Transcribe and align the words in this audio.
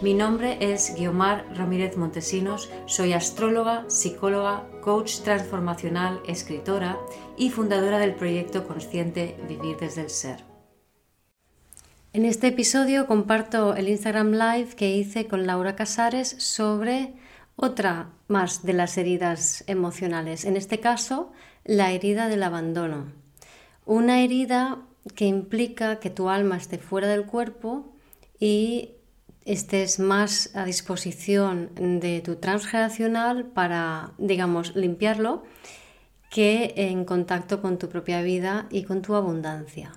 Mi 0.00 0.14
nombre 0.14 0.58
es 0.60 0.94
Guiomar 0.96 1.44
Ramírez 1.56 1.96
Montesinos, 1.96 2.70
soy 2.86 3.14
astróloga, 3.14 3.84
psicóloga, 3.88 4.64
coach 4.80 5.22
transformacional, 5.22 6.20
escritora 6.24 6.96
y 7.36 7.50
fundadora 7.50 7.98
del 7.98 8.14
proyecto 8.14 8.64
consciente 8.64 9.36
Vivir 9.48 9.76
desde 9.76 10.02
el 10.02 10.10
Ser. 10.10 10.44
En 12.12 12.24
este 12.24 12.46
episodio 12.46 13.08
comparto 13.08 13.74
el 13.74 13.88
Instagram 13.88 14.34
Live 14.34 14.76
que 14.76 14.94
hice 14.94 15.26
con 15.26 15.48
Laura 15.48 15.74
Casares 15.74 16.28
sobre 16.38 17.14
otra 17.56 18.12
más 18.28 18.62
de 18.62 18.74
las 18.74 18.96
heridas 18.98 19.64
emocionales, 19.66 20.44
en 20.44 20.56
este 20.56 20.78
caso 20.78 21.32
la 21.64 21.90
herida 21.90 22.28
del 22.28 22.44
abandono. 22.44 23.06
Una 23.84 24.20
herida 24.20 24.78
que 25.16 25.24
implica 25.24 25.98
que 25.98 26.10
tu 26.10 26.28
alma 26.28 26.56
esté 26.56 26.78
fuera 26.78 27.08
del 27.08 27.26
cuerpo 27.26 27.92
y 28.38 28.92
estés 29.48 29.98
más 29.98 30.54
a 30.54 30.66
disposición 30.66 31.70
de 31.74 32.20
tu 32.20 32.36
transgeneracional 32.36 33.46
para, 33.46 34.12
digamos, 34.18 34.76
limpiarlo, 34.76 35.42
que 36.30 36.74
en 36.76 37.06
contacto 37.06 37.62
con 37.62 37.78
tu 37.78 37.88
propia 37.88 38.20
vida 38.20 38.66
y 38.70 38.82
con 38.82 39.00
tu 39.00 39.14
abundancia. 39.14 39.92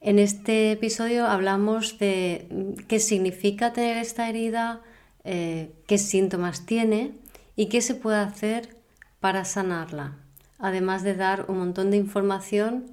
En 0.00 0.20
este 0.20 0.70
episodio 0.70 1.26
hablamos 1.26 1.98
de 1.98 2.46
qué 2.86 3.00
significa 3.00 3.72
tener 3.72 3.96
esta 3.96 4.28
herida, 4.28 4.80
eh, 5.24 5.72
qué 5.88 5.98
síntomas 5.98 6.64
tiene 6.64 7.16
y 7.56 7.66
qué 7.66 7.82
se 7.82 7.96
puede 7.96 8.18
hacer 8.18 8.76
para 9.18 9.44
sanarla, 9.44 10.16
además 10.58 11.02
de 11.02 11.16
dar 11.16 11.46
un 11.48 11.58
montón 11.58 11.90
de 11.90 11.96
información 11.96 12.92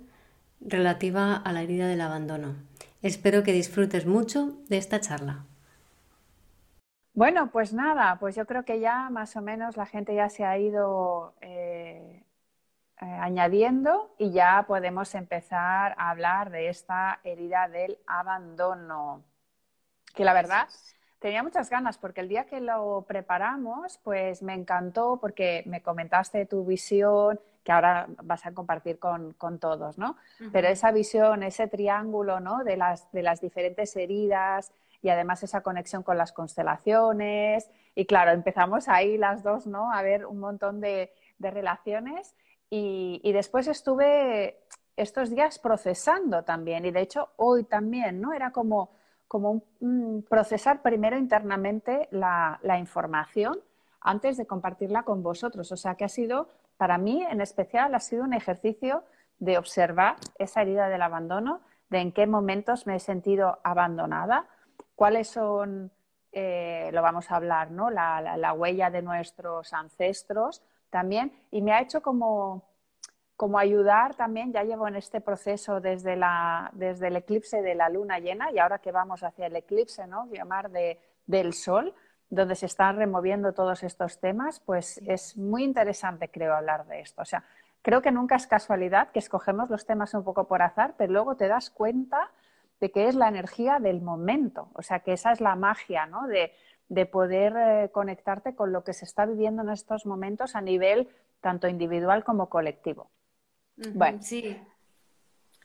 relativa 0.59 1.35
a 1.35 1.53
la 1.53 1.61
herida 1.61 1.87
del 1.87 2.01
abandono. 2.01 2.55
Espero 3.03 3.43
que 3.43 3.53
disfrutes 3.53 4.07
mucho 4.07 4.57
de 4.67 4.77
esta 4.79 4.99
charla. 4.99 5.45
Bueno, 7.17 7.49
pues 7.49 7.73
nada, 7.73 8.17
pues 8.19 8.35
yo 8.35 8.45
creo 8.45 8.63
que 8.63 8.79
ya 8.79 9.09
más 9.09 9.35
o 9.35 9.41
menos 9.41 9.75
la 9.75 9.87
gente 9.87 10.13
ya 10.13 10.29
se 10.29 10.45
ha 10.45 10.55
ido 10.59 11.33
eh, 11.41 12.23
eh, 13.01 13.05
añadiendo 13.05 14.13
y 14.19 14.29
ya 14.29 14.65
podemos 14.67 15.15
empezar 15.15 15.95
a 15.97 16.11
hablar 16.11 16.51
de 16.51 16.69
esta 16.69 17.19
herida 17.23 17.69
del 17.69 17.97
abandono. 18.05 19.23
Que 20.13 20.23
la 20.25 20.33
verdad 20.33 20.67
tenía 21.17 21.41
muchas 21.41 21.71
ganas 21.71 21.97
porque 21.97 22.21
el 22.21 22.29
día 22.29 22.45
que 22.45 22.61
lo 22.61 23.03
preparamos, 23.07 23.97
pues 24.03 24.43
me 24.43 24.53
encantó 24.53 25.17
porque 25.19 25.63
me 25.65 25.81
comentaste 25.81 26.45
tu 26.45 26.65
visión 26.65 27.39
que 27.63 27.71
ahora 27.71 28.05
vas 28.21 28.45
a 28.45 28.53
compartir 28.53 28.99
con, 28.99 29.33
todos, 29.59 29.97
¿no? 29.97 30.17
Pero 30.51 30.67
esa 30.67 30.91
visión, 30.91 31.41
ese 31.41 31.67
triángulo, 31.67 32.39
¿no? 32.39 32.63
De 32.63 32.77
las, 32.77 33.11
de 33.11 33.23
las 33.23 33.41
diferentes 33.41 33.95
heridas, 33.95 34.71
y 35.01 35.09
además 35.09 35.43
esa 35.43 35.61
conexión 35.61 36.03
con 36.03 36.17
las 36.17 36.31
constelaciones. 36.31 37.69
Y 37.95 38.05
claro, 38.05 38.31
empezamos 38.31 38.87
ahí 38.87 39.17
las 39.17 39.43
dos, 39.43 39.67
¿no? 39.67 39.91
A 39.91 40.01
ver 40.01 40.25
un 40.25 40.39
montón 40.39 40.81
de, 40.81 41.11
relaciones 41.39 42.35
y, 42.69 43.31
después 43.31 43.67
estuve 43.67 44.59
estos 44.95 45.29
días 45.29 45.59
procesando 45.59 46.43
también 46.43 46.85
y 46.85 46.91
de 46.91 47.01
hecho 47.01 47.29
hoy 47.35 47.63
también, 47.63 48.19
¿no? 48.19 48.33
Era 48.33 48.51
como, 48.51 48.89
como 49.27 49.63
un, 49.79 50.25
procesar 50.27 50.81
primero 50.81 51.17
internamente 51.17 52.07
la, 52.11 52.59
la 52.63 52.79
información 52.79 53.59
antes 54.01 54.37
de 54.37 54.47
compartirla 54.47 55.03
con 55.03 55.21
vosotros. 55.21 55.71
O 55.71 55.77
sea 55.77 55.95
que 55.95 56.05
ha 56.05 56.09
sido, 56.09 56.49
para 56.77 56.97
mí 56.97 57.23
en 57.23 57.41
especial, 57.41 57.93
ha 57.93 57.99
sido 57.99 58.23
un 58.23 58.33
ejercicio 58.33 59.03
de 59.39 59.57
observar 59.57 60.15
esa 60.39 60.61
herida 60.61 60.89
del 60.89 61.01
abandono, 61.01 61.61
de 61.89 61.99
en 61.99 62.11
qué 62.11 62.25
momentos 62.27 62.87
me 62.87 62.95
he 62.95 62.99
sentido 62.99 63.59
abandonada, 63.63 64.47
cuáles 64.97 65.27
son, 65.27 65.91
eh, 66.31 66.89
lo 66.91 67.03
vamos 67.03 67.29
a 67.29 67.35
hablar, 67.35 67.69
¿no? 67.69 67.91
La, 67.91 68.53
huella 68.53 68.89
de 68.89 69.03
nuestros 69.03 69.71
ancestros 69.71 70.63
también. 70.89 71.31
Y 71.51 71.61
me 71.61 71.71
ha 71.71 71.81
hecho 71.81 72.01
como, 72.01 72.63
como 73.35 73.59
ayudar 73.59 74.15
también, 74.15 74.51
ya 74.51 74.63
llevo 74.63 74.87
en 74.87 74.95
este 74.95 75.21
proceso 75.21 75.79
desde, 75.79 76.15
la, 76.15 76.71
desde 76.73 77.09
el 77.09 77.15
eclipse 77.15 77.61
de 77.61 77.75
la 77.75 77.89
luna 77.89 78.17
llena 78.17 78.51
y 78.51 78.57
ahora 78.57 78.79
que 78.79 78.91
vamos 78.91 79.21
hacia 79.21 79.45
el 79.45 79.55
eclipse, 79.55 80.07
¿no? 80.07 80.25
Llamar 80.31 80.71
de, 80.71 80.99
del 81.27 81.53
sol, 81.53 81.93
donde 82.31 82.55
se 82.55 82.65
están 82.65 82.97
removiendo 82.97 83.53
todos 83.53 83.83
estos 83.83 84.19
temas, 84.19 84.59
pues 84.61 84.97
es 85.05 85.37
muy 85.37 85.63
interesante, 85.63 86.31
creo, 86.31 86.55
hablar 86.55 86.87
de 86.87 87.01
esto. 87.01 87.21
O 87.21 87.25
sea, 87.25 87.43
creo 87.83 88.01
que 88.01 88.11
nunca 88.11 88.35
es 88.35 88.47
casualidad 88.47 89.11
que 89.11 89.19
escogemos 89.19 89.69
los 89.69 89.85
temas 89.85 90.15
un 90.15 90.23
poco 90.23 90.47
por 90.47 90.63
azar, 90.63 90.95
pero 90.97 91.13
luego 91.13 91.35
te 91.35 91.47
das 91.47 91.69
cuenta 91.69 92.31
de 92.79 92.91
que 92.91 93.07
es 93.07 93.15
la 93.15 93.27
energía 93.27 93.79
del 93.79 94.01
momento. 94.01 94.69
O 94.73 94.81
sea, 94.81 94.99
que 94.99 95.13
esa 95.13 95.31
es 95.31 95.41
la 95.41 95.55
magia, 95.55 96.05
¿no? 96.05 96.27
De, 96.27 96.51
poder 97.05 97.53
eh, 97.57 97.89
conectarte 97.91 98.55
con 98.55 98.71
lo 98.71 98.83
que 98.83 98.93
se 98.93 99.03
está 99.03 99.25
viviendo 99.25 99.61
en 99.61 99.69
estos 99.69 100.05
momentos 100.05 100.55
a 100.55 100.61
nivel 100.61 101.09
tanto 101.41 101.67
individual 101.67 102.23
como 102.23 102.49
colectivo. 102.49 103.11
Bueno. 103.93 104.19
Sí. 104.21 104.57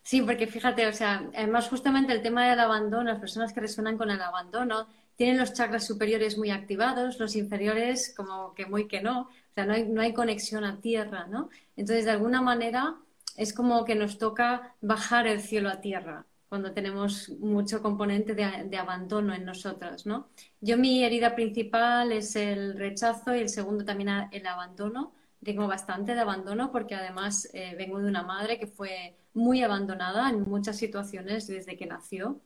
Sí, 0.02 0.20
porque 0.20 0.48
fíjate, 0.48 0.88
o 0.88 0.92
sea, 0.92 1.22
además 1.32 1.68
justamente 1.68 2.12
el 2.12 2.22
tema 2.22 2.50
del 2.50 2.58
abandono, 2.58 3.04
las 3.04 3.20
personas 3.20 3.52
que 3.52 3.60
resuenan 3.60 3.96
con 3.96 4.10
el 4.10 4.20
abandono, 4.20 4.88
tienen 5.14 5.38
los 5.38 5.52
chakras 5.52 5.86
superiores 5.86 6.36
muy 6.36 6.50
activados, 6.50 7.20
los 7.20 7.36
inferiores 7.36 8.12
como 8.16 8.52
que 8.54 8.66
muy 8.66 8.88
que 8.88 9.00
no, 9.00 9.20
o 9.20 9.54
sea, 9.54 9.64
no 9.64 9.74
hay, 9.74 9.86
no 9.86 10.00
hay 10.00 10.12
conexión 10.12 10.64
a 10.64 10.80
tierra, 10.80 11.28
¿no? 11.28 11.50
Entonces, 11.76 12.04
de 12.04 12.10
alguna 12.10 12.42
manera, 12.42 12.96
es 13.36 13.52
como 13.52 13.84
que 13.84 13.94
nos 13.94 14.18
toca 14.18 14.74
bajar 14.80 15.28
el 15.28 15.40
cielo 15.40 15.68
a 15.68 15.80
tierra 15.80 16.26
cuando 16.52 16.74
tenemos 16.74 17.30
mucho 17.40 17.80
componente 17.80 18.34
de, 18.34 18.76
abandono 18.76 19.32
en 19.32 19.46
nosotros, 19.46 20.04
¿no? 20.04 20.28
Yo 20.60 20.76
mi 20.76 21.02
herida 21.02 21.34
principal 21.34 22.12
es 22.12 22.36
el 22.36 22.76
rechazo 22.76 23.34
y 23.34 23.38
el 23.38 23.48
segundo 23.48 23.86
también 23.86 24.28
el 24.30 24.46
abandono. 24.46 25.14
Tengo 25.42 25.66
bastante 25.66 26.14
de 26.14 26.20
abandono 26.20 26.70
porque 26.70 26.94
además 26.94 27.48
eh, 27.54 27.74
vengo 27.78 28.00
de 28.00 28.06
una 28.06 28.22
madre 28.22 28.58
que 28.58 28.66
fue 28.66 29.16
muy 29.32 29.62
abandonada 29.62 30.28
en 30.28 30.42
muchas 30.42 30.76
situaciones 30.76 31.46
desde 31.46 31.74
que 31.78 31.86
nació. 31.86 32.42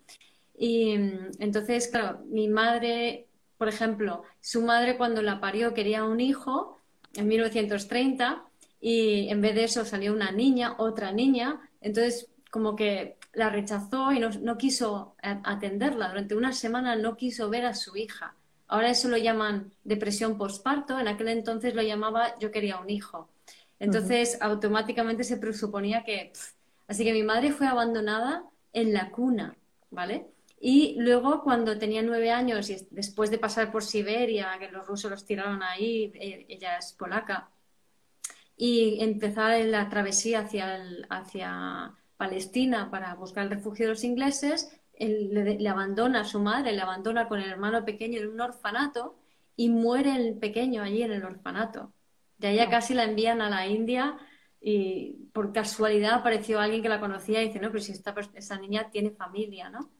Y 0.56 0.96
mm, 0.96 1.30
entonces, 1.40 1.88
claro, 1.88 2.20
mi 2.26 2.46
madre, 2.46 3.26
por 3.58 3.66
ejemplo, 3.66 4.22
su 4.40 4.62
madre 4.62 4.96
cuando 4.96 5.20
la 5.20 5.40
parió 5.40 5.74
quería 5.74 6.04
un 6.04 6.20
hijo 6.20 6.78
en 7.14 7.26
1930 7.26 8.44
y 8.80 9.28
en 9.30 9.40
vez 9.40 9.56
de 9.56 9.64
eso 9.64 9.84
salió 9.84 10.12
una 10.12 10.30
niña, 10.30 10.76
otra 10.78 11.10
niña. 11.10 11.60
Entonces, 11.80 12.30
como 12.52 12.76
que 12.76 13.16
la 13.36 13.50
rechazó 13.50 14.12
y 14.12 14.18
no, 14.18 14.56
quiso 14.56 15.14
atenderla. 15.22 16.08
Durante 16.08 16.34
una 16.34 16.52
semana 16.52 16.96
no 16.96 17.16
quiso 17.16 17.50
ver 17.50 17.66
a 17.66 17.74
su 17.74 17.94
hija. 17.96 18.34
Ahora 18.66 18.88
eso 18.88 19.08
lo 19.08 19.18
llaman 19.18 19.72
depresión 19.84 20.38
postparto, 20.38 20.98
en 20.98 21.06
aquel 21.06 21.28
entonces 21.28 21.74
lo 21.74 21.82
llamaba 21.82 22.36
yo 22.38 22.50
quería 22.50 22.78
un 22.78 22.88
hijo. 22.88 23.28
Entonces 23.78 24.38
automáticamente 24.40 25.22
se 25.22 25.36
presuponía 25.36 26.02
que... 26.02 26.32
Así 26.88 27.04
que 27.04 27.12
mi 27.12 27.22
madre 27.22 27.52
fue 27.52 27.66
abandonada 27.66 28.44
en 28.72 28.94
la 28.94 29.10
cuna, 29.10 29.54
¿vale? 29.90 30.28
Y 30.58 30.96
luego 30.98 31.42
cuando 31.42 31.78
tenía 31.78 32.00
nueve 32.00 32.30
años 32.30 32.70
y 32.70 32.88
después 32.90 33.30
de 33.30 33.38
pasar 33.38 33.70
por 33.70 33.84
Siberia, 33.84 34.56
que 34.58 34.70
los 34.70 34.86
rusos 34.86 35.10
los 35.10 35.26
tiraron 35.26 35.62
ahí, 35.62 36.10
e, 36.14 36.46
ella 36.48 36.78
es 36.78 36.94
polaca, 36.94 37.50
y 38.56 39.02
empezar 39.02 39.60
la 39.66 39.90
travesía 39.90 40.40
hacia, 40.40 40.80
hacia 41.10 41.94
Palestina 42.16 42.90
para 42.90 43.14
buscar 43.14 43.44
el 43.44 43.50
refugio 43.50 43.86
de 43.86 43.92
los 43.92 44.04
ingleses, 44.04 44.70
le, 44.98 45.68
abandona 45.68 46.20
a 46.20 46.24
su 46.24 46.40
madre, 46.40 46.72
le 46.72 46.80
abandona 46.80 47.28
con 47.28 47.40
el 47.40 47.50
hermano 47.50 47.84
pequeño 47.84 48.20
en 48.20 48.28
un 48.28 48.40
orfanato 48.40 49.18
y 49.56 49.68
muere 49.68 50.16
el 50.16 50.34
pequeño 50.34 50.82
allí 50.82 51.02
en 51.02 51.12
el 51.12 51.24
orfanato. 51.24 51.92
De 52.38 52.48
ahí 52.48 52.68
casi 52.68 52.94
la 52.94 53.04
envían 53.04 53.40
a 53.40 53.50
la 53.50 53.66
India 53.66 54.16
y 54.60 55.28
por 55.32 55.52
casualidad 55.52 56.14
apareció 56.14 56.60
alguien 56.60 56.82
que 56.82 56.88
la 56.88 57.00
conocía 57.00 57.42
y 57.42 57.48
dice, 57.48 57.60
no, 57.60 57.70
pero 57.70 57.82
si 57.82 57.92
esta, 57.92 58.14
esa 58.34 58.58
niña 58.58 58.90
tiene 58.90 59.10
familia, 59.10 59.70
¿no? 59.70 59.90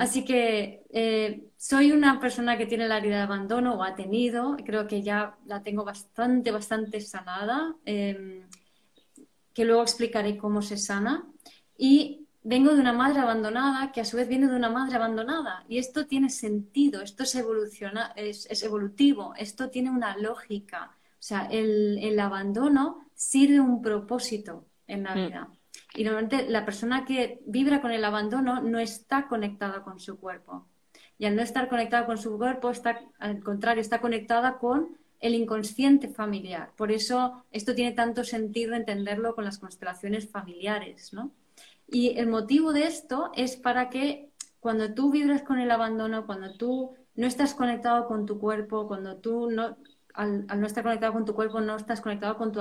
Así 0.00 0.24
que 0.24 0.82
eh, 0.90 1.50
soy 1.56 1.92
una 1.92 2.18
persona 2.18 2.58
que 2.58 2.66
tiene 2.66 2.88
la 2.88 2.98
herida 2.98 3.18
de 3.18 3.22
abandono 3.22 3.74
o 3.74 3.84
ha 3.84 3.94
tenido, 3.94 4.56
creo 4.64 4.88
que 4.88 5.02
ya 5.02 5.36
la 5.46 5.62
tengo 5.62 5.84
bastante, 5.84 6.50
bastante 6.50 7.00
sanada. 7.00 7.76
Em, 7.84 8.44
que 9.58 9.64
luego 9.64 9.82
explicaré 9.82 10.36
cómo 10.38 10.62
se 10.62 10.76
sana. 10.76 11.26
Y 11.76 12.28
vengo 12.44 12.72
de 12.74 12.80
una 12.80 12.92
madre 12.92 13.18
abandonada 13.18 13.90
que 13.90 14.00
a 14.00 14.04
su 14.04 14.16
vez 14.16 14.28
viene 14.28 14.46
de 14.46 14.54
una 14.54 14.70
madre 14.70 14.94
abandonada. 14.94 15.64
Y 15.68 15.78
esto 15.78 16.06
tiene 16.06 16.30
sentido, 16.30 17.02
esto 17.02 17.24
es, 17.24 17.34
evoluciona, 17.34 18.12
es, 18.14 18.62
evolutivo, 18.62 19.34
esto 19.36 19.68
tiene 19.68 19.90
una 19.90 20.16
lógica. 20.16 20.96
O 21.10 21.16
sea, 21.18 21.48
el, 21.50 22.16
abandono 22.20 23.10
sirve 23.16 23.58
un 23.58 23.82
propósito 23.82 24.64
en 24.86 25.02
la 25.02 25.16
mm. 25.16 25.26
vida. 25.26 25.48
Y 25.96 26.04
normalmente 26.04 26.48
la 26.48 26.64
persona 26.64 27.04
que 27.04 27.40
vibra 27.44 27.80
con 27.80 27.90
el 27.90 28.04
abandono 28.04 28.62
no 28.62 28.78
está 28.78 29.26
conectada 29.26 29.82
con 29.82 29.98
su 29.98 30.20
cuerpo. 30.20 30.68
Y 31.18 31.26
al 31.26 31.34
no 31.34 31.42
estar 31.42 31.68
conectada 31.68 32.06
con 32.06 32.16
su 32.16 32.38
cuerpo, 32.38 32.70
está, 32.70 33.00
al 33.18 33.42
contrario, 33.42 33.80
está 33.80 34.00
conectada 34.00 34.58
con 34.58 34.96
el 35.20 35.34
inconsciente 35.34 36.08
familiar. 36.08 36.72
Por 36.76 36.92
eso 36.92 37.44
esto 37.50 37.74
tiene 37.74 37.92
tanto 37.92 38.24
sentido 38.24 38.74
entenderlo 38.74 39.34
con 39.34 39.44
las 39.44 39.58
constelaciones 39.58 40.28
familiares, 40.28 41.12
¿no? 41.12 41.32
Y 41.86 42.18
el 42.18 42.26
motivo 42.26 42.72
de 42.72 42.86
esto 42.86 43.30
es 43.34 43.56
para 43.56 43.88
que 43.88 44.30
cuando 44.60 44.92
tú 44.94 45.10
vibras 45.10 45.42
con 45.42 45.58
el 45.58 45.70
abandono, 45.70 46.26
cuando 46.26 46.52
tú 46.54 46.94
no 47.14 47.26
estás 47.26 47.54
conectado 47.54 48.06
con 48.06 48.26
tu 48.26 48.38
cuerpo, 48.38 48.86
cuando 48.86 49.16
tú 49.16 49.50
no, 49.50 49.76
al, 50.14 50.46
no 50.46 50.66
estar 50.66 50.84
conectado 50.84 51.12
con 51.12 51.24
tu 51.24 51.34
cuerpo, 51.34 51.60
no 51.60 51.76
estás 51.76 52.00
conectado 52.00 52.36
con 52.36 52.52
tu, 52.52 52.60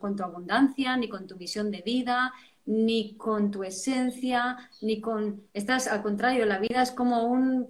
con 0.00 0.16
tu 0.16 0.22
abundancia, 0.22 0.96
ni 0.96 1.08
con 1.08 1.26
tu 1.26 1.36
visión 1.36 1.70
de 1.70 1.82
vida, 1.82 2.32
ni 2.66 3.16
con 3.16 3.50
tu 3.50 3.64
esencia, 3.64 4.56
ni 4.80 5.00
con... 5.00 5.42
Estás, 5.54 5.88
al 5.88 6.02
contrario, 6.02 6.46
la 6.46 6.58
vida 6.58 6.82
es 6.82 6.92
como 6.92 7.24
un... 7.24 7.66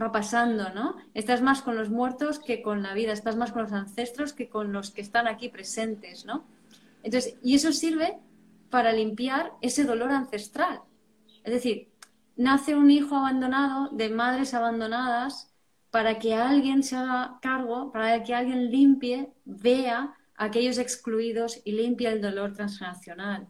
va 0.00 0.12
pasando, 0.12 0.70
¿no? 0.70 0.96
Estás 1.14 1.42
más 1.42 1.62
con 1.62 1.76
los 1.76 1.90
muertos 1.90 2.38
que 2.38 2.62
con 2.62 2.82
la 2.82 2.94
vida, 2.94 3.12
estás 3.12 3.36
más 3.36 3.52
con 3.52 3.62
los 3.62 3.72
ancestros 3.72 4.32
que 4.32 4.48
con 4.48 4.72
los 4.72 4.90
que 4.90 5.00
están 5.00 5.26
aquí 5.26 5.48
presentes, 5.48 6.24
¿no? 6.24 6.44
Entonces, 7.02 7.36
y 7.42 7.54
eso 7.54 7.72
sirve 7.72 8.18
para 8.70 8.92
limpiar 8.92 9.52
ese 9.62 9.84
dolor 9.84 10.10
ancestral. 10.10 10.80
Es 11.42 11.52
decir, 11.52 11.88
nace 12.36 12.76
un 12.76 12.90
hijo 12.90 13.16
abandonado 13.16 13.88
de 13.90 14.10
madres 14.10 14.54
abandonadas 14.54 15.52
para 15.90 16.18
que 16.18 16.34
alguien 16.34 16.82
se 16.82 16.96
haga 16.96 17.38
cargo, 17.40 17.90
para 17.92 18.22
que 18.22 18.34
alguien 18.34 18.70
limpie, 18.70 19.32
vea 19.44 20.14
a 20.36 20.44
aquellos 20.44 20.78
excluidos 20.78 21.60
y 21.64 21.72
limpie 21.72 22.08
el 22.08 22.20
dolor 22.20 22.52
transgeneracional. 22.52 23.48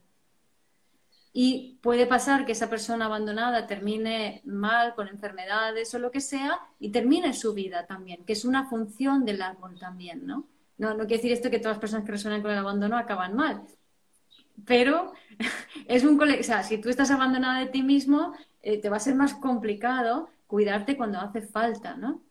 Y 1.33 1.79
puede 1.83 2.07
pasar 2.07 2.47
que 2.47 2.53
esa 2.53 2.71
persona 2.71 3.07
abandonada 3.07 3.67
termine 3.67 4.43
mal, 4.45 4.95
con 4.95 5.09
enfermedades 5.09 5.95
o 5.95 5.99
lo 5.99 6.11
que 6.11 6.21
sea, 6.21 6.59
y 6.81 6.91
termine 6.91 7.33
su 7.33 7.55
vida 7.55 7.87
también, 7.87 8.25
que 8.25 8.33
es 8.33 8.45
una 8.45 8.69
función 8.69 9.25
del 9.25 9.43
árbol 9.43 9.79
también, 9.79 10.27
¿no? 10.27 10.47
No, 10.79 10.91
no 10.91 11.07
quiere 11.07 11.17
decir 11.17 11.33
esto 11.33 11.51
que 11.51 11.59
todas 11.59 11.77
las 11.77 11.81
personas 11.81 12.07
que 12.07 12.13
resuenan 12.13 12.41
con 12.41 12.53
el 12.53 12.59
abandono 12.59 12.97
acaban 12.97 13.35
mal, 13.35 13.63
pero 14.65 15.13
es 15.89 16.05
un 16.05 16.21
o 16.21 16.43
sea, 16.43 16.63
si 16.63 16.79
tú 16.79 16.89
estás 16.89 17.11
abandonada 17.11 17.61
de 17.61 17.67
ti 17.67 17.83
mismo, 17.83 18.35
eh, 18.63 18.81
te 18.81 18.89
va 18.89 18.97
a 18.97 19.01
ser 19.01 19.15
más 19.15 19.35
complicado 19.35 20.31
cuidarte 20.47 20.97
cuando 20.97 21.21
hace 21.21 21.43
falta, 21.43 21.97
¿no? 21.97 22.23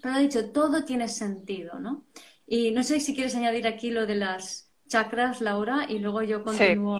Pero 0.00 0.14
ha 0.14 0.18
dicho, 0.18 0.50
todo 0.50 0.84
tiene 0.84 1.08
sentido, 1.08 1.78
¿no? 1.78 2.04
Y 2.46 2.72
no 2.72 2.82
sé 2.82 2.98
si 2.98 3.14
quieres 3.14 3.36
añadir 3.36 3.66
aquí 3.66 3.90
lo 3.90 4.06
de 4.06 4.16
las 4.16 4.70
chakras, 4.88 5.40
Laura, 5.40 5.86
y 5.88 5.98
luego 5.98 6.22
yo 6.22 6.42
continúo 6.42 6.98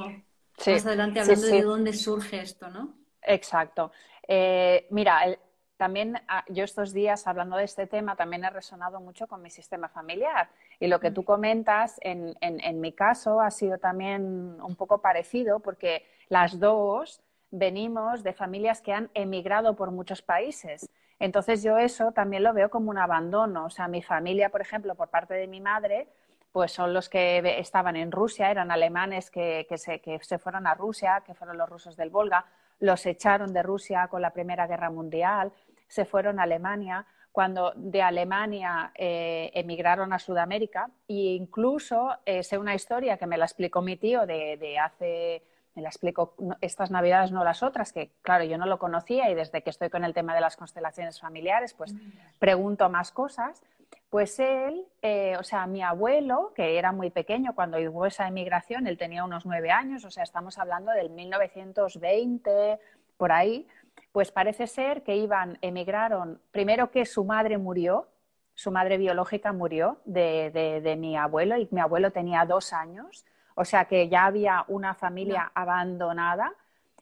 más 0.67 0.87
adelante 0.87 1.21
hablando 1.21 1.47
de 1.47 1.63
dónde 1.63 1.93
surge 1.93 2.41
esto, 2.41 2.71
¿no? 2.71 2.95
Exacto. 3.23 3.93
Eh, 4.27 4.87
mira, 4.91 5.25
el, 5.25 5.39
también 5.83 6.21
ah, 6.29 6.45
yo 6.49 6.63
estos 6.63 6.93
días 6.93 7.27
hablando 7.27 7.57
de 7.57 7.65
este 7.65 7.89
tema 7.89 8.15
también 8.15 8.45
he 8.45 8.51
resonado 8.51 9.01
mucho 9.01 9.27
con 9.27 9.43
mi 9.43 9.51
sistema 9.51 9.89
familiar 9.89 10.49
y 10.79 10.87
lo 10.87 11.01
que 11.01 11.11
tú 11.11 11.25
comentas 11.25 11.99
en, 12.03 12.81
mi 12.81 12.93
caso 12.93 13.41
ha 13.41 13.51
sido 13.51 13.79
también 13.79 14.61
un 14.63 14.77
poco 14.77 15.01
parecido 15.01 15.59
porque 15.59 16.07
las 16.29 16.61
dos 16.61 17.21
venimos 17.51 18.23
de 18.23 18.33
familias 18.33 18.81
que 18.81 18.93
han 18.93 19.11
emigrado 19.15 19.75
por 19.75 19.91
muchos 19.91 20.23
países. 20.23 20.89
Entonces 21.19 21.65
yo 21.65 21.77
eso 21.79 22.13
también 22.13 22.45
lo 22.45 22.55
veo 22.55 22.71
como 22.71 22.91
un 22.91 22.99
abandono. 22.99 23.65
O 23.65 23.71
sea, 23.71 23.89
mi 23.89 24.03
familia, 24.03 24.51
por 24.51 24.61
ejemplo, 24.61 24.95
por 24.95 25.09
parte 25.09 25.35
de 25.35 25.49
mi 25.49 25.61
madre, 25.61 26.07
pues 26.53 26.73
son 26.73 26.93
los 26.93 27.09
que 27.09 27.59
estaban 27.59 27.97
en 27.97 28.13
Rusia, 28.13 28.51
eran 28.51 28.71
alemanes 28.71 29.31
que, 29.31 29.67
se, 29.77 30.01
que 30.01 30.19
se 30.23 30.39
fueron 30.39 30.67
a 30.67 30.75
Rusia, 30.75 31.23
que 31.27 31.35
fueron 31.35 31.59
los 31.59 31.69
rusos 31.69 31.97
del 31.97 32.11
Volga, 32.11 32.45
los 32.79 33.07
echaron 33.07 33.53
de 33.53 33.63
Rusia 33.63 34.09
con 34.09 34.23
la 34.23 34.31
Primera 34.31 34.67
Guerra 34.67 34.91
Mundial 34.91 35.53
se 35.93 36.07
fueron 36.07 36.41
a 36.41 36.45
Alemania, 36.45 37.05
cuando 37.33 37.73
de 37.77 38.01
Alemania 38.01 38.93
eh, 38.95 39.51
emigraron 39.53 40.15
a 40.15 40.19
Sudamérica 40.19 40.89
e 41.07 41.37
incluso 41.37 42.17
eh, 42.25 42.43
sé 42.43 42.57
una 42.57 42.75
historia 42.75 43.19
que 43.19 43.27
me 43.27 43.37
la 43.37 43.45
explicó 43.45 43.83
mi 43.83 43.99
tío 43.99 44.25
de, 44.25 44.79
hace, 44.79 45.43
me 45.75 45.83
la 45.83 45.91
explicó 45.91 46.35
estas 46.63 46.91
navidades, 46.91 47.31
no 47.31 47.45
las 47.45 47.63
otras, 47.63 47.93
que 47.93 48.11
claro, 48.23 48.45
yo 48.45 48.57
no 48.57 48.65
lo 48.65 48.79
conocía 48.79 49.29
y 49.29 49.35
desde 49.35 49.61
que 49.61 49.69
estoy 49.69 49.91
con 49.91 50.03
el 50.03 50.15
tema 50.15 50.35
de 50.35 50.41
las 50.41 50.57
constelaciones 50.57 51.21
familiares, 51.21 51.75
pues 51.75 51.95
pregunto 52.39 52.89
más 52.89 53.13
cosas. 53.13 53.63
Pues 54.11 54.39
él, 54.39 54.87
eh, 55.01 55.37
o 55.39 55.43
sea, 55.43 55.67
mi 55.67 55.83
abuelo, 55.83 56.53
que 56.55 56.79
era 56.79 56.93
muy 56.93 57.11
pequeño 57.11 57.55
cuando 57.55 57.79
hubo 57.79 58.05
esa 58.05 58.29
emigración, 58.29 58.87
él 58.87 58.99
tenía 58.99 59.25
unos 59.25 59.47
nueve 59.47 59.71
años, 59.71 60.05
o 60.05 60.11
sea, 60.11 60.23
estamos 60.23 60.59
hablando 60.59 60.93
del 60.93 61.09
1920, 61.11 62.79
por 63.17 63.33
ahí, 63.33 63.67
pues 64.13 64.31
parece 64.31 64.67
ser 64.67 65.03
que 65.03 65.17
iban, 65.17 65.59
emigraron, 65.63 66.41
primero 66.51 66.91
que 66.91 67.07
su 67.07 67.25
madre 67.25 67.57
murió, 67.57 68.09
su 68.55 68.71
madre 68.71 68.99
biológica 68.99 69.53
murió 69.53 70.01
de, 70.05 70.97
mi 70.99 71.17
abuelo 71.17 71.57
y 71.57 71.69
mi 71.71 71.81
abuelo 71.81 72.11
tenía 72.11 72.45
dos 72.45 72.73
años, 72.73 73.25
o 73.55 73.65
sea 73.65 73.87
que 73.87 74.09
ya 74.09 74.27
había 74.27 74.65
una 74.69 74.95
familia 74.95 75.51
abandonada 75.55 76.53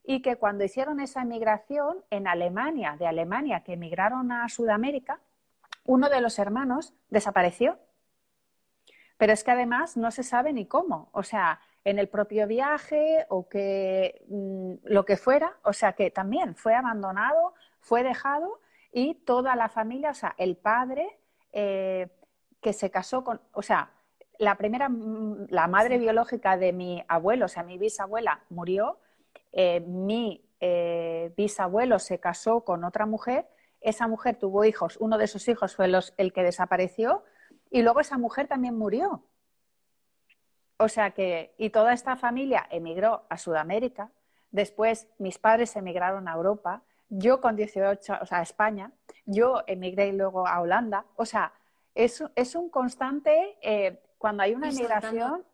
y 0.05 0.23
que 0.23 0.37
cuando 0.37 0.65
hicieron 0.65 1.01
esa 1.01 1.23
emigración 1.23 1.99
en 2.11 2.29
Alemania, 2.29 2.97
de 2.99 3.07
Alemania, 3.07 3.61
que 3.65 3.73
emigraron 3.73 4.31
a 4.33 4.49
Sudamérica, 4.49 5.21
uno 5.85 6.09
de 6.09 6.21
los 6.21 6.39
hermanos 6.39 6.95
desapareció. 7.09 7.79
Pero 9.17 9.33
es 9.33 9.45
que 9.45 9.51
además 9.51 9.97
no 9.97 10.11
se 10.11 10.23
sabe 10.23 10.53
ni 10.53 10.67
cómo. 10.67 11.11
O 11.13 11.23
sea, 11.23 11.61
en 11.85 11.99
el 11.99 12.09
propio 12.09 12.47
viaje 12.47 13.27
o 13.29 13.49
que 13.49 14.25
mm, 14.29 14.75
lo 14.85 15.05
que 15.05 15.17
fuera, 15.17 15.59
o 15.63 15.73
sea 15.73 15.93
que 15.93 16.11
también 16.11 16.55
fue 16.55 16.75
abandonado, 16.75 17.55
fue 17.81 18.03
dejado 18.03 18.61
y 18.93 19.15
toda 19.15 19.57
la 19.57 19.69
familia, 19.69 20.11
o 20.11 20.15
sea, 20.15 20.35
el 20.39 20.57
padre 20.57 21.19
eh, 21.53 22.09
que 22.61 22.73
se 22.73 22.91
casó 22.91 23.25
con, 23.25 23.41
o 23.53 23.63
sea, 23.63 23.91
la 24.39 24.57
primera, 24.57 24.89
mm, 24.89 25.47
la 25.51 25.69
madre 25.69 25.99
biológica 25.99 26.57
de 26.57 26.73
mi 26.73 27.03
abuelo, 27.09 27.47
o 27.47 27.49
sea, 27.49 27.63
mi 27.63 27.79
bisabuela 27.79 28.43
murió, 28.51 28.99
eh, 29.53 29.81
mi 29.81 30.45
eh, 30.61 31.33
bisabuelo 31.37 31.99
se 31.99 32.21
casó 32.21 32.65
con 32.65 32.85
otra 32.85 33.07
mujer, 33.07 33.47
esa 33.81 34.07
mujer 34.09 34.37
tuvo 34.37 34.65
hijos, 34.65 34.97
uno 35.01 35.19
de 35.19 35.27
sus 35.27 35.49
hijos 35.49 35.75
fue 35.75 35.91
el 36.17 36.33
que 36.33 36.43
desapareció 36.43 37.25
y 37.71 37.83
luego 37.83 38.01
esa 38.01 38.19
mujer 38.19 38.49
también 38.49 38.77
murió. 38.77 39.25
O 40.77 40.89
sea 40.89 41.11
que, 41.11 41.55
y 41.59 41.71
toda 41.71 41.93
esta 41.93 42.17
familia 42.17 42.67
emigró 42.71 43.27
a 43.29 43.37
Sudamérica, 43.37 44.11
después 44.51 45.09
mis 45.19 45.39
padres 45.39 45.77
emigraron 45.77 46.27
a 46.27 46.33
Europa, 46.33 46.83
yo 47.11 47.41
con 47.41 47.57
18, 47.57 48.19
o 48.23 48.27
sea, 48.27 48.39
a 48.39 48.43
España, 48.43 48.93
yo 49.27 49.63
emigré 49.67 50.13
luego 50.13 50.47
a 50.47 50.61
Holanda, 50.61 51.05
o 51.17 51.27
sea, 51.27 51.53
es, 51.95 52.25
es 52.35 52.55
un 52.55 52.71
constante, 52.71 53.59
eh, 53.61 54.03
cuando 54.17 54.43
hay 54.43 54.55
una 54.55 54.71
emigración... 54.71 55.45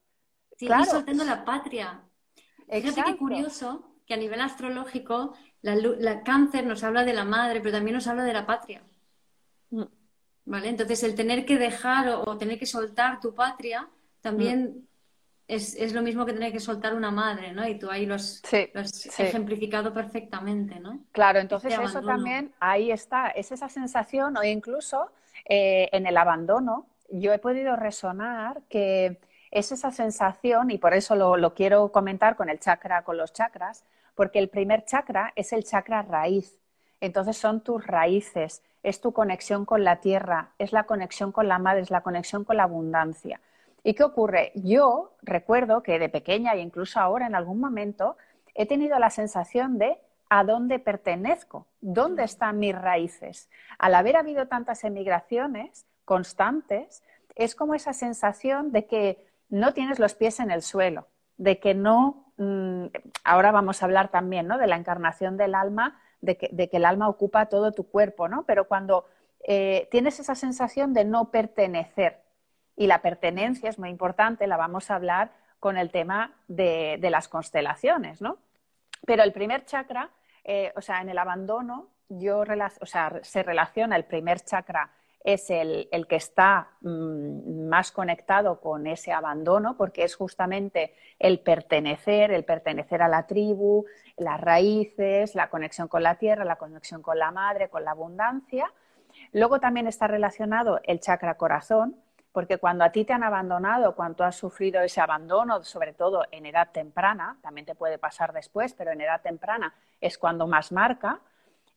Sí, 0.57 0.67
claro. 0.67 0.85
soltando 0.87 1.25
la 1.25 1.45
patria. 1.45 2.03
Fíjate 2.69 3.03
qué 3.05 3.17
curioso 3.17 3.97
que 4.07 4.15
a 4.15 4.17
nivel 4.17 4.41
astrológico 4.41 5.35
la, 5.75 6.23
cáncer 6.23 6.65
nos 6.65 6.85
habla 6.85 7.05
de 7.05 7.13
la 7.13 7.25
madre, 7.25 7.61
pero 7.61 7.73
también 7.73 7.95
nos 7.95 8.07
habla 8.07 8.25
de 8.25 8.33
la 8.33 8.47
patria. 8.47 8.83
Mm. 9.71 9.83
¿Vale? 10.47 10.69
Entonces, 10.69 11.03
el 11.03 11.15
tener 11.15 11.45
que 11.45 11.59
dejar 11.59 12.09
o, 12.09 12.37
tener 12.39 12.59
que 12.59 12.67
soltar 12.67 13.21
tu 13.21 13.35
patria 13.35 13.89
también 14.21 14.87
es, 15.49 15.93
lo 15.93 16.03
mismo 16.03 16.25
que 16.25 16.33
tener 16.33 16.53
que 16.53 16.61
soltar 16.61 16.95
una 16.95 17.11
madre, 17.11 17.53
¿no? 17.53 17.67
Y 17.67 17.79
tú 17.79 17.91
ahí 17.91 18.07
lo 18.07 18.15
has, 18.15 18.43
ejemplificado 19.19 19.93
perfectamente, 19.93 20.79
¿no? 20.79 21.01
Claro, 21.13 21.41
entonces 21.41 21.77
eso 21.79 22.03
también, 22.03 22.53
ahí 22.61 22.93
está, 22.93 23.29
es 23.29 23.51
esa 23.51 23.69
sensación, 23.69 24.37
o 24.37 24.45
incluso 24.45 25.11
eh, 25.49 25.89
en 25.93 26.07
el 26.07 26.17
abandono, 26.17 26.87
yo 27.11 27.33
he 27.33 27.39
podido 27.39 27.77
resonar 27.77 28.63
que 28.69 29.19
es 29.51 29.73
esa 29.73 29.91
sensación, 29.91 30.71
y 30.71 30.79
por 30.79 30.95
eso 30.95 31.15
lo, 31.15 31.37
lo 31.37 31.55
quiero 31.55 31.91
comentar 31.91 32.37
con 32.37 32.49
el 32.49 32.59
chakra, 32.61 33.03
con 33.03 33.17
los 33.17 33.33
chakras, 33.33 33.85
porque 34.17 34.41
el 34.41 34.49
primer 34.49 34.85
chakra 34.85 35.33
es 35.37 35.53
el 35.53 35.63
chakra 35.63 36.03
raíz. 36.03 36.59
Entonces 37.01 37.37
son 37.37 37.61
tus 37.61 37.87
raíces, 37.87 38.63
es 38.83 39.01
tu 39.01 39.13
conexión 39.13 39.65
con 39.65 39.85
la 39.85 40.01
tierra, 40.01 40.51
es 40.59 40.73
la 40.73 40.85
conexión 40.85 41.31
con 41.31 41.47
la 41.47 41.61
madre, 41.61 41.83
es 41.83 41.91
la 41.91 42.01
conexión 42.01 42.43
con 42.45 42.57
la 42.57 42.65
abundancia. 42.65 43.41
¿Y 43.85 43.95
qué 43.95 44.03
ocurre? 44.03 44.51
Yo 44.57 45.13
recuerdo 45.23 45.83
que 45.83 46.01
de 46.01 46.09
pequeña 46.09 46.55
e 46.55 46.61
incluso 46.61 46.99
ahora 46.99 47.27
en 47.27 47.37
algún 47.37 47.61
momento 47.61 48.17
he 48.55 48.67
tenido 48.67 48.99
la 48.99 49.11
sensación 49.11 49.79
de 49.79 50.01
a 50.29 50.43
dónde 50.43 50.79
pertenezco, 50.81 51.67
dónde 51.81 52.25
están 52.25 52.59
mis 52.59 52.75
raíces. 52.75 53.49
Al 53.79 53.95
haber 53.95 54.17
habido 54.17 54.49
tantas 54.49 54.83
emigraciones 54.83 55.87
constantes, 56.05 57.05
es 57.37 57.55
como 57.55 57.75
esa 57.75 57.93
sensación 57.93 58.73
de 58.73 58.87
que 58.87 59.27
no 59.51 59.73
tienes 59.73 59.99
los 59.99 60.15
pies 60.15 60.41
en 60.41 60.51
el 60.51 60.63
suelo, 60.63 61.07
de 61.37 61.61
que 61.61 61.75
no 61.75 62.26
mm, 62.37 62.87
ahora 63.25 63.53
vamos 63.53 63.83
a 63.83 63.87
hablar 63.87 64.11
también 64.11 64.47
¿no? 64.47 64.59
de 64.59 64.67
la 64.67 64.77
encarnación 64.77 65.37
del 65.37 65.55
alma, 65.55 66.01
de 66.21 66.37
que, 66.37 66.51
el 66.73 66.85
alma 66.85 67.09
ocupa 67.09 67.47
todo 67.47 67.73
tu 67.73 67.89
cuerpo, 67.89 68.29
¿no? 68.29 68.45
Pero 68.45 68.67
cuando 68.67 69.07
eh, 69.45 69.89
tienes 69.91 70.19
esa 70.19 70.35
sensación 70.35 70.93
de 70.93 71.05
no 71.05 71.31
pertenecer, 71.31 72.23
y 72.77 72.87
la 72.87 73.01
pertenencia 73.01 73.71
es 73.71 73.79
muy 73.79 73.89
importante, 73.89 74.47
la 74.47 74.57
vamos 74.57 74.91
a 74.91 74.97
hablar 74.97 75.33
con 75.61 75.79
el 75.79 75.91
tema 75.91 76.35
de, 76.47 76.99
las 77.11 77.29
constelaciones, 77.29 78.21
¿no? 78.21 78.39
Pero 79.07 79.23
el 79.23 79.33
primer 79.33 79.65
chakra, 79.65 80.11
eh, 80.45 80.73
o 80.77 80.83
sea, 80.83 81.01
en 81.01 81.09
el 81.09 81.19
abandono, 81.19 81.89
yo, 82.09 82.45
o 82.81 82.87
sea, 82.87 83.19
se 83.23 83.43
relaciona 83.43 83.97
el 83.97 84.05
primer 84.05 84.41
chakra 84.41 84.91
es 85.27 85.51
el, 85.51 85.89
que 86.09 86.15
está 86.15 86.69
mm, 86.83 87.67
más 87.69 87.91
conectado 87.91 88.61
con 88.61 88.87
ese 88.87 89.13
abandono, 89.13 89.77
porque 89.77 90.05
es 90.05 90.15
justamente 90.15 90.95
el 91.19 91.41
pertenecer, 91.41 92.31
el 92.31 92.45
pertenecer 92.45 93.03
a 93.03 93.09
la 93.09 93.27
tribu, 93.27 93.85
las 94.17 94.41
raíces, 94.41 95.35
la 95.35 95.51
conexión 95.51 95.89
con 95.89 96.05
la 96.05 96.15
tierra, 96.15 96.45
la 96.45 96.55
conexión 96.57 97.03
con 97.03 97.19
la 97.19 97.33
madre, 97.33 97.69
con 97.69 97.85
la 97.85 97.91
abundancia. 97.91 98.73
Luego 99.33 99.59
también 99.59 99.89
está 99.89 100.07
relacionado 100.07 100.81
el 100.85 101.01
chakra 101.01 101.37
corazón, 101.37 101.97
porque 102.31 102.59
cuando 102.59 102.85
a 102.85 102.93
ti 102.93 103.05
te 103.05 103.13
han 103.13 103.25
abandonado, 103.25 103.97
cuando 103.97 104.23
has 104.23 104.37
sufrido 104.37 104.81
ese 104.81 105.01
abandono, 105.01 105.65
sobre 105.65 105.93
todo 105.93 106.23
en 106.31 106.47
edad 106.47 106.71
temprana, 106.71 107.37
también 107.43 107.67
te 107.67 107.75
puede 107.75 107.99
pasar 107.99 108.33
después, 108.33 108.75
pero 108.75 108.93
en 108.93 109.01
edad 109.01 109.23
temprana 109.23 109.75
es 110.01 110.19
cuando 110.19 110.47
más 110.47 110.71
marca, 110.71 111.19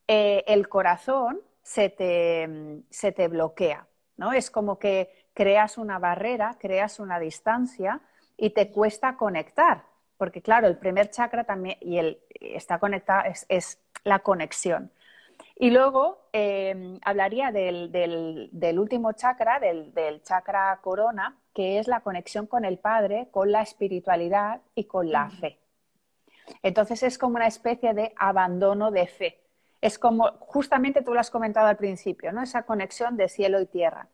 eh, 0.08 0.44
el 0.46 0.70
corazón 0.70 1.42
se 1.70 1.90
te, 1.90 3.28
bloquea, 3.28 3.88
¿no? 4.18 4.34
Es 4.34 4.50
como 4.50 4.80
que 4.80 5.28
creas 5.34 5.78
una 5.78 6.00
barrera, 6.00 6.58
creas 6.60 7.00
una 7.00 7.20
distancia 7.20 8.02
y 8.38 8.50
te 8.52 8.72
cuesta 8.72 9.18
conectar, 9.18 9.84
porque 10.18 10.42
claro, 10.42 10.68
el 10.68 10.78
primer 10.78 11.12
chakra 11.12 11.44
también, 11.44 11.78
y 11.80 12.00
el, 12.00 12.20
está 12.40 12.80
conectado, 12.80 13.32
es, 13.48 13.80
la 14.04 14.20
conexión. 14.20 14.92
Y 15.56 15.70
luego 15.70 16.30
eh, 16.34 16.98
hablaría 17.04 17.52
del, 17.52 18.80
último 18.80 19.12
chakra, 19.12 19.60
del, 19.60 19.94
del, 19.94 20.24
chakra 20.24 20.80
corona, 20.82 21.38
que 21.54 21.78
es 21.78 21.88
la 21.88 22.00
conexión 22.00 22.48
con 22.48 22.66
el 22.66 22.80
Padre, 22.80 23.28
con 23.30 23.52
la 23.52 23.62
espiritualidad 23.62 24.62
y 24.74 24.86
con 24.86 25.12
la 25.12 25.30
fe. 25.30 25.60
Entonces 26.64 27.04
es 27.04 27.18
como 27.18 27.36
una 27.36 27.48
especie 27.48 27.94
de 27.94 28.14
abandono 28.18 28.90
de 28.90 29.06
fe 29.06 29.49
es 29.82 29.98
como, 29.98 30.32
justamente 30.40 31.02
tú 31.02 31.14
lo 31.14 31.20
has 31.20 31.32
comentado 31.32 31.68
al 31.68 31.78
principio, 31.78 32.32
¿no? 32.32 32.42
Esa 32.42 32.64
conexión 32.64 33.18
de 33.18 33.30
cielo 33.30 33.62
y 33.62 33.66
tierra. 33.66 34.08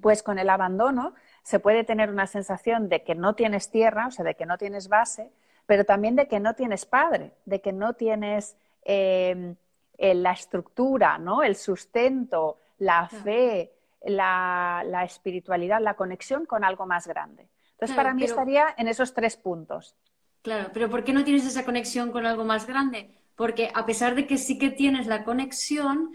Pues 0.00 0.22
con 0.22 0.38
el 0.38 0.48
abandono 0.48 1.14
se 1.42 1.58
puede 1.58 1.82
tener 1.82 2.08
una 2.08 2.28
sensación 2.28 2.88
de 2.88 3.02
que 3.02 3.16
no 3.16 3.34
tienes 3.34 3.68
tierra, 3.68 4.06
o 4.06 4.10
sea, 4.12 4.24
de 4.24 4.36
que 4.36 4.46
no 4.46 4.56
tienes 4.56 4.88
base, 4.88 5.32
pero 5.66 5.84
también 5.84 6.14
de 6.14 6.28
que 6.28 6.38
no 6.38 6.54
tienes 6.54 6.86
padre, 6.86 7.32
de 7.46 7.60
que 7.60 7.72
no 7.72 7.94
tienes 7.94 8.56
em, 8.84 9.56
la 9.98 10.32
estructura, 10.32 11.18
¿no? 11.18 11.42
El 11.42 11.56
sustento, 11.56 12.60
la 12.78 13.08
fe, 13.08 13.72
la, 14.04 15.02
espiritualidad, 15.04 15.80
la 15.80 15.94
conexión 15.94 16.46
con 16.46 16.62
algo 16.62 16.86
más 16.86 17.08
grande. 17.08 17.48
Entonces, 17.72 17.96
para 17.96 18.14
mí 18.14 18.22
estaría 18.22 18.72
en 18.78 18.86
esos 18.86 19.14
tres 19.14 19.36
puntos. 19.36 19.96
Claro, 20.42 20.70
pero 20.72 20.88
¿por 20.88 21.02
qué 21.02 21.12
no 21.12 21.24
tienes 21.24 21.46
esa 21.46 21.64
conexión 21.64 22.12
con 22.12 22.26
algo 22.26 22.44
más 22.44 22.66
grande? 22.66 23.10
Porque 23.42 23.72
a 23.74 23.84
pesar 23.84 24.14
de 24.14 24.28
que 24.28 24.38
sí 24.38 24.56
que 24.56 24.70
tienes 24.70 25.08
la 25.08 25.24
conexión, 25.24 26.12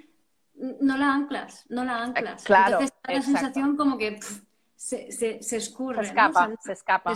no 0.56 0.96
la 0.96 1.14
anclas, 1.14 1.66
no 1.68 1.84
la 1.84 2.02
anclas. 2.02 2.46
Claro, 2.46 2.80
Entonces 2.80 2.96
da 3.04 3.14
la 3.14 3.22
sensación 3.22 3.76
como 3.76 3.98
que 3.98 4.18
se, 4.78 5.12
se, 5.12 5.58
escurre. 5.58 6.06
Se 6.06 6.12
escapa, 6.12 6.50
se, 6.62 6.72
escapa. 6.72 7.14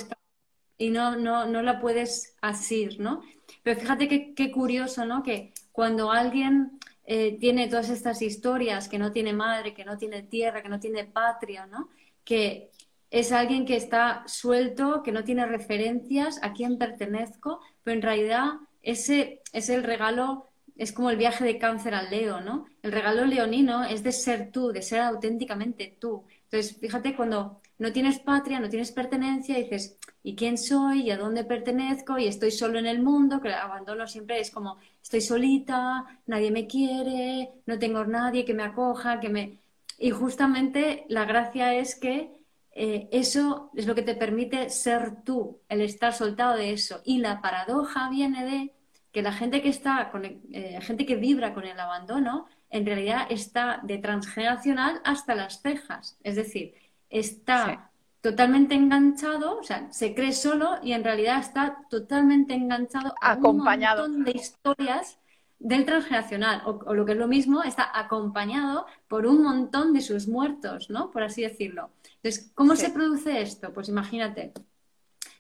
Y 0.78 0.90
no, 0.90 1.16
no, 1.16 1.46
no 1.46 1.62
la 1.62 1.80
puedes 1.80 2.36
asir, 2.42 3.00
¿no? 3.00 3.22
Pero 3.64 3.80
fíjate 3.80 4.34
qué 4.36 4.52
curioso, 4.52 5.06
¿no? 5.06 5.24
Que 5.24 5.54
cuando 5.72 6.12
alguien 6.12 6.78
eh, 7.06 7.38
tiene 7.40 7.70
todas 7.70 7.90
estas 7.90 8.22
historias, 8.22 8.90
que 8.90 9.00
no 9.00 9.14
tiene 9.14 9.32
madre, 9.32 9.74
que 9.74 9.86
no 9.86 9.98
tiene 9.98 10.24
tierra, 10.24 10.62
que 10.62 10.68
no 10.68 10.82
tiene 10.82 11.06
patria, 11.06 11.68
¿no? 11.68 11.88
Que 12.26 12.70
es 13.12 13.32
alguien 13.32 13.66
que 13.66 13.78
está 13.78 14.26
suelto, 14.28 15.04
que 15.04 15.14
no 15.14 15.24
tiene 15.24 15.46
referencias, 15.46 16.44
a 16.44 16.52
quién 16.52 16.78
pertenezco, 16.78 17.62
pero 17.86 17.96
en 17.96 18.02
realidad 18.02 18.52
ese 18.82 19.42
es 19.54 19.70
el 19.70 19.84
regalo, 19.84 20.48
es 20.76 20.92
como 20.92 21.10
el 21.10 21.18
viaje 21.18 21.44
de 21.44 21.58
cáncer 21.58 21.94
al 21.94 22.10
Leo, 22.10 22.42
¿no? 22.42 22.66
El 22.82 22.92
regalo 22.92 23.26
leonino 23.26 23.84
es 23.84 24.04
de 24.04 24.12
ser 24.12 24.52
tú, 24.52 24.72
de 24.72 24.82
ser 24.82 25.02
auténticamente 25.02 25.96
tú. 26.00 26.24
Entonces, 26.46 26.78
fíjate, 26.78 27.16
cuando 27.16 27.62
no 27.78 27.92
tienes 27.92 28.20
patria, 28.20 28.60
no 28.60 28.70
tienes 28.70 28.92
pertenencia, 28.92 29.58
dices, 29.58 29.98
¿y 30.24 30.36
quién 30.36 30.58
soy? 30.58 31.04
¿Y 31.04 31.12
a 31.12 31.18
dónde 31.18 31.44
pertenezco? 31.44 32.18
Y 32.18 32.28
estoy 32.28 32.52
solo 32.52 32.80
en 32.80 32.86
el 32.88 33.02
mundo, 33.02 33.42
que 33.42 33.48
el 33.48 33.54
abandono 33.56 34.08
siempre 34.08 34.40
es 34.40 34.52
como, 34.52 34.78
estoy 35.02 35.22
solita, 35.22 36.06
nadie 36.28 36.52
me 36.52 36.68
quiere, 36.68 37.50
no 37.66 37.80
tengo 37.80 38.06
nadie 38.06 38.46
que 38.46 38.54
me 38.54 38.64
acoja, 38.64 39.20
que 39.20 39.30
me... 39.30 39.60
Y 39.98 40.12
justamente 40.12 41.06
la 41.10 41.26
gracia 41.26 41.76
es 41.76 41.96
que 41.96 42.41
eh, 42.74 43.10
eso 43.12 43.72
es 43.76 43.86
lo 43.86 43.96
que 43.96 44.02
te 44.02 44.16
permite 44.16 44.70
ser 44.70 45.24
tú, 45.24 45.60
el 45.68 45.82
estar 45.82 46.14
soltado 46.14 46.56
de 46.56 46.72
eso. 46.72 47.02
Y 47.04 47.20
la 47.20 47.42
paradoja 47.42 48.10
viene 48.10 48.46
de 48.46 48.74
que 49.12 49.22
la 49.22 49.34
gente 49.34 49.62
que 49.62 49.70
está, 49.70 50.10
con, 50.10 50.24
eh, 50.26 50.80
gente 50.82 51.06
que 51.06 51.16
vibra 51.16 51.54
con 51.54 51.66
el 51.66 51.80
abandono, 51.80 52.48
en 52.70 52.86
realidad 52.86 53.28
está 53.30 53.82
de 53.84 53.98
transgeneracional 53.98 55.02
hasta 55.04 55.36
las 55.36 55.62
cejas. 55.62 56.18
Es 56.24 56.38
decir, 56.38 56.74
está 57.10 57.92
totalmente 58.22 58.76
enganchado, 58.76 59.60
o 59.60 59.64
sea, 59.64 59.92
se 59.92 60.16
cree 60.16 60.32
solo 60.32 60.78
y 60.82 60.94
en 60.94 61.04
realidad 61.04 61.40
está 61.40 61.80
totalmente 61.90 62.54
enganchado 62.54 63.14
a 63.20 63.32
acompañado. 63.32 64.06
un 64.06 64.12
montón 64.12 64.34
de 64.34 64.40
historias 64.40 65.18
del 65.64 65.86
transgeneracional, 65.86 66.64
o, 66.66 66.94
lo 66.94 67.06
que 67.06 67.12
es 67.14 67.18
lo 67.18 67.28
mismo, 67.28 67.64
está 67.64 67.92
acompañado 67.94 68.88
por 69.08 69.28
un 69.28 69.44
montón 69.44 69.94
de 69.94 70.02
sus 70.02 70.28
muertos, 70.28 70.90
¿no? 70.90 71.12
Por 71.12 71.24
así 71.24 71.44
decirlo. 71.44 71.92
Entonces, 72.16 72.52
¿cómo 72.56 72.76
se 72.76 72.90
produce 72.90 73.42
esto? 73.42 73.72
Pues 73.74 73.88
imagínate, 73.90 74.54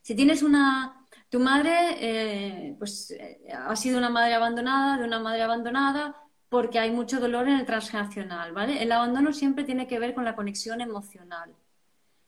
si 0.01 0.15
tienes 0.15 0.43
una... 0.43 0.97
Tu 1.29 1.39
madre, 1.39 1.71
eh, 1.99 2.75
pues, 2.77 3.11
eh, 3.11 3.39
ha 3.53 3.73
sido 3.77 3.97
una 3.97 4.09
madre 4.09 4.33
abandonada, 4.33 4.97
de 4.97 5.05
una 5.05 5.19
madre 5.19 5.43
abandonada, 5.43 6.13
porque 6.49 6.77
hay 6.77 6.91
mucho 6.91 7.21
dolor 7.21 7.47
en 7.47 7.55
el 7.59 7.65
transgeneracional, 7.65 8.51
¿vale? 8.51 8.83
El 8.83 8.91
abandono 8.91 9.31
siempre 9.31 9.63
tiene 9.63 9.87
que 9.87 9.97
ver 9.97 10.13
con 10.13 10.25
la 10.25 10.35
conexión 10.35 10.81
emocional. 10.81 11.55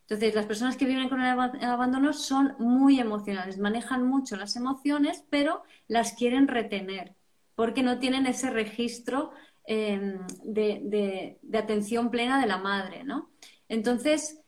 Entonces, 0.03 0.33
las 0.33 0.45
personas 0.45 0.77
que 0.77 0.85
viven 0.85 1.09
con 1.09 1.21
el 1.21 1.27
abandono 1.65 2.13
son 2.13 2.55
muy 2.59 3.00
emocionales, 3.00 3.57
manejan 3.57 4.07
mucho 4.07 4.38
las 4.38 4.55
emociones, 4.55 5.25
pero 5.29 5.63
las 5.88 6.13
quieren 6.13 6.47
retener 6.47 7.15
porque 7.55 7.83
no 7.83 8.00
tienen 8.00 8.25
ese 8.25 8.50
registro 8.50 9.31
em, 9.65 10.25
de, 10.43 11.39
atención 11.53 12.10
plena 12.10 12.39
de 12.39 12.48
la 12.48 12.57
madre, 12.57 13.03
¿no? 13.03 13.31
Entonces, 13.69 14.41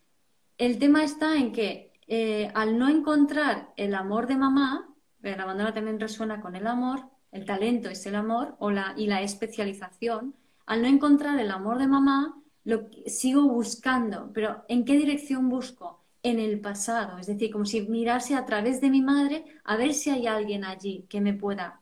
el 0.57 0.79
tema 0.79 1.03
está 1.03 1.37
en 1.37 1.51
que 1.51 1.93
eh, 2.07 2.51
al 2.53 2.77
no 2.77 2.89
encontrar 2.89 3.73
el 3.77 3.95
amor 3.95 4.27
de 4.27 4.37
mamá, 4.37 4.89
el 5.23 5.39
abandono 5.39 5.73
también 5.73 5.99
resuena 5.99 6.41
con 6.41 6.55
el 6.55 6.67
amor, 6.67 7.09
el 7.31 7.45
talento 7.45 7.89
es 7.89 8.05
el 8.05 8.15
amor 8.15 8.55
o 8.59 8.71
la, 8.71 8.93
y 8.95 9.07
la 9.07 9.21
especialización, 9.21 10.35
al 10.65 10.81
no 10.81 10.87
encontrar 10.87 11.39
el 11.39 11.51
amor 11.51 11.79
de 11.79 11.87
mamá, 11.87 12.41
lo 12.63 12.89
sigo 13.05 13.43
buscando, 13.47 14.31
pero 14.33 14.65
¿en 14.67 14.85
qué 14.85 14.97
dirección 14.97 15.49
busco? 15.49 16.04
En 16.25 16.39
el 16.39 16.59
pasado, 16.59 17.19
es 17.19 17.27
decir, 17.27 17.51
como 17.51 17.65
si 17.65 17.81
mirase 17.81 18.33
a 18.33 18.47
través 18.47 18.81
de 18.81 18.89
mi 18.89 19.03
madre 19.03 19.45
a 19.63 19.77
ver 19.77 19.93
si 19.93 20.09
hay 20.09 20.25
alguien 20.25 20.65
allí 20.65 21.05
que 21.07 21.21
me 21.21 21.33
pueda, 21.33 21.79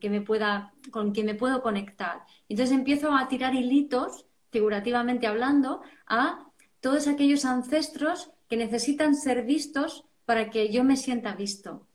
que 0.00 0.08
me 0.08 0.22
pueda, 0.22 0.72
con 0.90 1.12
quien 1.12 1.26
me 1.26 1.34
puedo 1.34 1.60
conectar. 1.60 2.22
Entonces 2.48 2.74
empiezo 2.74 3.12
a 3.12 3.28
tirar 3.28 3.54
hilitos, 3.54 4.24
figurativamente 4.50 5.26
hablando, 5.26 5.82
a 6.06 6.46
todos 6.80 7.06
aquellos 7.06 7.44
ancestros 7.44 8.30
que 8.48 8.56
necesitan 8.56 9.14
ser 9.14 9.44
vistos 9.44 10.06
para 10.24 10.48
que 10.48 10.72
yo 10.72 10.82
me 10.82 10.96
sienta 10.96 11.34
visto. 11.34 11.86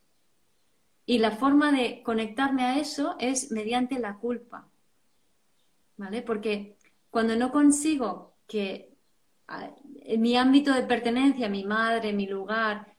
Y 1.04 1.18
la 1.18 1.32
forma 1.32 1.72
de 1.72 2.04
conectarme 2.04 2.62
a 2.62 2.78
eso 2.78 3.16
es 3.18 3.50
mediante 3.50 3.98
la 3.98 4.18
culpa. 4.18 4.68
¿Vale? 5.96 6.22
Porque 6.22 6.76
cuando 7.10 7.34
no 7.34 7.50
consigo 7.50 8.36
que 8.46 8.92
en 9.48 9.81
mi 10.18 10.36
ámbito 10.36 10.72
de 10.72 10.82
pertenencia, 10.82 11.48
mi 11.48 11.64
madre, 11.64 12.12
mi 12.12 12.26
lugar, 12.26 12.96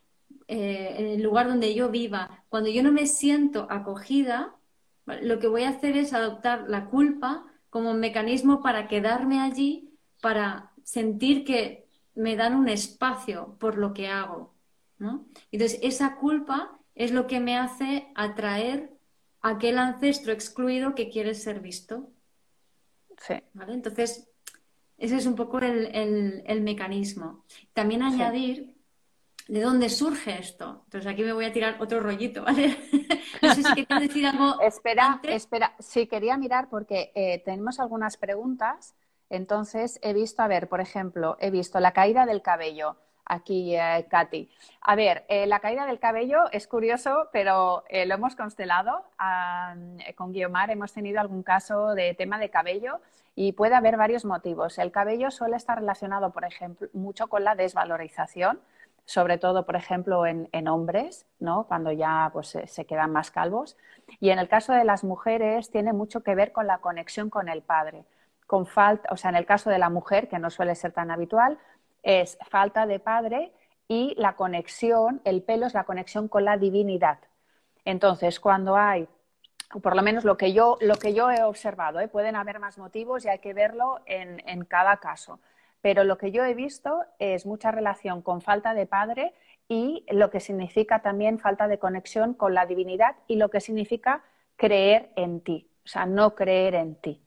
eh, 0.48 1.14
el 1.16 1.24
lugar 1.24 1.48
donde 1.48 1.74
yo 1.74 1.90
viva, 1.90 2.44
cuando 2.50 2.70
yo 2.70 2.84
no 2.84 2.92
me 2.92 3.08
siento 3.08 3.68
acogida, 3.70 4.56
lo 5.06 5.40
que 5.40 5.48
voy 5.48 5.64
a 5.64 5.70
hacer 5.70 5.98
es 5.98 6.14
adoptar 6.14 6.66
la 6.68 6.86
culpa 6.86 7.46
como 7.70 7.92
un 7.92 8.00
mecanismo 8.00 8.62
para 8.62 8.88
quedarme 8.88 9.42
allí, 9.42 9.90
para 10.22 10.72
sentir 10.84 11.44
que 11.44 11.88
me 12.16 12.36
dan 12.36 12.56
un 12.56 12.70
espacio 12.70 13.58
por 13.60 13.78
lo 13.78 13.94
que 13.94 14.08
hago. 14.08 14.54
Entonces, 15.52 15.80
esa 15.82 16.16
culpa 16.16 16.80
es 16.96 17.12
lo 17.12 17.28
que 17.28 17.40
me 17.40 17.58
hace 17.58 18.08
atraer 18.16 18.92
a 19.42 19.50
aquel 19.50 19.78
ancestro 19.78 20.32
excluido 20.32 20.96
que 20.96 21.10
quiere 21.10 21.34
ser 21.34 21.60
visto. 21.60 22.10
Sí. 23.18 23.36
Entonces, 23.68 24.30
ese 25.04 25.18
es 25.18 25.26
un 25.26 25.36
poco 25.36 25.60
el, 25.60 26.62
mecanismo. 26.62 27.44
También 27.74 28.04
añadir 28.04 28.74
¿De 29.50 29.60
dónde 29.60 29.90
surge 29.90 30.40
esto? 30.40 30.84
Entonces 30.86 31.12
aquí 31.12 31.22
me 31.22 31.34
voy 31.34 31.44
a 31.44 31.52
tirar 31.52 31.76
otro 31.82 32.00
rollito, 32.00 32.44
¿vale? 32.46 32.78
no 33.42 33.54
sé 33.54 33.62
si 33.62 33.74
quieres 33.74 34.00
decir 34.08 34.26
algo. 34.26 34.62
Espera, 34.62 35.20
espera. 35.24 35.76
Sí, 35.80 36.08
quería 36.08 36.38
mirar 36.38 36.70
porque 36.70 37.12
eh, 37.14 37.42
tenemos 37.44 37.82
algunas 37.82 38.16
preguntas. 38.16 38.96
Entonces 39.30 40.00
he 40.02 40.14
visto, 40.14 40.42
a 40.42 40.48
ver, 40.48 40.70
por 40.70 40.80
ejemplo, 40.80 41.36
he 41.42 41.52
visto 41.52 41.82
la 41.82 41.92
caída 41.92 42.26
del 42.26 42.42
cabello. 42.42 42.96
Aquí, 43.26 43.76
eh. 43.76 44.08
A 44.82 44.96
ver, 44.96 45.26
eh, 45.30 45.48
la 45.48 45.60
caída 45.60 45.86
del 45.86 46.00
cabello 46.00 46.52
es 46.52 46.68
curioso, 46.68 47.30
pero 47.32 47.84
lo 47.90 48.14
hemos 48.16 48.36
constelado. 48.36 49.06
con 50.16 50.34
Guiomar 50.34 50.72
hemos 50.72 50.94
tenido 50.94 51.20
algún 51.20 51.44
caso 51.44 51.96
de 51.96 52.14
tema 52.16 52.38
de 52.38 52.50
cabello 52.50 53.00
y 53.36 53.54
puede 53.54 53.76
haber 53.76 53.98
varios 53.98 54.26
motivos. 54.26 54.78
El 54.78 54.92
cabello 54.92 55.32
suele 55.32 55.56
estar 55.56 55.80
relacionado, 55.80 56.32
por 56.32 56.46
ejemplo, 56.46 56.88
mucho 56.94 57.28
con 57.28 57.44
la 57.44 57.56
desvalorización 57.56 58.60
sobre 59.06 59.38
todo, 59.38 59.66
por 59.66 59.76
ejemplo, 59.76 60.26
en, 60.26 60.68
hombres, 60.68 61.26
¿no? 61.40 61.66
cuando 61.68 61.92
ya 61.92 62.30
pues, 62.34 62.58
se, 62.66 62.86
quedan 62.86 63.12
más 63.12 63.32
calvos. 63.32 63.78
Y 64.20 64.30
en 64.30 64.40
el 64.40 64.48
caso 64.48 64.74
de 64.74 64.86
las 64.86 65.04
mujeres 65.04 65.70
tiene 65.72 65.94
mucho 65.94 66.24
que 66.24 66.36
ver 66.36 66.52
con 66.52 66.68
la 66.68 66.78
conexión 66.80 67.30
con 67.30 67.50
el 67.50 67.62
padre. 67.62 68.06
Con 68.48 68.66
falta, 68.66 69.10
o 69.12 69.18
sea, 69.18 69.30
en 69.30 69.36
el 69.36 69.46
caso 69.46 69.70
de 69.70 69.80
la 69.80 69.90
mujer, 69.90 70.30
que 70.30 70.40
no 70.40 70.50
suele 70.50 70.76
ser 70.76 70.92
tan 70.92 71.12
habitual, 71.12 71.58
es 72.04 72.38
falta 72.50 72.86
de 72.86 73.00
padre 73.00 73.52
y 73.88 74.14
la 74.18 74.36
conexión, 74.36 75.22
el 75.26 75.42
pelo 75.42 75.66
es 75.66 75.74
la 75.74 75.86
conexión 75.86 76.28
con 76.28 76.46
la 76.46 76.58
divinidad. 76.58 77.20
Entonces, 77.86 78.40
cuando 78.40 78.78
hay, 78.78 79.08
por 79.82 79.96
lo 79.96 80.04
menos 80.04 80.24
lo 80.24 80.38
que 80.38 80.54
yo, 80.54 80.78
lo 80.82 80.96
que 80.96 81.14
yo 81.14 81.32
he 81.32 81.42
observado, 81.44 82.00
¿eh? 82.00 82.08
pueden 82.08 82.36
haber 82.36 82.60
más 82.60 82.78
motivos 82.78 83.26
y 83.26 83.30
hay 83.30 83.40
que 83.40 83.54
verlo 83.54 84.02
en 84.06 84.66
cada 84.66 84.98
caso 84.98 85.40
pero 85.84 86.06
lo 86.06 86.18
que 86.18 86.32
yo 86.32 86.46
he 86.46 86.54
visto 86.54 87.04
es 87.20 87.46
mucha 87.46 87.70
relación 87.70 88.22
con 88.22 88.42
falta 88.42 88.74
de 88.74 88.86
padre 88.86 89.34
y 89.68 90.06
lo 90.10 90.30
que 90.30 90.40
significa 90.40 91.02
también 91.02 91.40
falta 91.40 91.68
de 91.68 91.78
conexión 91.78 92.34
con 92.34 92.54
la 92.54 92.66
divinidad 92.66 93.18
y 93.28 93.36
lo 93.36 93.50
que 93.50 93.60
significa 93.60 94.24
creer 94.56 95.12
en 95.18 95.42
ti, 95.42 95.70
o 95.84 95.88
sea, 95.90 96.06
no 96.06 96.36
creer 96.36 96.76
en 96.76 96.96
ti. 96.96 97.22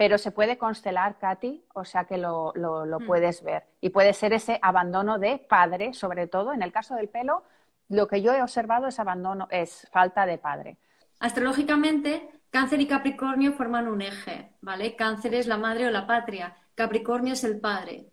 Pero 0.00 0.16
se 0.16 0.30
puede 0.30 0.56
constelar, 0.56 1.18
Katy, 1.18 1.62
o 1.74 1.84
sea 1.84 2.04
que 2.04 2.16
lo, 2.16 2.54
mm. 2.56 3.06
puedes 3.06 3.42
ver. 3.42 3.64
Y 3.82 3.90
puede 3.90 4.14
ser 4.14 4.32
ese 4.32 4.58
abandono 4.62 5.18
de 5.18 5.36
padre, 5.36 5.92
sobre 5.92 6.26
todo 6.26 6.54
en 6.54 6.62
el 6.62 6.72
caso 6.72 6.94
del 6.94 7.10
pelo, 7.10 7.44
lo 7.90 8.08
que 8.08 8.22
yo 8.22 8.32
he 8.32 8.40
observado 8.42 8.86
es 8.86 8.98
abandono, 8.98 9.46
es 9.50 9.86
falta 9.92 10.24
de 10.24 10.38
padre. 10.38 10.78
Astrológicamente, 11.18 12.30
Cáncer 12.48 12.80
y 12.80 12.86
Capricornio 12.86 13.52
forman 13.52 13.88
un 13.88 14.00
eje, 14.00 14.54
¿vale? 14.62 14.96
Cáncer 14.96 15.34
es 15.34 15.46
la 15.46 15.58
madre 15.58 15.86
o 15.86 15.90
la 15.90 16.06
patria 16.06 16.56
Capricornio 16.74 17.34
es 17.34 17.44
el 17.44 17.60
padre. 17.60 18.10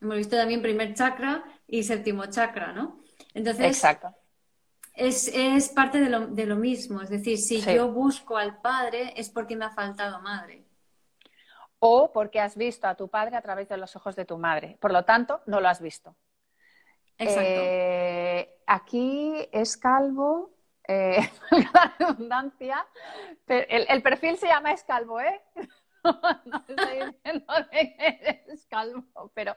Hemos 0.00 0.16
visto 0.16 0.36
también 0.36 0.62
primer 0.62 0.94
chakra 0.94 1.42
y 1.66 1.82
séptimo 1.82 2.26
chakra, 2.26 2.72
¿no? 2.72 3.00
Entonces, 3.34 3.66
Exacto. 3.66 4.14
Es, 4.94 5.68
parte 5.70 5.98
de 5.98 6.46
lo, 6.46 6.54
mismo. 6.54 7.00
Es 7.00 7.10
decir, 7.10 7.36
si 7.36 7.60
yo 7.62 7.90
busco 7.90 8.36
al 8.36 8.60
padre 8.60 9.12
es 9.16 9.28
porque 9.28 9.56
me 9.56 9.64
ha 9.64 9.70
faltado 9.70 10.20
madre. 10.20 10.69
O 11.80 12.12
porque 12.12 12.40
has 12.40 12.56
visto 12.56 12.86
a 12.86 12.94
tu 12.94 13.08
padre 13.08 13.36
a 13.36 13.42
través 13.42 13.68
de 13.68 13.76
los 13.76 13.96
ojos 13.96 14.14
de 14.14 14.24
tu 14.24 14.38
madre. 14.38 14.76
Por 14.80 14.92
lo 14.92 15.04
tanto, 15.04 15.40
no 15.46 15.60
lo 15.60 15.68
has 15.68 15.80
visto. 15.80 16.14
Exacto. 17.18 17.42
Eh, 17.42 18.60
aquí 18.66 19.48
es 19.52 19.76
calvo, 19.76 20.50
eh, 20.86 21.28
la 21.74 21.94
redundancia. 21.98 22.86
El, 23.46 23.86
el, 23.88 24.02
perfil 24.02 24.38
se 24.38 24.46
llama 24.46 24.72
Escalvo, 24.72 25.20
¿eh? 25.20 25.40
no 26.44 26.64
estoy 26.68 27.12
diciendo 27.12 27.54
que 27.70 27.94
eres 27.98 28.66
calvo, 28.66 29.30
pero 29.34 29.54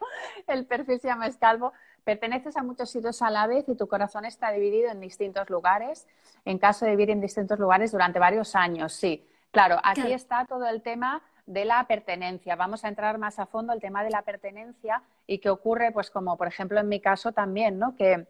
el 0.48 0.65
perfil 0.65 1.00
se 1.00 1.08
llama 1.08 1.27
escalvo. 1.27 1.74
Perteneces 2.03 2.58
a 2.58 2.63
muchos 2.63 2.89
sitios 2.89 3.22
a 3.22 3.30
la 3.30 3.48
vez 3.48 3.68
y 3.70 3.75
tu 3.75 3.88
corazón 3.88 4.25
está 4.25 4.51
dividido 4.51 4.92
en 4.92 5.00
distintos 5.00 5.50
lugares. 5.50 6.08
En 6.44 6.58
caso 6.58 6.86
de 6.86 6.92
vivir 6.92 7.10
en 7.12 7.22
distintos 7.22 7.60
lugares 7.60 7.92
durante 7.92 8.20
varios 8.20 8.56
años, 8.56 8.94
sí. 8.94 9.25
Claro, 9.51 9.80
aquí 9.84 10.12
está 10.12 10.46
todo 10.46 10.68
el 10.68 10.82
tema 10.82 11.22
de 11.46 11.66
la 11.66 11.86
pertenencia. 11.88 12.56
Vamos 12.56 12.86
a 12.86 12.88
entrar 12.88 13.18
más 13.18 13.40
a 13.40 13.46
fondo 13.46 13.74
el 13.74 13.82
tema 13.82 14.04
de 14.04 14.10
la 14.10 14.22
pertenencia 14.22 15.04
y 15.28 15.40
qué 15.40 15.50
ocurre, 15.50 15.92
pues 15.92 16.10
como 16.10 16.38
por 16.38 16.48
ejemplo 16.48 16.80
en 16.80 16.90
mi 16.90 17.00
caso 17.00 17.32
también, 17.32 17.80
¿no? 17.80 17.96
Que, 17.96 18.28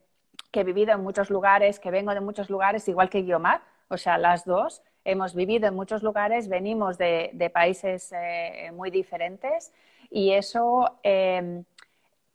que 0.52 0.62
he 0.62 0.64
vivido 0.64 0.94
en 0.94 1.02
muchos 1.02 1.30
lugares, 1.30 1.80
que 1.80 1.92
vengo 1.92 2.14
de 2.14 2.22
muchos 2.22 2.50
lugares, 2.50 2.88
igual 2.88 3.10
que 3.10 3.22
Guiomar, 3.22 3.62
o 3.90 3.98
sea, 3.98 4.18
las 4.18 4.46
dos 4.46 4.82
hemos 5.06 5.36
vivido 5.36 5.68
en 5.68 5.76
muchos 5.76 6.02
lugares, 6.02 6.48
venimos 6.48 6.98
de, 6.98 7.52
países 7.54 8.14
eh, 8.16 8.72
muy 8.74 8.90
diferentes 8.90 9.74
y 10.10 10.32
eso 10.32 11.00
em, 11.04 11.66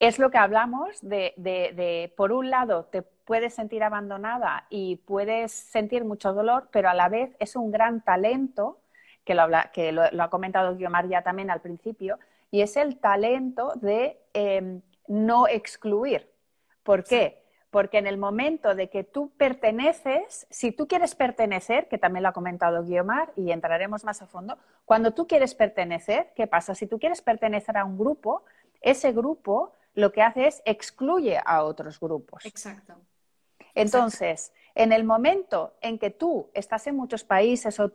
es 0.01 0.19
lo 0.19 0.31
que 0.31 0.39
hablamos 0.39 0.99
de, 1.03 2.13
por 2.17 2.33
un 2.33 2.51
lado, 2.51 2.85
te 2.85 3.03
puedes 3.03 3.55
sentir 3.55 3.83
abandonada 3.83 4.67
y 4.71 4.97
puedes 4.97 5.53
sentir 5.53 6.05
mucho 6.05 6.33
dolor, 6.33 6.69
pero 6.71 6.89
a 6.89 6.95
la 6.95 7.09
vez 7.09 7.35
es 7.41 7.57
un 7.57 7.71
gran 7.71 8.03
talento, 8.03 8.79
que 9.29 9.35
lo, 9.35 9.47
que 9.75 9.93
lo, 9.93 10.23
ha 10.23 10.31
comentado 10.31 10.75
Guiomar 10.75 11.07
ya 11.07 11.21
también 11.21 11.51
al 11.51 11.61
principio, 11.61 12.19
y 12.51 12.63
es 12.63 12.79
el 12.79 12.99
talento 12.99 13.75
de 13.75 14.19
em, 14.33 14.81
no 15.07 15.47
excluir. 15.47 16.33
¿Por 16.83 17.05
qué? 17.05 17.43
Porque 17.71 17.99
en 17.99 18.07
el 18.07 18.17
momento 18.17 18.75
de 18.75 18.89
que 18.89 19.05
tú 19.05 19.31
perteneces, 19.37 20.47
si 20.49 20.73
tú 20.73 20.89
quieres 20.89 21.15
pertenecer, 21.15 21.89
que 21.89 21.99
también 21.99 22.23
lo 22.23 22.31
ha 22.31 22.33
comentado 22.33 22.83
Guiomar 22.83 23.31
y 23.37 23.51
entraremos 23.51 24.03
más 24.03 24.23
a 24.23 24.27
fondo, 24.27 24.57
cuando 24.87 25.13
tú 25.13 25.27
quieres 25.27 25.55
pertenecer, 25.55 26.33
¿qué 26.35 26.47
pasa? 26.47 26.75
Si 26.75 26.87
tú 26.87 26.99
quieres 26.99 27.21
pertenecer 27.21 27.77
a 27.77 27.85
un 27.85 27.99
grupo, 27.99 28.45
ese 28.81 29.13
grupo 29.13 29.75
lo 29.93 30.11
que 30.11 30.23
hace 30.23 30.47
es 30.47 30.63
excluye 30.65 31.39
a 31.45 31.65
otros 31.65 32.01
grupos. 32.01 32.47
Exacto. 32.47 32.95
Entonces, 33.75 34.55
en 34.75 34.93
el 34.93 35.05
momento 35.05 35.75
en 35.83 35.99
que 35.99 36.09
tú 36.09 36.49
estás 36.55 36.87
en 36.87 36.97
muchos 36.97 37.25
países 37.25 37.79
o 37.79 37.91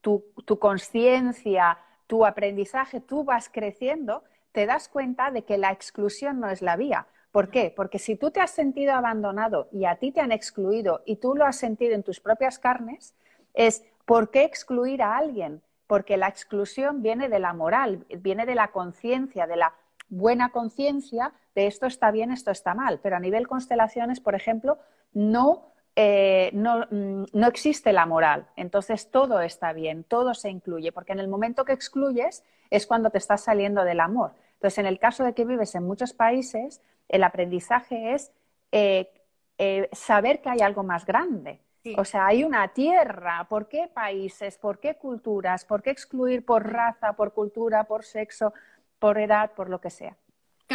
tu, 0.00 0.24
tu 0.44 0.58
conciencia, 0.58 1.78
tu 2.06 2.26
aprendizaje, 2.26 3.00
tú 3.00 3.24
vas 3.24 3.48
creciendo, 3.48 4.24
te 4.52 4.66
das 4.66 4.88
cuenta 4.88 5.30
de 5.30 5.42
que 5.42 5.58
la 5.58 5.70
exclusión 5.70 6.40
no 6.40 6.48
es 6.48 6.62
la 6.62 6.76
vía. 6.76 7.06
¿Por 7.32 7.50
qué? 7.50 7.72
Porque 7.74 7.98
si 7.98 8.16
tú 8.16 8.30
te 8.30 8.40
has 8.40 8.50
sentido 8.50 8.94
abandonado 8.94 9.68
y 9.70 9.84
a 9.84 9.96
ti 9.96 10.10
te 10.10 10.20
han 10.20 10.32
excluido 10.32 11.02
y 11.06 11.16
tú 11.16 11.34
lo 11.36 11.44
has 11.46 11.56
sentido 11.56 11.94
en 11.94 12.02
tus 12.02 12.18
propias 12.18 12.58
carnes, 12.58 13.14
es 13.54 13.84
¿por 14.04 14.30
qué 14.30 14.42
excluir 14.42 15.02
a 15.02 15.16
alguien? 15.16 15.62
Porque 15.86 16.16
la 16.16 16.28
exclusión 16.28 17.02
viene 17.02 17.28
de 17.28 17.38
la 17.38 17.52
moral, 17.52 18.04
viene 18.18 18.46
de 18.46 18.56
la 18.56 18.68
conciencia, 18.68 19.46
de 19.46 19.56
la 19.56 19.74
buena 20.08 20.50
conciencia 20.50 21.32
de 21.54 21.66
esto 21.66 21.86
está 21.86 22.10
bien, 22.10 22.32
esto 22.32 22.50
está 22.50 22.74
mal. 22.74 22.98
Pero 23.00 23.16
a 23.16 23.20
nivel 23.20 23.46
constelaciones, 23.46 24.20
por 24.20 24.34
ejemplo, 24.34 24.78
no, 25.12 25.69
eh, 25.96 26.50
no, 26.52 26.86
mm, 26.90 27.24
no 27.32 27.46
existe 27.46 27.92
la 27.92 28.06
moral. 28.06 28.46
Entonces 28.56 29.10
todo 29.10 29.40
está 29.40 29.72
bien, 29.72 30.04
todo 30.04 30.34
se 30.34 30.50
incluye, 30.50 30.92
porque 30.92 31.12
en 31.12 31.20
el 31.20 31.28
momento 31.28 31.64
que 31.64 31.72
excluyes 31.72 32.44
es 32.70 32.86
cuando 32.86 33.10
te 33.10 33.18
estás 33.18 33.42
saliendo 33.42 33.84
del 33.84 34.00
amor. 34.00 34.32
Entonces, 34.54 34.78
en 34.78 34.86
el 34.86 34.98
caso 34.98 35.24
de 35.24 35.32
que 35.32 35.44
vives 35.44 35.74
en 35.74 35.84
muchos 35.84 36.12
países, 36.12 36.80
el 37.08 37.24
aprendizaje 37.24 38.14
es 38.14 38.30
eh, 38.72 39.10
eh, 39.58 39.88
saber 39.92 40.40
que 40.40 40.50
hay 40.50 40.60
algo 40.60 40.82
más 40.82 41.04
grande. 41.04 41.60
O 41.96 42.04
sea, 42.04 42.26
hay 42.26 42.44
una 42.44 42.68
tierra. 42.68 43.46
¿Por 43.48 43.66
qué 43.66 43.88
países? 43.88 44.58
¿Por 44.58 44.80
qué 44.80 44.96
culturas? 44.96 45.64
¿Por 45.64 45.82
qué 45.82 45.88
excluir 45.88 46.44
por 46.44 46.70
raza, 46.70 47.14
por 47.14 47.32
cultura, 47.32 47.84
por 47.84 48.04
sexo, 48.04 48.52
por 48.98 49.16
edad, 49.18 49.52
por 49.52 49.70
lo 49.70 49.80
que 49.80 49.88
sea? 49.88 50.14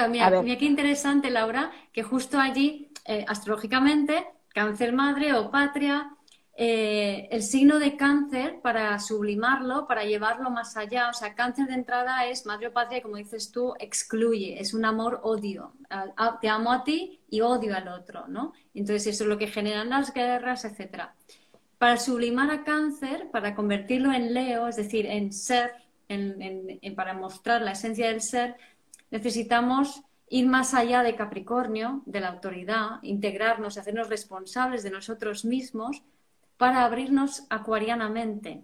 mira, 0.10 0.42
qué 0.42 0.66
interesante, 0.66 1.30
Laura, 1.30 1.72
que 1.94 2.02
justo 2.02 2.40
allí, 2.40 2.92
astrológicamente, 3.28 4.26
cáncer 4.56 4.94
madre 4.94 5.34
o 5.34 5.52
patria, 5.52 6.16
eh, 6.58 7.28
el 7.30 7.44
signo 7.44 7.78
de 7.78 7.98
cáncer 7.98 8.62
para 8.62 8.98
sublimarlo, 9.00 9.86
para 9.86 10.06
llevarlo 10.06 10.50
más 10.50 10.78
allá. 10.78 11.10
O 11.10 11.14
sea, 11.14 11.36
cáncer 11.36 11.68
de 11.68 11.74
entrada 11.74 12.26
es 12.26 12.46
madre 12.46 12.68
o 12.68 12.74
patria 12.74 13.02
como 13.02 13.18
dices 13.18 13.52
tú, 13.52 13.74
excluye, 13.78 14.58
es 14.58 14.74
un 14.74 14.86
amor-odio. 14.86 15.74
Te 16.40 16.48
amo 16.48 16.72
a 16.72 16.86
ti 16.86 17.20
y 17.30 17.42
odio 17.42 17.76
al 17.76 17.90
otro, 17.90 18.28
¿no? 18.30 18.54
Entonces 18.74 19.08
eso 19.08 19.26
es 19.26 19.30
lo 19.30 19.38
que 19.38 19.48
generan 19.48 19.90
las 19.90 20.14
guerras, 20.14 20.64
etc. 20.64 21.10
Para 21.78 21.98
sublimar 21.98 22.50
a 22.50 22.64
cáncer, 22.64 23.30
para 23.32 23.56
convertirlo 23.56 24.14
en 24.14 24.34
Leo, 24.34 24.70
es 24.70 24.78
decir, 24.78 25.06
en 25.06 25.34
ser, 25.34 25.74
para 26.96 27.14
mostrar 27.14 27.62
la 27.62 27.74
esencia 27.74 28.08
del 28.08 28.22
ser, 28.22 28.56
necesitamos 29.12 30.02
ir 30.28 30.48
más 30.48 30.74
allá 30.74 31.04
de 31.04 31.16
Capricornio, 31.16 32.02
de 32.06 32.20
la 32.20 32.30
autoridad, 32.30 33.02
integrarnos, 33.04 33.78
hacernos 33.78 34.10
responsables 34.10 34.84
de 34.84 34.92
nosotros 34.92 35.46
mismos 35.46 36.04
para 36.58 36.86
abrirnos 36.86 37.46
acuarianamente. 37.50 38.64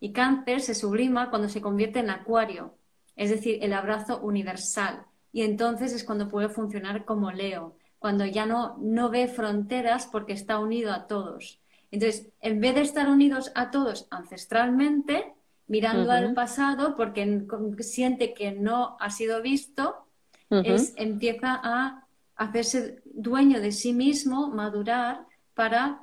Y 0.00 0.12
cáncer 0.12 0.60
se 0.60 0.74
sublima 0.74 1.30
cuando 1.30 1.48
se 1.48 1.60
convierte 1.60 2.00
en 2.00 2.10
acuario, 2.10 2.74
es 3.14 3.30
decir, 3.30 3.58
el 3.62 3.72
abrazo 3.72 4.20
universal. 4.20 5.06
Y 5.32 5.42
entonces 5.42 5.92
es 5.92 6.04
cuando 6.04 6.28
puede 6.28 6.48
funcionar 6.48 7.04
como 7.04 7.30
Leo, 7.30 7.76
cuando 7.98 8.26
ya 8.26 8.46
no, 8.46 8.76
no 8.78 9.10
ve 9.10 9.26
fronteras 9.28 10.06
porque 10.06 10.32
está 10.32 10.58
unido 10.58 10.92
a 10.92 11.06
todos. 11.06 11.60
Entonces, 11.90 12.28
en 12.40 12.60
vez 12.60 12.74
de 12.74 12.82
estar 12.82 13.08
unidos 13.08 13.52
a 13.54 13.70
todos 13.70 14.06
ancestralmente, 14.10 15.34
mirando 15.66 16.10
al 16.10 16.34
pasado 16.34 16.96
porque 16.96 17.46
siente 17.80 18.34
que 18.34 18.52
no 18.52 18.96
ha 19.00 19.10
sido 19.10 19.42
visto, 19.42 20.05
es, 20.50 20.94
empieza 20.96 21.60
a 21.62 22.06
hacerse 22.36 23.02
dueño 23.04 23.60
de 23.60 23.72
sí 23.72 23.92
mismo, 23.92 24.48
madurar 24.48 25.26
para 25.54 26.00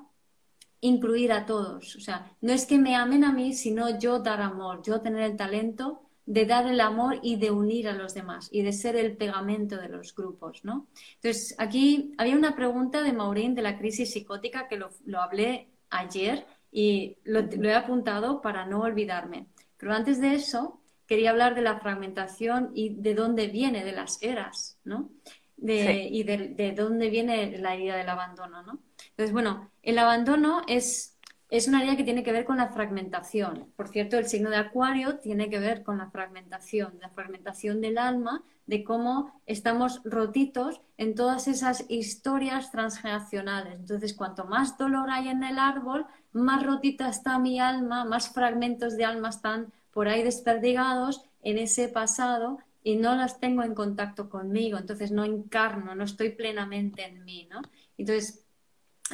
incluir 0.81 1.31
a 1.31 1.45
todos. 1.45 1.95
O 1.95 1.99
sea, 1.99 2.35
no 2.41 2.51
es 2.51 2.65
que 2.65 2.77
me 2.77 2.95
amen 2.95 3.23
a 3.23 3.31
mí, 3.31 3.53
sino 3.53 3.97
yo 3.99 4.19
dar 4.19 4.41
amor, 4.41 4.81
yo 4.83 5.01
tener 5.01 5.21
el 5.31 5.37
talento 5.37 6.01
de 6.25 6.45
dar 6.45 6.67
el 6.67 6.79
amor 6.79 7.19
y 7.21 7.35
de 7.35 7.51
unir 7.51 7.87
a 7.87 7.93
los 7.93 8.13
demás 8.13 8.49
y 8.51 8.61
de 8.61 8.71
ser 8.71 8.95
el 8.95 9.17
pegamento 9.17 9.77
de 9.77 9.89
los 9.89 10.15
grupos, 10.15 10.63
¿no? 10.63 10.87
Entonces, 11.15 11.55
aquí 11.57 12.13
había 12.17 12.35
una 12.35 12.55
pregunta 12.55 13.01
de 13.01 13.13
Maureen 13.13 13.55
de 13.55 13.61
la 13.61 13.77
crisis 13.77 14.11
psicótica 14.11 14.67
que 14.67 14.77
lo, 14.77 14.89
hablé 15.19 15.69
ayer 15.89 16.45
y 16.71 17.17
lo, 17.23 17.39
he 17.41 17.73
apuntado 17.73 18.41
para 18.41 18.65
no 18.65 18.81
olvidarme. 18.81 19.47
Pero 19.77 19.93
antes 19.93 20.21
de 20.21 20.35
eso, 20.35 20.81
quería 21.07 21.31
hablar 21.31 21.55
de 21.55 21.61
la 21.61 21.79
fragmentación 21.79 22.71
y 22.73 22.95
de 22.95 23.13
dónde 23.15 23.47
viene, 23.47 23.83
de 23.83 23.91
las 23.91 24.21
eras, 24.21 24.79
¿no? 24.83 25.09
Y 25.57 26.23
de, 26.23 26.73
dónde 26.75 27.09
viene 27.09 27.57
la 27.57 27.75
idea 27.77 27.95
del 27.95 28.09
abandono, 28.09 28.63
¿no? 28.63 28.79
Entonces, 29.11 29.31
bueno, 29.31 29.71
el 29.81 29.97
abandono 29.97 30.63
es 30.67 31.13
es 31.53 31.67
una 31.67 31.81
área 31.81 31.95
que 31.95 32.03
tiene 32.03 32.23
que 32.23 32.31
ver 32.31 32.45
con 32.45 32.57
la 32.57 32.69
fragmentación. 32.69 33.71
Por 33.75 33.87
cierto, 33.87 34.17
el 34.17 34.25
signo 34.25 34.49
de 34.49 34.55
Acuario 34.55 35.19
tiene 35.19 35.51
que 35.51 35.59
ver 35.59 35.83
con 35.83 35.99
la 35.99 36.09
fragmentación, 36.09 36.97
la 36.99 37.11
fragmentación 37.11 37.79
del 37.79 37.99
alma, 37.99 38.43
de 38.65 38.83
cómo 38.83 39.39
estamos 39.45 40.01
rotitos 40.03 40.81
en 40.97 41.13
todas 41.13 41.47
esas 41.47 41.85
historias 41.89 42.71
transgeneracionales. 42.71 43.75
Entonces, 43.75 44.15
cuanto 44.15 44.45
más 44.45 44.79
dolor 44.79 45.11
hay 45.11 45.27
en 45.27 45.43
el 45.43 45.59
árbol, 45.59 46.07
más 46.31 46.63
rotita 46.63 47.07
está 47.07 47.37
mi 47.37 47.59
alma, 47.59 48.03
más 48.03 48.29
fragmentos 48.29 48.97
de 48.97 49.05
alma 49.05 49.29
están 49.29 49.71
por 49.93 50.07
ahí 50.07 50.23
desperdigados 50.23 51.23
en 51.41 51.57
ese 51.57 51.87
pasado 51.87 52.59
y 52.83 52.95
no 52.95 53.15
las 53.15 53.39
tengo 53.39 53.63
en 53.63 53.75
contacto 53.75 54.29
conmigo. 54.29 54.77
Entonces, 54.77 55.11
no 55.11 55.23
encarno, 55.23 55.95
no 55.95 56.03
estoy 56.03 56.29
plenamente 56.29 57.05
en 57.05 57.23
mí, 57.23 57.47
¿no? 57.49 57.61
Entonces, 57.97 58.45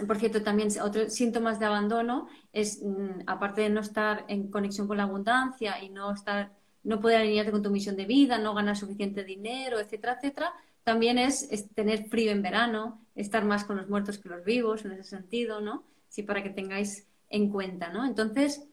por 0.07 0.17
cierto, 0.17 0.41
también 0.43 0.69
otros 0.81 1.13
síntomas 1.13 1.59
de 1.59 1.65
abandono 1.65 2.27
es, 2.53 2.81
mm, 2.81 3.21
aparte 3.27 3.61
de 3.61 3.69
no 3.69 3.81
estar 3.81 4.25
en 4.27 4.49
conexión 4.49 4.87
con 4.87 4.97
la 4.97 5.03
abundancia 5.03 5.83
y 5.83 5.89
no 5.89 6.13
estar, 6.13 6.53
no 6.83 6.99
poder 6.99 7.17
alinearte 7.21 7.51
con 7.51 7.63
tu 7.63 7.71
misión 7.71 7.95
de 7.95 8.05
vida, 8.05 8.37
no 8.37 8.53
ganar 8.53 8.77
suficiente 8.77 9.23
dinero, 9.23 9.79
etcétera, 9.79 10.13
etcétera, 10.13 10.53
también 10.83 11.17
es, 11.17 11.49
tener 11.75 12.05
frío 12.07 12.31
en 12.31 12.41
verano, 12.41 13.05
estar 13.15 13.45
más 13.45 13.63
con 13.63 13.77
los 13.77 13.89
muertos 13.89 14.17
que 14.17 14.29
los 14.29 14.43
vivos, 14.43 14.85
en 14.85 14.93
ese 14.93 15.03
sentido, 15.03 15.61
¿no? 15.61 15.83
Sí, 16.07 16.23
para 16.23 16.41
que 16.41 16.49
tengáis 16.49 17.05
en 17.29 17.49
cuenta, 17.49 17.89
¿no? 17.89 18.05
Entonces, 18.05 18.67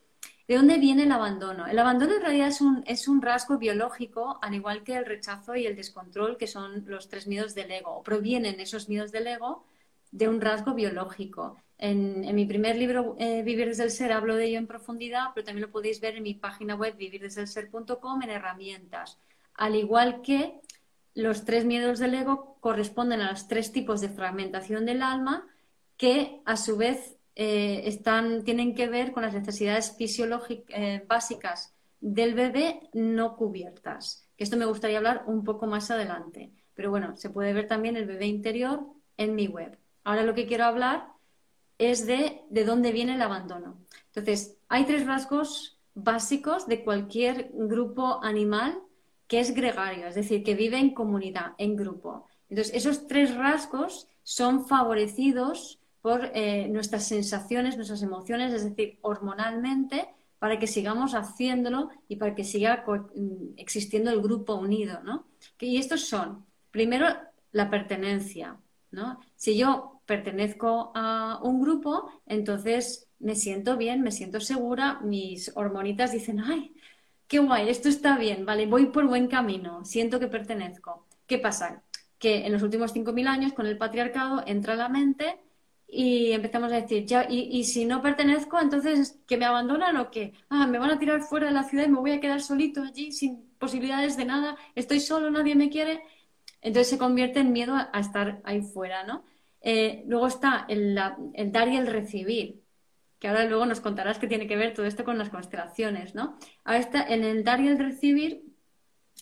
¿de 0.48 0.56
dónde 0.56 0.78
viene 0.78 1.04
el 1.04 1.12
abandono? 1.12 1.66
El 1.66 1.78
abandono 1.78 2.14
en 2.14 2.22
realidad 2.22 2.48
es 2.48 2.61
un, 2.61 2.82
es 2.87 3.09
un 3.09 3.22
rasgo 3.22 3.59
biológico, 3.59 4.38
al 4.42 4.54
igual 4.54 4.82
que 4.82 4.96
el 4.96 5.06
rechazo 5.06 5.56
y 5.56 5.66
el 5.66 5.76
descontrol, 5.76 6.37
que 6.37 6.46
son 6.46 6.85
los 6.87 7.09
tres 7.09 7.26
miedos 7.26 7.54
del 7.54 7.70
ego. 7.70 8.02
Provienen 8.02 8.61
esos 8.61 8.88
miedos 8.88 9.12
del 9.12 9.26
ego 9.26 9.64
de 10.11 10.28
un 10.28 10.40
rasgo 10.40 10.74
biológico. 10.74 11.56
En, 11.78 12.35
mi 12.35 12.46
primer 12.46 12.76
libro, 12.76 13.16
eh, 13.18 13.42
Vivir 13.42 13.68
desde 13.68 13.85
el 13.85 13.90
Ser, 13.90 14.12
hablo 14.12 14.35
de 14.35 14.46
ello 14.46 14.59
en 14.59 14.66
profundidad, 14.66 15.26
pero 15.35 15.44
también 15.44 15.66
lo 15.66 15.72
podéis 15.72 16.00
ver 16.00 16.16
en 16.16 16.22
mi 16.22 16.35
página 16.35 16.74
web, 16.74 16.96
vivirdesdelser.com, 16.96 18.22
en 18.22 18.30
herramientas. 18.30 19.18
Al 19.54 19.74
igual 19.74 20.22
que 20.22 20.61
los 21.14 21.44
tres 21.44 21.64
miedos 21.64 21.98
del 21.98 22.14
ego 22.14 22.56
corresponden 22.61 23.20
a 23.20 23.30
los 23.30 23.48
tres 23.48 23.72
tipos 23.72 24.00
de 24.00 24.09
fragmentación 24.09 24.87
del 24.87 25.02
alma 25.02 25.46
que, 25.96 26.40
a 26.44 26.56
su 26.56 26.76
vez, 26.76 27.15
eh, 27.38 27.83
están, 27.85 28.44
tienen 28.44 28.75
que 28.75 28.88
ver 28.88 29.12
con 29.12 29.22
las 29.22 29.35
necesidades 29.35 29.94
fisiológicas 29.96 30.77
eh, 30.77 31.05
básicas 31.07 31.75
del 32.01 32.35
bebé 32.35 32.81
no 32.94 33.37
cubiertas. 33.37 34.27
esto 34.38 34.57
me 34.57 34.64
gustaría 34.64 34.96
hablar 34.96 35.25
un 35.27 35.44
poco 35.44 35.66
más 35.66 35.90
adelante. 35.90 36.51
Pero 36.75 36.90
bueno, 36.90 37.14
se 37.16 37.31
puede 37.31 37.53
ver 37.53 37.66
también 37.66 37.96
el 37.96 38.07
bebé 38.07 38.27
interior 38.27 38.87
en 39.16 39.35
mi 39.35 39.49
web. 39.49 39.79
Ahora 40.05 40.22
lo 40.22 40.35
que 40.35 40.46
quiero 40.46 40.64
hablar 40.64 41.09
es 41.79 42.07
de, 42.07 42.42
de 42.49 42.64
dónde 42.64 42.92
viene 42.92 43.14
el 43.14 43.22
abandono. 43.22 43.79
Entonces, 44.14 44.57
hay 44.68 44.85
tres 44.85 45.07
rasgos 45.07 45.79
básicos 45.94 46.66
de 46.66 46.85
cualquier 46.85 47.51
grupo 47.53 48.22
animal 48.22 48.79
que 49.27 49.40
es 49.40 49.55
gregario, 49.55 50.07
es 50.07 50.14
decir, 50.14 50.42
que 50.42 50.55
vive 50.55 50.79
en 50.79 50.94
comunidad, 50.94 51.53
en 51.59 51.77
grupo. 51.77 52.27
Entonces, 52.49 52.75
esos 52.75 53.07
tres 53.07 53.35
rasgos 53.35 54.09
son 54.22 54.66
favorecidos 54.66 55.81
por 56.07 56.31
eh, 56.35 56.69
nuestras 56.69 57.09
sensaciones, 57.09 57.75
nuestras 57.75 58.01
emociones, 58.01 58.53
es 58.53 58.62
decir, 58.62 58.97
hormonalmente, 59.03 60.07
para 60.38 60.57
que 60.57 60.69
sigamos 60.69 61.16
haciéndolo 61.16 61.90
y 62.07 62.14
para 62.14 62.37
que 62.37 62.45
siga 62.45 62.85
mm, 62.87 63.55
existiendo 63.57 64.12
el 64.12 64.23
grupo 64.23 64.55
unido, 64.55 65.01
¿no? 65.03 65.27
Y 65.59 65.79
estos 65.79 66.03
son, 66.07 66.47
primero, 66.71 67.09
la 67.51 67.71
pertenencia, 67.71 68.57
¿no? 68.92 69.19
Si 69.35 69.59
yo 69.59 70.01
pertenezco 70.07 70.92
a 70.95 71.40
un 71.42 71.61
grupo, 71.61 72.09
entonces 72.25 73.09
me 73.19 73.35
siento 73.35 73.77
bien, 73.77 74.03
me 74.03 74.12
siento 74.12 74.38
segura, 74.38 75.01
mis 75.03 75.51
hormonitas 75.57 76.12
dicen, 76.12 76.38
ay, 76.38 76.73
qué 77.27 77.40
guay, 77.40 77.69
esto 77.69 77.88
está 77.88 78.16
bien, 78.16 78.47
vale, 78.47 78.66
voy 78.69 78.87
por 78.87 79.09
buen 79.09 79.27
camino, 79.27 79.85
siento 79.85 80.21
que 80.21 80.29
pertenezco. 80.29 81.05
¿Qué 81.27 81.38
pasa? 81.38 81.83
Que 82.21 82.47
en 82.47 82.53
los 82.53 82.62
últimos 82.62 82.95
5.000 82.95 83.27
años 83.27 83.53
con 83.55 83.66
el 83.66 83.77
patriarcado 83.77 84.45
entra 84.47 84.77
la 84.77 84.88
mente 84.88 85.40
y 85.88 86.33
empezamos 86.33 86.72
a 86.72 86.81
decir, 86.81 87.05
ya, 87.07 87.27
y, 87.29 87.59
y, 87.59 87.64
si 87.64 87.85
no 87.85 88.03
pertenezco, 88.03 88.61
entonces, 88.61 89.20
¿que 89.27 89.37
me 89.37 89.44
abandonan 89.44 89.96
o 89.96 90.11
qué? 90.11 90.35
Ah, 90.49 90.66
me 90.66 90.79
van 90.79 90.90
a 90.90 90.99
tirar 90.99 91.22
fuera 91.22 91.46
de 91.46 91.53
la 91.53 91.64
ciudad 91.64 91.85
y 91.85 91.88
me 91.88 92.01
voy 92.01 92.12
a 92.12 92.20
quedar 92.20 92.40
solito 92.40 92.83
allí 92.83 93.12
sin 93.12 93.46
posibilidades 93.59 94.16
de 94.16 94.25
nada, 94.25 94.57
estoy 94.75 95.01
solo, 95.01 95.31
nadie 95.31 95.55
me 95.55 95.70
quiere. 95.70 96.03
Entonces 96.61 96.90
se 96.90 96.99
convierte 96.99 97.40
en 97.40 97.53
miedo 97.53 97.75
a 97.77 98.01
estar 98.01 98.40
ahí 98.44 98.62
fuera, 98.62 99.05
¿no? 99.05 99.25
Eh, 99.61 100.05
luego 100.07 100.27
está 100.27 100.64
el, 100.68 100.94
dar 100.94 101.68
y 101.68 101.77
el 101.77 101.87
recibir, 101.87 102.62
que 103.18 103.29
ahora 103.29 103.44
luego 103.44 103.66
nos 103.66 103.81
contarás 103.81 104.18
que 104.18 104.29
tiene 104.29 104.46
que 104.46 104.57
ver 104.57 104.75
todo 104.75 104.87
esto 104.87 105.05
con 105.05 105.18
las 105.18 105.29
constelaciones, 105.29 106.14
¿no? 106.14 106.38
Ahora 106.64 106.79
está 106.79 107.03
en 107.03 107.25
el 107.25 107.44
dar 107.44 107.61
y 107.61 107.68
el 107.68 107.79
recibir 107.79 108.44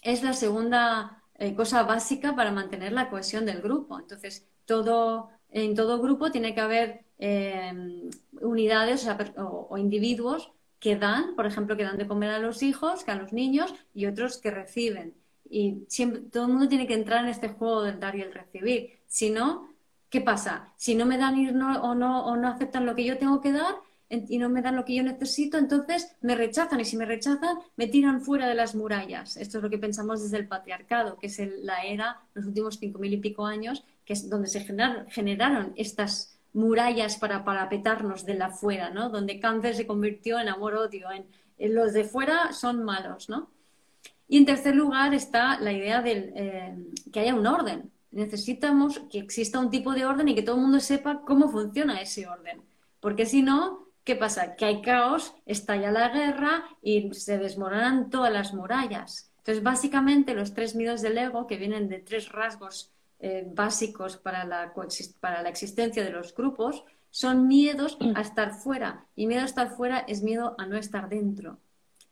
es 0.02 0.22
la 0.22 0.32
segunda 0.32 1.22
eh, 1.36 1.54
cosa 1.54 1.82
básica 1.84 2.34
para 2.36 2.52
mantener 2.52 2.92
la 2.92 3.08
cohesión 3.08 3.46
del 3.46 3.62
grupo. 3.62 3.98
Entonces, 3.98 4.46
todo, 4.66 5.30
en 5.54 5.74
todo 5.74 6.02
grupo 6.02 6.30
tiene 6.30 6.54
que 6.54 6.60
haber 6.60 7.04
em, 7.18 8.10
unidades 8.42 9.08
o, 9.38 9.78
individuos 9.78 10.52
que 10.78 10.96
dan, 10.96 11.34
por 11.34 11.46
ejemplo, 11.46 11.76
que 11.76 11.84
dan 11.84 11.96
de 11.96 12.06
comer 12.06 12.30
a 12.30 12.38
los 12.38 12.62
hijos, 12.62 13.08
a 13.08 13.14
los 13.14 13.32
niños, 13.32 13.72
y 13.94 14.04
otros 14.06 14.36
que 14.36 14.50
reciben. 14.50 15.14
Y 15.48 15.86
todo 16.30 16.44
el 16.44 16.52
mundo 16.52 16.68
tiene 16.68 16.86
que 16.86 16.94
entrar 16.94 17.24
en 17.24 17.30
este 17.30 17.48
juego 17.48 17.82
del 17.82 18.00
dar 18.00 18.16
y 18.16 18.22
el 18.22 18.34
recibir. 18.34 18.98
Si 19.06 19.30
no, 19.30 19.74
¿Qué 20.14 20.20
pasa? 20.20 20.72
Si 20.76 20.94
no 20.94 21.06
me 21.06 21.18
dan 21.18 21.34
o, 21.60 21.94
no, 21.96 22.24
o 22.24 22.36
no 22.36 22.46
aceptan 22.46 22.86
lo 22.86 22.94
que 22.94 23.04
yo 23.04 23.18
tengo 23.18 23.40
que 23.40 23.50
dar 23.50 23.74
y 24.08 24.38
no 24.38 24.48
me 24.48 24.62
dan 24.62 24.76
lo 24.76 24.84
que 24.84 24.94
yo 24.94 25.02
necesito, 25.02 25.58
entonces 25.58 26.14
me 26.20 26.36
rechazan 26.36 26.78
y 26.78 26.84
si 26.84 26.96
me 26.96 27.04
rechazan 27.04 27.58
me 27.74 27.88
tiran 27.88 28.20
fuera 28.20 28.46
de 28.46 28.54
las 28.54 28.76
murallas. 28.76 29.36
Esto 29.36 29.58
es 29.58 29.64
lo 29.64 29.70
que 29.70 29.78
pensamos 29.78 30.22
desde 30.22 30.36
el 30.36 30.46
patriarcado, 30.46 31.18
que 31.18 31.26
es 31.26 31.40
la 31.62 31.82
era, 31.82 32.20
los 32.32 32.46
últimos 32.46 32.78
cinco 32.78 33.00
mil 33.00 33.12
y 33.12 33.16
pico 33.16 33.44
años, 33.44 33.82
que 34.04 34.12
es 34.12 34.28
donde 34.28 34.48
se 34.48 34.60
generaron, 35.08 35.72
estas 35.76 36.38
murallas 36.52 37.16
para 37.16 37.44
parapetarnos 37.44 38.24
de 38.24 38.34
la 38.34 38.50
fuera, 38.50 38.90
¿no? 38.90 39.08
Donde 39.08 39.40
cáncer 39.40 39.74
se 39.74 39.86
convirtió 39.86 40.38
en 40.38 40.48
amor-odio, 40.48 41.08
en, 41.10 41.74
los 41.74 41.92
de 41.92 42.04
fuera 42.04 42.52
son 42.52 42.84
malos, 42.84 43.28
¿no? 43.28 43.50
Y 44.28 44.38
en 44.38 44.46
tercer 44.46 44.74
lugar 44.74 45.14
está 45.14 45.58
la 45.60 45.72
idea 45.72 46.02
de 46.02 46.32
eh, 46.34 46.76
que 47.12 47.20
haya 47.20 47.34
un 47.34 47.46
orden, 47.46 47.90
necesitamos 48.14 49.00
que 49.10 49.18
exista 49.18 49.58
un 49.58 49.70
tipo 49.70 49.92
de 49.92 50.06
orden 50.06 50.28
y 50.28 50.34
que 50.34 50.42
todo 50.42 50.56
el 50.56 50.62
mundo 50.62 50.80
sepa 50.80 51.22
cómo 51.26 51.50
funciona 51.50 52.00
ese 52.00 52.26
orden. 52.26 52.62
Porque 53.00 53.26
si 53.26 53.42
no, 53.42 53.88
¿qué 54.04 54.14
pasa? 54.16 54.54
Que 54.56 54.64
hay 54.64 54.82
caos, 54.82 55.34
estalla 55.46 55.90
la 55.90 56.08
guerra 56.08 56.64
y 56.80 57.12
se 57.12 57.38
desmoronan 57.38 58.10
todas 58.10 58.32
las 58.32 58.54
murallas. 58.54 59.32
Entonces, 59.38 59.62
básicamente, 59.62 60.34
los 60.34 60.54
tres 60.54 60.74
miedos 60.74 61.02
del 61.02 61.18
ego, 61.18 61.46
que 61.46 61.56
vienen 61.56 61.88
de 61.88 61.98
tres 61.98 62.30
rasgos 62.30 62.92
eh, 63.20 63.44
básicos 63.46 64.16
para 64.16 64.44
la, 64.44 64.72
para 65.20 65.42
la 65.42 65.48
existencia 65.48 66.04
de 66.04 66.10
los 66.10 66.34
grupos, 66.34 66.84
son 67.10 67.46
miedos 67.46 67.96
a 68.16 68.20
estar 68.20 68.54
fuera. 68.54 69.06
Y 69.14 69.26
miedo 69.26 69.42
a 69.42 69.46
estar 69.46 69.70
fuera 69.70 70.04
es 70.08 70.22
miedo 70.22 70.54
a 70.58 70.66
no 70.66 70.76
estar 70.76 71.08
dentro. 71.08 71.58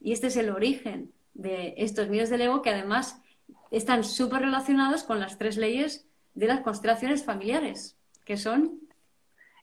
Y 0.01 0.13
este 0.13 0.29
es 0.29 0.37
el 0.37 0.51
origen 0.51 1.13
de 1.35 1.75
estos 1.77 2.09
miedos 2.09 2.31
del 2.31 2.43
ego 2.43 2.63
que 2.63 2.71
además 2.71 3.21
están 3.71 4.05
súper 4.05 4.43
relacionados 4.43 5.03
con 5.03 5.19
las 5.19 5.39
tres 5.39 5.57
leyes 5.57 6.07
de 6.35 6.47
las 6.47 6.61
constelaciones 6.61 7.25
familiares, 7.25 7.97
que 8.25 8.37
son... 8.37 8.81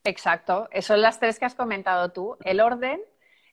Exacto, 0.04 0.68
son 0.82 1.02
las 1.02 1.20
tres 1.20 1.40
que 1.40 1.46
has 1.46 1.56
comentado 1.56 2.12
tú, 2.12 2.38
el 2.44 2.62
orden, 2.62 3.00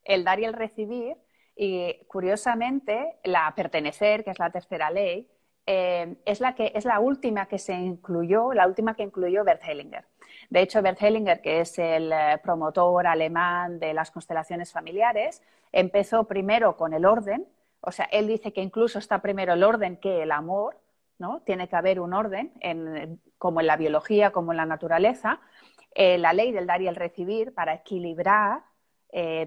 el 0.04 0.24
dar 0.24 0.40
y 0.40 0.44
el 0.44 0.52
recibir, 0.52 1.16
y 1.56 1.98
curiosamente 2.06 3.16
la 3.24 3.52
pertenecer, 3.54 4.24
que 4.24 4.30
es 4.30 4.38
la 4.38 4.50
tercera 4.50 4.90
ley, 4.90 5.28
eh, 5.66 6.16
es, 6.24 6.40
la 6.40 6.54
que, 6.54 6.70
es 6.74 6.84
la 6.84 7.00
última 7.00 7.46
que 7.46 7.58
se 7.58 7.74
incluyó, 7.74 8.52
la 8.52 8.68
última 8.68 8.94
que 8.94 9.02
incluyó 9.02 9.42
Bert 9.42 9.62
Hellinger. 9.66 10.04
De 10.48 10.60
hecho, 10.60 10.80
Bert 10.80 11.02
Hellinger, 11.02 11.40
que 11.40 11.60
es 11.60 11.76
el 11.78 12.12
eh, 12.12 12.38
promotor 12.40 13.08
alemán 13.08 13.80
de 13.80 13.92
las 13.92 14.12
constelaciones 14.12 14.72
familiares, 14.72 15.42
empezó 15.72 16.24
primero 16.24 16.76
con 16.76 16.94
el 16.94 17.04
orden, 17.04 17.48
o 17.80 17.90
sea, 17.90 18.06
él 18.06 18.28
dice 18.28 18.52
que 18.52 18.62
incluso 18.62 19.00
está 19.00 19.20
primero 19.20 19.54
el 19.54 19.64
orden 19.64 19.96
que 19.96 20.22
el 20.22 20.30
amor, 20.30 20.78
¿no? 21.18 21.40
Tiene 21.42 21.68
que 21.68 21.76
haber 21.76 22.00
un 22.00 22.14
orden, 22.14 22.52
como 23.38 23.60
en 23.60 23.66
la 23.66 23.76
biología, 23.76 24.30
como 24.30 24.52
en 24.52 24.58
la 24.58 24.66
naturaleza, 24.66 25.40
eh, 25.94 26.18
la 26.18 26.32
ley 26.32 26.52
del 26.52 26.66
dar 26.66 26.82
y 26.82 26.88
el 26.88 26.96
recibir 26.96 27.54
para 27.54 27.74
equilibrar 27.74 28.62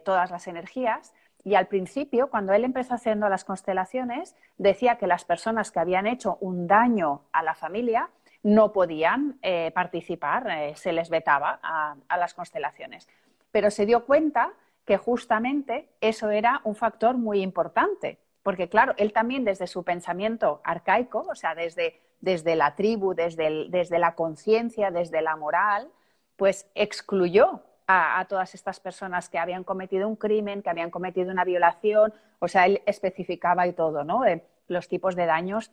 todas 0.03 0.31
las 0.31 0.47
energías. 0.47 1.13
Y 1.43 1.55
al 1.55 1.67
principio, 1.67 2.29
cuando 2.29 2.53
él 2.53 2.63
empezó 2.63 2.95
haciendo 2.95 3.29
las 3.29 3.45
constelaciones, 3.45 4.35
decía 4.57 4.97
que 4.97 5.07
las 5.07 5.25
personas 5.25 5.71
que 5.71 5.79
habían 5.79 6.05
hecho 6.05 6.37
un 6.41 6.67
daño 6.67 7.23
a 7.31 7.43
la 7.43 7.55
familia 7.55 8.09
no 8.43 8.71
podían 8.71 9.37
eh, 9.41 9.71
participar, 9.73 10.75
se 10.75 10.93
les 10.93 11.09
vetaba 11.09 11.59
a 11.61 12.17
las 12.17 12.33
constelaciones. 12.33 13.07
Pero 13.51 13.71
se 13.71 13.85
dio 13.85 14.05
cuenta 14.05 14.53
que 14.85 14.97
justamente 14.97 15.89
eso 16.01 16.31
era 16.31 16.61
un 16.63 16.75
factor 16.75 17.15
muy 17.15 17.41
importante, 17.41 18.17
porque 18.41 18.69
claro, 18.69 18.95
él 18.97 19.13
también 19.13 19.43
desde 19.43 19.67
su 19.67 19.83
pensamiento 19.83 20.61
arcaico, 20.63 21.27
o 21.29 21.35
sea, 21.35 21.53
desde, 21.53 22.01
desde 22.21 22.55
la 22.55 22.73
tribu, 22.75 23.13
desde, 23.13 23.67
desde 23.69 23.99
la 23.99 24.15
conciencia, 24.15 24.89
desde 24.89 25.21
la 25.21 25.35
moral, 25.35 25.91
pues 26.37 26.67
excluyó 26.73 27.61
a, 27.91 28.23
todas 28.29 28.53
estas 28.53 28.79
personas 28.79 29.29
que 29.29 29.39
habían 29.39 29.63
cometido 29.63 30.07
un 30.07 30.15
crimen, 30.15 30.61
que 30.61 30.69
habían 30.69 30.91
cometido 30.91 31.31
una 31.31 31.43
violación, 31.43 32.13
o 32.37 32.47
sea, 32.47 32.67
él 32.67 32.83
especificaba 32.85 33.65
y 33.65 33.73
todo, 33.73 34.03
¿no? 34.03 34.21
los 34.67 34.87
tipos 34.87 35.15
de 35.15 35.25
daños 35.25 35.71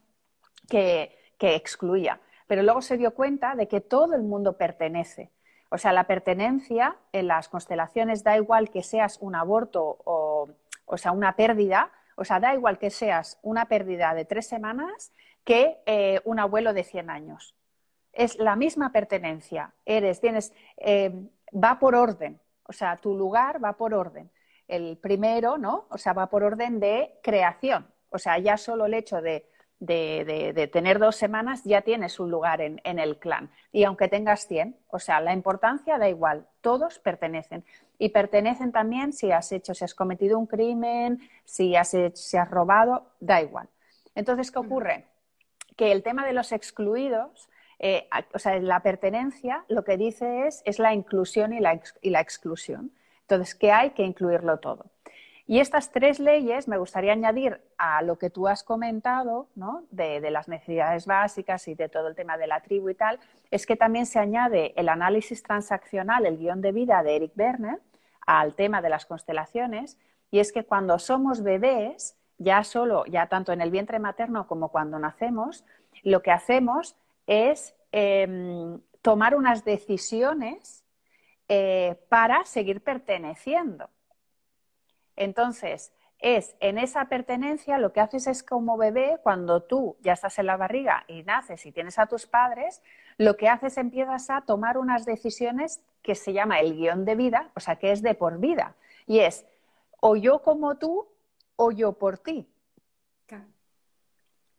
que, 0.70 1.14
que 1.36 1.54
excluía. 1.54 2.18
Pero 2.46 2.62
luego 2.62 2.80
se 2.80 2.96
dio 2.96 3.12
cuenta 3.12 3.54
de 3.54 3.68
que 3.68 3.82
todo 3.82 4.14
el 4.14 4.22
mundo 4.22 4.56
pertenece. 4.56 5.30
O 5.68 5.76
sea, 5.76 5.92
la 5.92 6.04
pertenencia 6.04 6.96
en 7.12 7.26
las 7.26 7.50
constelaciones 7.50 8.24
da 8.24 8.36
igual 8.36 8.70
que 8.70 8.82
seas 8.82 9.18
un 9.20 9.34
aborto 9.34 9.98
o, 10.04 10.48
o 10.86 10.96
sea, 10.96 11.12
una 11.12 11.36
pérdida, 11.36 11.90
o 12.16 12.24
sea, 12.24 12.40
da 12.40 12.54
igual 12.54 12.78
que 12.78 12.88
seas 12.88 13.38
una 13.42 13.66
pérdida 13.66 14.14
de 14.14 14.24
tres 14.24 14.46
semanas 14.46 15.12
que 15.44 15.82
eh, 15.84 16.22
un 16.24 16.38
abuelo 16.38 16.72
de 16.72 16.82
100 16.82 17.10
años. 17.10 17.54
Es 18.14 18.38
la 18.38 18.56
misma 18.56 18.90
pertenencia. 18.90 19.74
Eres, 19.84 20.20
tienes, 20.20 20.54
eh, 20.78 21.12
va 21.52 21.78
por 21.78 21.94
orden. 21.94 22.40
O 22.64 22.72
sea, 22.72 22.96
tu 22.96 23.16
lugar 23.16 23.62
va 23.62 23.74
por 23.74 23.94
orden. 23.94 24.30
El 24.68 24.96
primero, 24.96 25.58
¿no? 25.58 25.86
O 25.90 25.98
sea, 25.98 26.12
va 26.12 26.28
por 26.28 26.42
orden 26.42 26.80
de 26.80 27.18
creación. 27.22 27.86
O 28.10 28.18
sea, 28.18 28.38
ya 28.38 28.56
solo 28.56 28.86
el 28.86 28.94
hecho 28.94 29.20
de 29.20 29.48
de, 29.78 30.70
tener 30.72 30.98
dos 30.98 31.16
semanas, 31.16 31.62
ya 31.64 31.82
tienes 31.82 32.18
un 32.18 32.30
lugar 32.30 32.60
en, 32.60 32.80
el 32.84 33.18
clan. 33.18 33.50
Y 33.72 33.84
aunque 33.84 34.08
tengas 34.08 34.46
100, 34.46 34.76
o 34.88 34.98
sea, 34.98 35.20
la 35.20 35.32
importancia 35.32 35.98
da 35.98 36.08
igual, 36.08 36.46
todos 36.60 36.98
pertenecen. 36.98 37.64
Y 37.98 38.10
pertenecen 38.10 38.72
también 38.72 39.12
si 39.12 39.32
has 39.32 39.52
hecho, 39.52 39.74
si 39.74 39.84
has 39.84 39.94
cometido 39.94 40.38
un 40.38 40.46
crimen, 40.46 41.20
si 41.44 41.76
has, 41.76 41.94
si 42.14 42.36
has 42.36 42.50
robado, 42.50 43.10
da 43.20 43.42
igual. 43.42 43.68
Entonces, 44.14 44.50
¿qué 44.50 44.58
ocurre? 44.58 45.06
Que 45.76 45.92
el 45.92 46.02
tema 46.02 46.26
de 46.26 46.32
los 46.32 46.52
excluidos, 46.52 47.48
eh, 47.78 48.08
o 48.32 48.38
sea, 48.38 48.58
la 48.58 48.80
pertenencia, 48.80 49.64
lo 49.68 49.84
que 49.84 49.96
dice 49.96 50.46
es, 50.46 50.62
es 50.64 50.78
la 50.78 50.94
inclusión 50.94 51.52
y 51.52 51.60
la, 51.60 51.80
y 52.00 52.10
la 52.10 52.20
exclusión. 52.20 52.90
Entonces, 53.22 53.54
¿qué 53.54 53.72
hay 53.72 53.90
que 53.90 54.04
incluirlo 54.04 54.58
todo. 54.58 54.86
Y 55.48 55.60
estas 55.60 55.92
tres 55.92 56.18
leyes 56.18 56.66
me 56.66 56.76
gustaría 56.76 57.12
añadir 57.12 57.60
a 57.78 58.02
lo 58.02 58.18
que 58.18 58.30
tú 58.30 58.48
has 58.48 58.64
comentado, 58.64 59.48
¿no? 59.54 59.84
de, 59.90 60.20
las 60.30 60.48
necesidades 60.48 61.06
básicas 61.06 61.68
y 61.68 61.76
de 61.76 61.88
todo 61.88 62.08
el 62.08 62.16
tema 62.16 62.36
de 62.36 62.48
la 62.48 62.60
tribu 62.62 62.88
y 62.88 62.94
tal, 62.94 63.20
es 63.52 63.64
que 63.64 63.76
también 63.76 64.06
se 64.06 64.18
añade 64.18 64.72
el 64.76 64.88
análisis 64.88 65.44
transaccional, 65.44 66.26
el 66.26 66.38
guion 66.38 66.60
de 66.62 66.72
vida 66.72 67.02
de 67.04 67.14
Eric 67.14 67.32
Berner, 67.36 67.80
al 68.26 68.54
tema 68.54 68.82
de 68.82 68.88
las 68.88 69.06
constelaciones, 69.06 69.98
y 70.32 70.40
es 70.40 70.50
que 70.50 70.64
cuando 70.64 70.98
somos 70.98 71.44
bebés, 71.44 72.16
ya 72.38 72.64
solo, 72.64 73.06
ya 73.06 73.28
tanto 73.28 73.52
en 73.52 73.60
el 73.60 73.70
vientre 73.70 74.00
materno 74.00 74.48
como 74.48 74.70
cuando 74.70 74.98
nacemos, 74.98 75.64
lo 76.02 76.22
que 76.22 76.32
hacemos 76.32 76.96
es 77.26 77.74
em, 77.92 78.80
tomar 79.02 79.34
unas 79.34 79.64
decisiones 79.64 80.84
eh, 81.48 82.00
para 82.08 82.44
seguir 82.44 82.82
perteneciendo. 82.82 83.88
Entonces, 85.16 85.92
es 86.18 86.56
en 86.60 86.78
esa 86.78 87.06
pertenencia 87.06 87.78
lo 87.78 87.92
que 87.92 88.00
haces 88.00 88.26
es 88.26 88.42
como 88.42 88.76
bebé, 88.76 89.18
cuando 89.22 89.62
tú 89.62 89.96
ya 90.00 90.14
estás 90.14 90.38
en 90.38 90.46
la 90.46 90.56
barriga 90.56 91.04
y 91.08 91.22
naces 91.22 91.66
y 91.66 91.72
tienes 91.72 91.98
a 91.98 92.06
tus 92.06 92.26
padres, 92.26 92.82
lo 93.18 93.36
que 93.36 93.48
haces 93.48 93.76
empiezas 93.76 94.30
a 94.30 94.42
tomar 94.42 94.78
unas 94.78 95.04
decisiones 95.04 95.82
que 96.02 96.14
se 96.14 96.32
llama 96.32 96.60
el 96.60 96.74
guion 96.74 97.04
de 97.04 97.14
vida, 97.16 97.50
o 97.54 97.60
sea, 97.60 97.76
que 97.76 97.92
es 97.92 98.02
de 98.02 98.14
por 98.14 98.38
vida. 98.38 98.76
Y 99.06 99.20
es 99.20 99.46
o 100.00 100.16
yo 100.16 100.42
como 100.42 100.76
tú 100.76 101.06
o 101.56 101.70
yo 101.70 101.92
por 101.92 102.18
ti. 102.18 102.48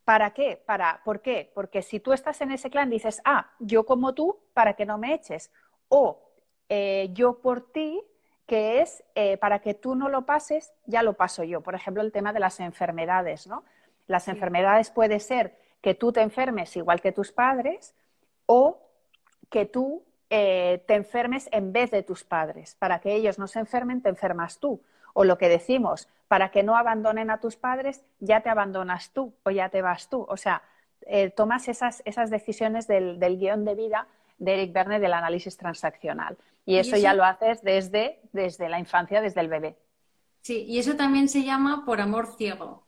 ¿Para 0.08 0.30
qué? 0.30 0.58
Para, 0.64 1.02
¿Por 1.04 1.20
qué? 1.20 1.52
Porque 1.54 1.82
si 1.82 2.00
tú 2.00 2.14
estás 2.14 2.40
en 2.40 2.50
ese 2.50 2.70
clan 2.70 2.88
dices, 2.88 3.20
ah, 3.26 3.50
yo 3.58 3.84
como 3.84 4.14
tú 4.14 4.38
para 4.54 4.72
que 4.72 4.86
no 4.86 4.96
me 4.96 5.12
eches. 5.12 5.52
O 5.88 6.30
eh, 6.70 7.10
yo 7.12 7.42
por 7.42 7.70
ti 7.72 8.00
que 8.46 8.80
es 8.80 9.04
eh, 9.14 9.36
para 9.36 9.58
que 9.58 9.74
tú 9.74 9.96
no 9.96 10.08
lo 10.08 10.24
pases, 10.24 10.72
ya 10.86 11.02
lo 11.02 11.12
paso 11.12 11.44
yo. 11.44 11.60
Por 11.60 11.74
ejemplo, 11.74 12.02
el 12.02 12.10
tema 12.10 12.32
de 12.32 12.40
las 12.40 12.58
enfermedades, 12.58 13.46
¿no? 13.46 13.64
Las 14.06 14.28
enfermedades 14.28 14.90
puede 14.90 15.20
ser 15.20 15.58
que 15.82 15.92
tú 15.94 16.10
te 16.10 16.22
enfermes 16.22 16.74
igual 16.74 17.02
que 17.02 17.12
tus 17.12 17.30
padres 17.30 17.94
o 18.46 18.80
que 19.50 19.66
tú 19.66 20.06
eh, 20.30 20.82
te 20.88 20.94
enfermes 20.94 21.50
en 21.52 21.70
vez 21.74 21.90
de 21.90 22.02
tus 22.02 22.24
padres. 22.24 22.76
Para 22.76 22.98
que 22.98 23.12
ellos 23.12 23.38
no 23.38 23.46
se 23.46 23.58
enfermen, 23.58 24.00
te 24.00 24.08
enfermas 24.08 24.58
tú. 24.58 24.80
O 25.18 25.24
lo 25.24 25.36
que 25.36 25.48
decimos, 25.48 26.06
para 26.28 26.52
que 26.52 26.62
no 26.62 26.76
abandonen 26.76 27.28
a 27.28 27.40
tus 27.40 27.56
padres, 27.56 28.04
ya 28.20 28.40
te 28.40 28.50
abandonas 28.50 29.10
tú 29.12 29.34
o 29.42 29.50
ya 29.50 29.68
te 29.68 29.82
vas 29.82 30.08
tú. 30.08 30.24
O 30.28 30.36
sea, 30.36 30.62
eh, 31.08 31.30
tomas 31.30 31.66
esas, 31.66 32.02
esas 32.04 32.30
decisiones 32.30 32.86
del, 32.86 33.18
del 33.18 33.36
guion 33.36 33.64
de 33.64 33.74
vida 33.74 34.06
de 34.38 34.54
Eric 34.54 34.72
Verne 34.72 35.00
del 35.00 35.12
análisis 35.12 35.56
transaccional. 35.56 36.36
Y 36.64 36.76
eso, 36.76 36.96
ya 36.96 37.14
lo 37.14 37.24
haces 37.24 37.62
desde, 37.62 38.20
desde 38.32 38.68
la 38.68 38.78
infancia, 38.78 39.20
desde 39.20 39.40
el 39.40 39.48
bebé. 39.48 39.76
Sí, 40.42 40.62
y 40.68 40.78
eso 40.78 40.94
también 40.94 41.28
se 41.28 41.42
llama 41.42 41.82
por 41.84 42.00
amor 42.00 42.28
ciego. 42.36 42.84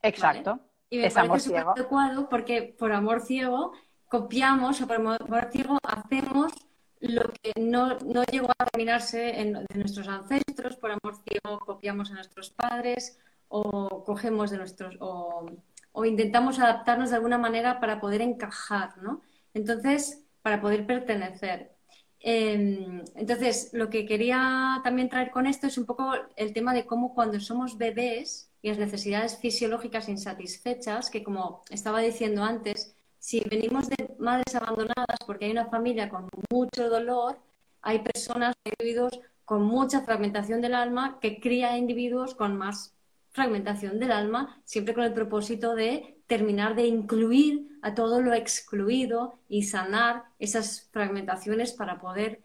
Exacto. 0.00 0.58
Y 0.88 0.96
me 0.96 1.08
es 1.08 1.12
parece 1.12 1.58
adecuado 1.58 2.30
porque 2.30 2.74
por 2.78 2.90
amor 2.92 3.20
ciego 3.20 3.72
copiamos 4.08 4.80
o 4.80 4.86
por 4.86 4.96
amor 4.96 5.50
ciego 5.50 5.76
hacemos 5.82 6.54
lo 7.00 7.32
que 7.42 7.52
no, 7.60 7.98
llegó 8.30 8.50
a 8.58 8.66
terminarse 8.66 9.40
en, 9.40 9.52
de 9.52 9.78
nuestros 9.78 10.08
ancestros, 10.08 10.76
por 10.76 10.90
amor 10.90 11.16
ciego 11.28 11.60
copiamos 11.60 12.10
a 12.10 12.14
nuestros 12.14 12.50
padres 12.50 13.18
o 13.48 14.02
cogemos 14.04 14.50
de 14.50 14.58
nuestros 14.58 14.96
o, 15.00 15.46
o 15.92 16.04
intentamos 16.04 16.58
adaptarnos 16.58 17.10
de 17.10 17.16
alguna 17.16 17.38
manera 17.38 17.80
para 17.80 18.00
poder 18.00 18.22
encajar, 18.22 18.98
¿no? 18.98 19.22
Entonces, 19.54 20.24
para 20.42 20.60
poder 20.60 20.86
pertenecer. 20.86 21.76
Em, 22.20 23.04
entonces, 23.14 23.70
lo 23.72 23.88
que 23.88 24.06
quería 24.06 24.80
también 24.82 25.08
traer 25.08 25.30
con 25.30 25.46
esto 25.46 25.66
es 25.66 25.78
un 25.78 25.86
poco 25.86 26.12
el 26.36 26.52
tema 26.52 26.74
de 26.74 26.86
cómo 26.86 27.14
cuando 27.14 27.38
somos 27.40 27.78
bebés 27.78 28.50
y 28.62 28.68
las 28.68 28.78
necesidades 28.78 29.38
fisiológicas 29.38 30.08
insatisfechas, 30.08 31.10
que 31.10 31.22
como 31.22 31.62
estaba 31.70 32.00
diciendo 32.00 32.42
antes, 32.42 32.95
si 33.26 33.40
venimos 33.40 33.88
de 33.88 34.14
madres 34.20 34.54
abandonadas 34.54 35.18
porque 35.26 35.46
hay 35.46 35.50
una 35.50 35.66
familia 35.66 36.08
con 36.08 36.28
mucho 36.48 36.88
dolor, 36.88 37.36
hay 37.82 37.98
personas, 37.98 38.54
individuos 38.64 39.18
con 39.44 39.64
mucha 39.64 40.02
fragmentación 40.02 40.60
del 40.60 40.76
alma 40.76 41.18
que 41.20 41.40
cría 41.40 41.76
individuos 41.76 42.36
con 42.36 42.56
más 42.56 42.94
fragmentación 43.32 43.98
del 43.98 44.12
alma, 44.12 44.62
siempre 44.64 44.94
con 44.94 45.02
el 45.02 45.12
propósito 45.12 45.74
de 45.74 46.20
terminar 46.28 46.76
de 46.76 46.86
incluir 46.86 47.80
a 47.82 47.94
todo 47.94 48.22
lo 48.22 48.32
excluido 48.32 49.40
y 49.48 49.64
sanar 49.64 50.26
esas 50.38 50.88
fragmentaciones 50.92 51.72
para 51.72 51.98
poder 51.98 52.42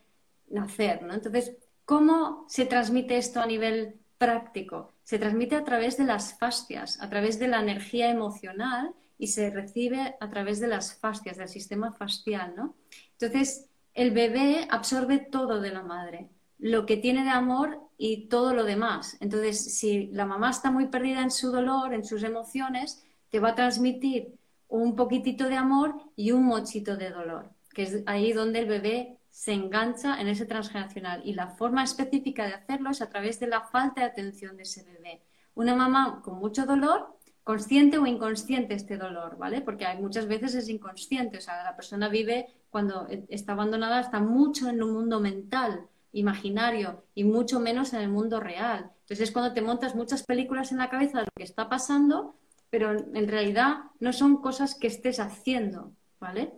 nacer. 0.49 1.03
¿no? 1.03 1.13
Entonces, 1.13 1.57
¿cómo 1.85 2.47
se 2.49 2.65
transmite 2.65 3.17
esto 3.17 3.39
a 3.39 3.45
nivel 3.45 3.99
práctico? 4.17 4.93
Se 5.03 5.19
transmite 5.19 5.55
a 5.55 5.63
través 5.63 5.97
de 5.97 6.05
las 6.05 6.39
fascias, 6.39 6.99
a 7.03 7.07
través 7.07 7.37
de 7.37 7.49
la 7.49 7.59
energía 7.59 8.09
emocional 8.09 8.95
y 9.21 9.27
se 9.27 9.51
recibe 9.51 10.15
a 10.19 10.31
través 10.31 10.59
de 10.59 10.67
las 10.67 10.95
fascias, 10.95 11.37
del 11.37 11.47
sistema 11.47 11.93
fascial. 11.93 12.55
¿no? 12.55 12.75
Entonces, 13.19 13.69
el 13.93 14.09
bebé 14.09 14.67
absorbe 14.71 15.19
todo 15.19 15.61
de 15.61 15.69
la 15.69 15.83
madre, 15.83 16.31
lo 16.57 16.87
que 16.87 16.97
tiene 16.97 17.23
de 17.23 17.29
amor 17.29 17.79
y 17.99 18.29
todo 18.29 18.55
lo 18.55 18.63
demás. 18.63 19.17
Entonces, 19.19 19.77
si 19.77 20.07
la 20.07 20.25
mamá 20.25 20.49
está 20.49 20.71
muy 20.71 20.87
perdida 20.87 21.21
en 21.21 21.29
su 21.29 21.51
dolor, 21.51 21.93
en 21.93 22.03
sus 22.03 22.23
emociones, 22.23 23.05
te 23.29 23.39
va 23.39 23.49
a 23.49 23.55
transmitir 23.55 24.33
un 24.67 24.95
poquitito 24.95 25.47
de 25.49 25.55
amor 25.55 25.93
y 26.15 26.31
un 26.31 26.45
mochito 26.45 26.97
de 26.97 27.11
dolor, 27.11 27.51
que 27.75 27.83
es 27.83 28.03
ahí 28.07 28.33
donde 28.33 28.57
el 28.57 28.65
bebé 28.65 29.19
se 29.29 29.53
engancha 29.53 30.19
en 30.19 30.29
ese 30.29 30.47
transgeneracional. 30.47 31.21
Y 31.23 31.33
la 31.33 31.49
forma 31.49 31.83
específica 31.83 32.47
de 32.47 32.55
hacerlo 32.55 32.89
es 32.89 33.03
a 33.03 33.09
través 33.09 33.39
de 33.39 33.45
la 33.45 33.61
falta 33.61 34.01
de 34.01 34.07
atención 34.07 34.57
de 34.57 34.63
ese 34.63 34.81
bebé. 34.81 35.21
Una 35.53 35.75
mamá 35.75 36.23
con 36.23 36.39
mucho 36.39 36.65
dolor, 36.65 37.19
consciente 37.43 37.97
o 37.97 38.05
inconsciente 38.05 38.73
este 38.73 38.97
dolor, 38.97 39.37
¿vale? 39.37 39.61
Porque 39.61 39.85
muchas 39.99 40.27
veces 40.27 40.55
es 40.55 40.69
inconsciente, 40.69 41.37
o 41.37 41.41
sea, 41.41 41.63
la 41.63 41.75
persona 41.75 42.09
vive 42.09 42.47
cuando 42.69 43.07
está 43.29 43.53
abandonada, 43.53 43.99
está 43.99 44.19
mucho 44.19 44.69
en 44.69 44.81
un 44.81 44.93
mundo 44.93 45.19
mental, 45.19 45.87
imaginario, 46.13 47.03
y 47.15 47.23
mucho 47.23 47.59
menos 47.59 47.93
en 47.93 48.01
el 48.01 48.09
mundo 48.09 48.39
real. 48.39 48.91
Entonces 49.01 49.21
es 49.21 49.31
cuando 49.31 49.53
te 49.53 49.61
montas 49.61 49.95
muchas 49.95 50.23
películas 50.23 50.71
en 50.71 50.77
la 50.77 50.89
cabeza 50.89 51.19
de 51.19 51.25
lo 51.25 51.31
que 51.35 51.43
está 51.43 51.67
pasando 51.67 52.35
pero 52.71 52.91
en 52.91 53.27
realidad 53.27 53.83
no 53.99 54.13
son 54.13 54.37
cosas 54.37 54.75
que 54.75 54.87
estés 54.87 55.19
haciendo, 55.19 55.91
¿vale? 56.19 56.53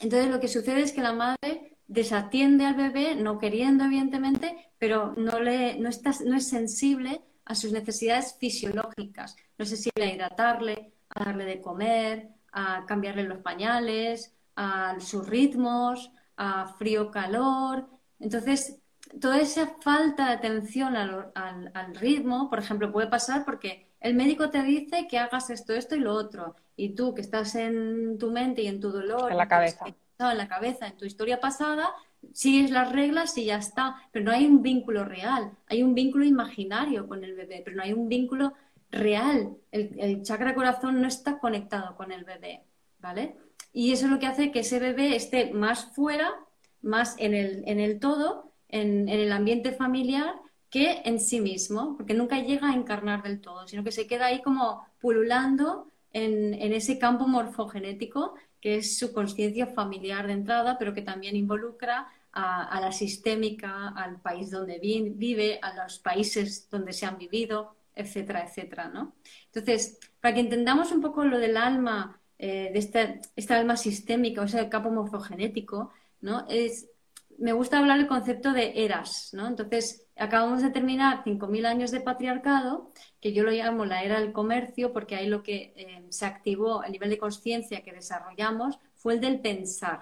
Entonces 0.00 0.30
lo 0.30 0.38
que 0.38 0.48
sucede 0.48 0.82
es 0.82 0.92
que 0.92 1.00
la 1.00 1.14
madre 1.14 1.78
desatiende 1.88 2.66
al 2.66 2.74
bebé, 2.74 3.16
no 3.16 3.38
queriendo 3.38 3.84
evidentemente, 3.84 4.70
pero 4.78 5.14
no, 5.16 5.40
le, 5.40 5.78
no, 5.78 5.88
no 6.26 6.36
es 6.36 6.48
sensible 6.48 7.22
a 7.44 7.54
sus 7.54 7.72
necesidades 7.72 8.36
fisiológicas. 8.38 9.36
No 9.58 9.64
sé 9.64 9.76
si 9.76 9.90
a 9.94 10.06
hidratarle, 10.06 10.92
a 11.10 11.24
darle 11.24 11.44
de 11.44 11.60
comer, 11.60 12.28
a 12.52 12.84
cambiarle 12.86 13.24
los 13.24 13.38
pañales, 13.38 14.34
a 14.56 14.96
sus 15.00 15.28
ritmos, 15.28 16.10
a 16.36 16.66
frío-calor. 16.78 17.88
Entonces, 18.18 18.78
toda 19.20 19.40
esa 19.40 19.76
falta 19.80 20.26
de 20.26 20.32
atención 20.32 20.96
al, 20.96 21.32
al, 21.34 21.94
ritmo, 21.96 22.48
por 22.48 22.58
ejemplo, 22.58 22.92
puede 22.92 23.08
pasar 23.08 23.44
porque 23.44 23.92
el 24.00 24.14
médico 24.14 24.50
te 24.50 24.62
dice 24.62 25.06
que 25.08 25.18
hagas 25.18 25.50
esto, 25.50 25.72
esto 25.72 25.94
y 25.94 26.00
lo 26.00 26.12
otro, 26.12 26.56
y 26.76 26.94
tú 26.94 27.14
que 27.14 27.20
estás 27.20 27.54
en 27.54 28.18
tu 28.18 28.30
mente 28.30 28.62
y 28.62 28.66
en 28.66 28.80
tu 28.80 28.90
dolor, 28.90 29.30
en 29.30 29.38
la 29.38 29.48
cabeza, 29.48 29.86
en 29.86 30.38
la 30.38 30.48
cabeza, 30.48 30.86
en 30.86 30.96
tu 30.96 31.04
historia 31.04 31.40
pasada, 31.40 31.92
sigues 32.32 32.70
las 32.70 32.92
reglas 32.92 33.36
y 33.38 33.46
ya 33.46 33.56
está, 33.56 33.96
pero 34.12 34.24
no 34.24 34.32
hay 34.32 34.46
un 34.46 34.62
vínculo 34.62 35.04
real, 35.04 35.52
hay 35.66 35.82
un 35.82 35.94
vínculo 35.94 36.24
imaginario 36.24 37.06
con 37.08 37.24
el 37.24 37.34
bebé, 37.34 37.62
pero 37.64 37.76
no 37.76 37.82
hay 37.82 37.92
un 37.92 38.08
vínculo 38.08 38.54
real. 38.90 39.56
El, 39.72 39.98
el 39.98 40.22
chakra 40.22 40.54
corazón 40.54 41.00
no 41.00 41.08
está 41.08 41.38
conectado 41.38 41.96
con 41.96 42.12
el 42.12 42.24
bebé, 42.24 42.62
¿vale? 42.98 43.36
Y 43.72 43.92
eso 43.92 44.06
es 44.06 44.12
lo 44.12 44.20
que 44.20 44.26
hace 44.26 44.52
que 44.52 44.60
ese 44.60 44.78
bebé 44.78 45.16
esté 45.16 45.52
más 45.52 45.92
fuera, 45.94 46.32
más 46.80 47.16
en 47.18 47.34
el, 47.34 47.64
en 47.66 47.80
el 47.80 47.98
todo, 47.98 48.52
en, 48.68 49.08
el 49.08 49.32
ambiente 49.32 49.72
familiar, 49.72 50.36
que 50.70 51.02
en 51.04 51.18
sí 51.18 51.40
mismo, 51.40 51.96
porque 51.96 52.14
nunca 52.14 52.38
llega 52.38 52.70
a 52.70 52.74
encarnar 52.74 53.22
del 53.22 53.40
todo, 53.40 53.66
sino 53.66 53.82
que 53.82 53.92
se 53.92 54.06
queda 54.06 54.26
ahí 54.26 54.42
como 54.42 54.86
pululando 55.00 55.88
en, 56.12 56.54
en 56.54 56.72
ese 56.72 56.98
campo 56.98 57.26
morfogenético 57.26 58.34
que 58.64 58.76
es 58.76 58.96
su 58.96 59.12
conciencia 59.12 59.66
familiar 59.66 60.26
de 60.26 60.32
entrada, 60.32 60.78
pero 60.78 60.94
que 60.94 61.02
también 61.02 61.36
involucra 61.36 62.08
a, 62.32 62.80
la 62.80 62.92
sistémica, 62.92 63.90
al 63.90 64.22
país 64.22 64.50
donde 64.50 64.78
vive, 64.78 65.58
a 65.60 65.74
los 65.74 65.98
países 65.98 66.70
donde 66.70 66.94
se 66.94 67.04
han 67.04 67.18
vivido, 67.18 67.76
etcétera, 67.94 68.42
etcétera, 68.42 68.88
¿no? 68.88 69.16
Entonces, 69.52 69.98
para 70.18 70.32
que 70.32 70.40
entendamos 70.40 70.92
un 70.92 71.02
poco 71.02 71.26
lo 71.26 71.38
del 71.38 71.58
alma, 71.58 72.18
eh, 72.38 72.70
de 72.72 72.78
esta, 72.78 73.20
esta, 73.36 73.58
alma 73.58 73.76
sistémica, 73.76 74.40
o 74.40 74.48
sea, 74.48 74.62
el 74.62 74.70
campo 74.70 74.90
morfogenético, 74.90 75.92
¿no? 76.22 76.46
Es, 76.48 76.88
me 77.36 77.52
gusta 77.52 77.80
hablar 77.80 77.98
del 77.98 78.08
concepto 78.08 78.54
de 78.54 78.82
eras, 78.82 79.28
¿no? 79.34 79.46
Entonces, 79.46 80.06
acabamos 80.16 80.62
de 80.62 80.70
terminar 80.70 81.22
5.000 81.22 81.66
años 81.66 81.90
de 81.90 82.00
patriarcado, 82.00 82.92
que 83.24 83.32
yo 83.32 83.42
lo 83.42 83.52
llamo 83.52 83.86
la 83.86 84.04
era 84.04 84.20
del 84.20 84.32
comercio, 84.32 84.92
porque 84.92 85.16
ahí 85.16 85.28
lo 85.28 85.42
que 85.42 85.72
eh, 85.76 86.04
se 86.10 86.26
activó, 86.26 86.84
el 86.84 86.92
nivel 86.92 87.08
de 87.08 87.16
conciencia 87.16 87.82
que 87.82 87.90
desarrollamos, 87.90 88.78
fue 88.96 89.14
el 89.14 89.22
del 89.22 89.40
pensar. 89.40 90.00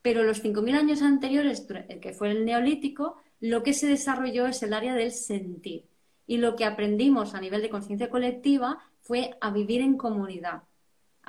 Pero 0.00 0.22
los 0.22 0.42
5.000 0.42 0.74
años 0.74 1.02
anteriores, 1.02 1.66
que 2.00 2.14
fue 2.14 2.30
el 2.30 2.46
neolítico, 2.46 3.16
lo 3.40 3.62
que 3.62 3.74
se 3.74 3.86
desarrolló 3.86 4.46
es 4.46 4.62
el 4.62 4.72
área 4.72 4.94
del 4.94 5.12
sentir. 5.12 5.84
Y 6.26 6.38
lo 6.38 6.56
que 6.56 6.64
aprendimos 6.64 7.34
a 7.34 7.42
nivel 7.42 7.60
de 7.60 7.68
conciencia 7.68 8.08
colectiva 8.08 8.78
fue 9.02 9.36
a 9.42 9.50
vivir 9.50 9.82
en 9.82 9.98
comunidad 9.98 10.62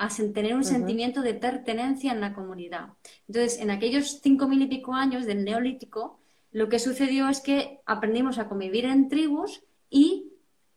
a 0.00 0.08
tener 0.08 0.54
un 0.54 0.64
sentimiento 0.64 1.22
de 1.22 1.34
pertenencia 1.34 2.12
en 2.12 2.20
la 2.20 2.32
comunidad. 2.32 2.90
Entonces, 3.26 3.60
en 3.60 3.70
aquellos 3.70 4.20
cinco 4.22 4.46
mil 4.46 4.62
y 4.62 4.66
pico 4.66 4.94
años 4.94 5.26
del 5.26 5.44
neolítico, 5.44 6.20
lo 6.52 6.68
que 6.68 6.78
sucedió 6.78 7.28
es 7.28 7.40
que 7.40 7.80
aprendimos 7.84 8.38
a 8.38 8.48
convivir 8.48 8.84
en 8.84 9.08
tribus 9.08 9.64
y 9.90 10.27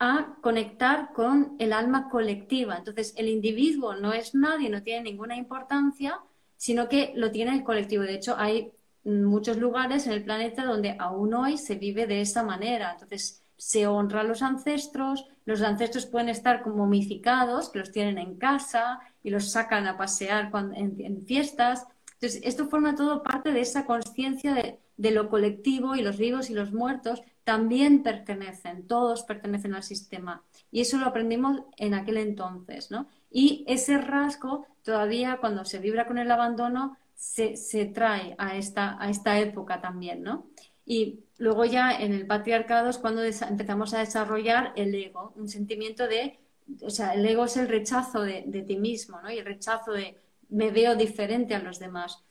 a 0.04 0.36
conectar 0.42 1.14
con 1.14 1.56
el 1.60 1.72
alma 1.72 2.10
colectiva. 2.10 2.76
Entonces, 2.76 3.14
el 3.18 3.30
individuo 3.30 3.96
no 3.96 4.14
es 4.14 4.34
nadie, 4.34 4.68
no 4.68 4.82
tiene 4.82 5.04
ninguna 5.04 5.36
importancia, 5.36 6.20
sino 6.58 6.90
que 6.90 7.14
lo 7.16 7.30
tiene 7.30 7.54
el 7.54 7.64
colectivo. 7.64 8.02
De 8.02 8.16
hecho, 8.16 8.36
hay 8.36 8.72
muchos 9.04 9.58
lugares 9.58 10.08
en 10.08 10.14
el 10.14 10.24
planeta 10.24 10.66
donde 10.66 10.96
aún 10.98 11.36
hoy 11.36 11.56
se 11.60 11.76
vive 11.76 12.08
de 12.08 12.22
esa 12.22 12.42
manera. 12.42 12.94
Entonces, 12.94 13.44
se 13.58 13.86
honra 13.86 14.22
a 14.22 14.24
los 14.24 14.42
ancestros, 14.42 15.28
los 15.46 15.62
ancestros 15.62 16.08
pueden 16.08 16.30
estar 16.30 16.66
momificados, 16.66 17.70
que 17.70 17.78
los 17.78 17.92
tienen 17.92 18.18
en 18.18 18.38
casa 18.40 19.02
y 19.22 19.30
los 19.30 19.52
sacan 19.52 19.86
a 19.86 19.98
pasear 19.98 20.50
en, 20.74 21.22
fiestas. 21.28 21.86
Entonces, 22.14 22.42
esto 22.44 22.70
forma 22.70 22.96
todo 22.96 23.22
parte 23.22 23.52
de 23.52 23.62
esa 23.62 23.86
conciencia 23.86 24.56
de, 24.56 25.12
lo 25.12 25.30
colectivo 25.30 25.96
y 25.96 26.02
los 26.02 26.18
vivos 26.18 26.50
y 26.50 26.56
los 26.56 26.74
muertos 26.74 27.22
también 27.44 28.04
pertenecen, 28.04 28.88
todos 28.88 29.24
pertenecen 29.24 29.74
al 29.74 29.84
sistema. 29.84 30.44
Y 30.72 30.82
eso 30.82 30.98
lo 30.98 31.08
aprendimos 31.08 31.62
en 31.78 31.94
aquel 31.94 32.18
entonces, 32.18 32.92
¿no? 32.92 33.08
Y 33.32 33.64
ese 33.68 33.98
rasgo 33.98 34.68
todavía 34.84 35.38
cuando 35.40 35.66
se 35.66 35.80
vibra 35.80 36.06
con 36.06 36.18
el 36.18 36.32
abandono 36.32 36.98
se, 37.16 37.56
se 37.56 37.86
trae 37.86 38.36
a 38.38 38.56
esta, 38.56 38.98
a 39.00 39.10
esta 39.10 39.40
época 39.40 39.82
también, 39.82 40.24
¿no? 40.24 40.48
Y 40.86 41.24
luego 41.38 41.66
ya 41.66 41.92
en 41.92 42.14
el 42.14 42.28
patriarcado 42.28 42.90
es 42.90 42.98
cuando 42.98 43.24
empezamos 43.24 43.94
a 43.94 44.00
desarrollar 44.00 44.74
el 44.76 44.94
ego, 44.94 45.34
un 45.36 45.48
sentimiento 45.48 46.08
de, 46.08 46.40
o 46.82 46.90
sea, 46.90 47.14
el 47.14 47.26
ego 47.26 47.46
es 47.46 47.58
el 47.58 47.68
rechazo 47.68 48.22
de, 48.22 48.66
ti 48.68 48.78
mismo, 48.78 49.22
¿no? 49.22 49.32
Y 49.32 49.38
el 49.38 49.46
rechazo 49.46 49.92
de 49.92 50.18
me 50.50 50.72
veo 50.72 50.96
diferente 50.96 51.56
a 51.56 51.60
los 51.60 51.80
demás 51.80 52.24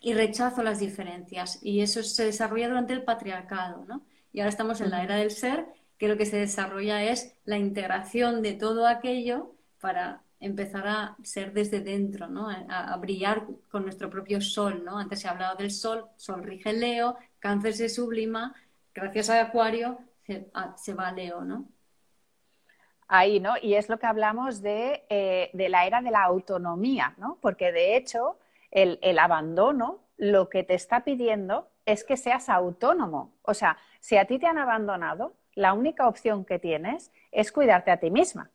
y 0.00 0.14
rechazo 0.14 0.62
las 0.62 0.78
diferencias. 0.78 1.58
Y 1.62 1.80
eso 1.80 2.02
se 2.02 2.24
desarrolla 2.24 2.68
durante 2.68 2.92
el 2.92 3.04
patriarcado, 3.04 3.84
¿no? 3.86 4.06
Y 4.34 4.40
ahora 4.40 4.50
estamos 4.50 4.80
en 4.80 4.90
la 4.90 5.04
era 5.04 5.14
del 5.14 5.30
ser, 5.30 5.64
que 5.96 6.08
lo 6.08 6.16
que 6.16 6.26
se 6.26 6.36
desarrolla 6.36 7.04
es 7.04 7.36
la 7.44 7.56
integración 7.56 8.42
de 8.42 8.54
todo 8.54 8.88
aquello 8.88 9.54
para 9.80 10.22
empezar 10.40 10.88
a 10.88 11.16
ser 11.22 11.52
desde 11.52 11.78
dentro, 11.78 12.26
¿no? 12.26 12.48
A, 12.50 12.96
brillar 12.96 13.46
con 13.70 13.84
nuestro 13.84 14.10
propio 14.10 14.40
sol, 14.40 14.84
¿no? 14.84 14.98
Antes 14.98 15.20
se 15.20 15.28
ha 15.28 15.30
hablado 15.30 15.56
del 15.56 15.70
sol, 15.70 16.06
sol 16.16 16.42
rige 16.42 16.72
Leo, 16.72 17.16
Cáncer 17.38 17.74
se 17.74 17.88
sublima, 17.88 18.52
gracias 18.92 19.30
a 19.30 19.40
Acuario 19.40 19.98
se, 20.26 20.94
va 20.94 21.08
a 21.08 21.12
Leo, 21.12 21.42
¿no? 21.42 21.68
Ahí, 23.06 23.38
¿no? 23.38 23.54
Y 23.62 23.74
es 23.74 23.88
lo 23.88 24.00
que 24.00 24.06
hablamos 24.06 24.62
de, 24.62 25.04
eh, 25.10 25.50
la 25.54 25.86
era 25.86 26.02
de 26.02 26.10
la 26.10 26.24
autonomía, 26.24 27.14
¿no? 27.18 27.38
Porque 27.40 27.70
de 27.70 27.96
hecho 27.96 28.36
el, 28.72 28.98
el 29.00 29.20
abandono 29.20 30.00
lo 30.16 30.48
que 30.48 30.64
te 30.64 30.74
está 30.74 31.04
pidiendo 31.04 31.68
es 31.86 32.04
que 32.04 32.16
seas 32.16 32.48
autónomo. 32.48 33.32
O 33.42 33.54
sea, 33.54 33.76
si 34.04 34.18
a 34.18 34.26
ti 34.26 34.38
te 34.38 34.46
han 34.46 34.58
abandonado, 34.58 35.32
la 35.54 35.72
única 35.72 36.06
opción 36.06 36.44
que 36.44 36.58
tienes 36.58 37.10
es 37.32 37.50
cuidarte 37.50 37.90
a 37.90 37.96
ti 37.96 38.10
misma. 38.10 38.50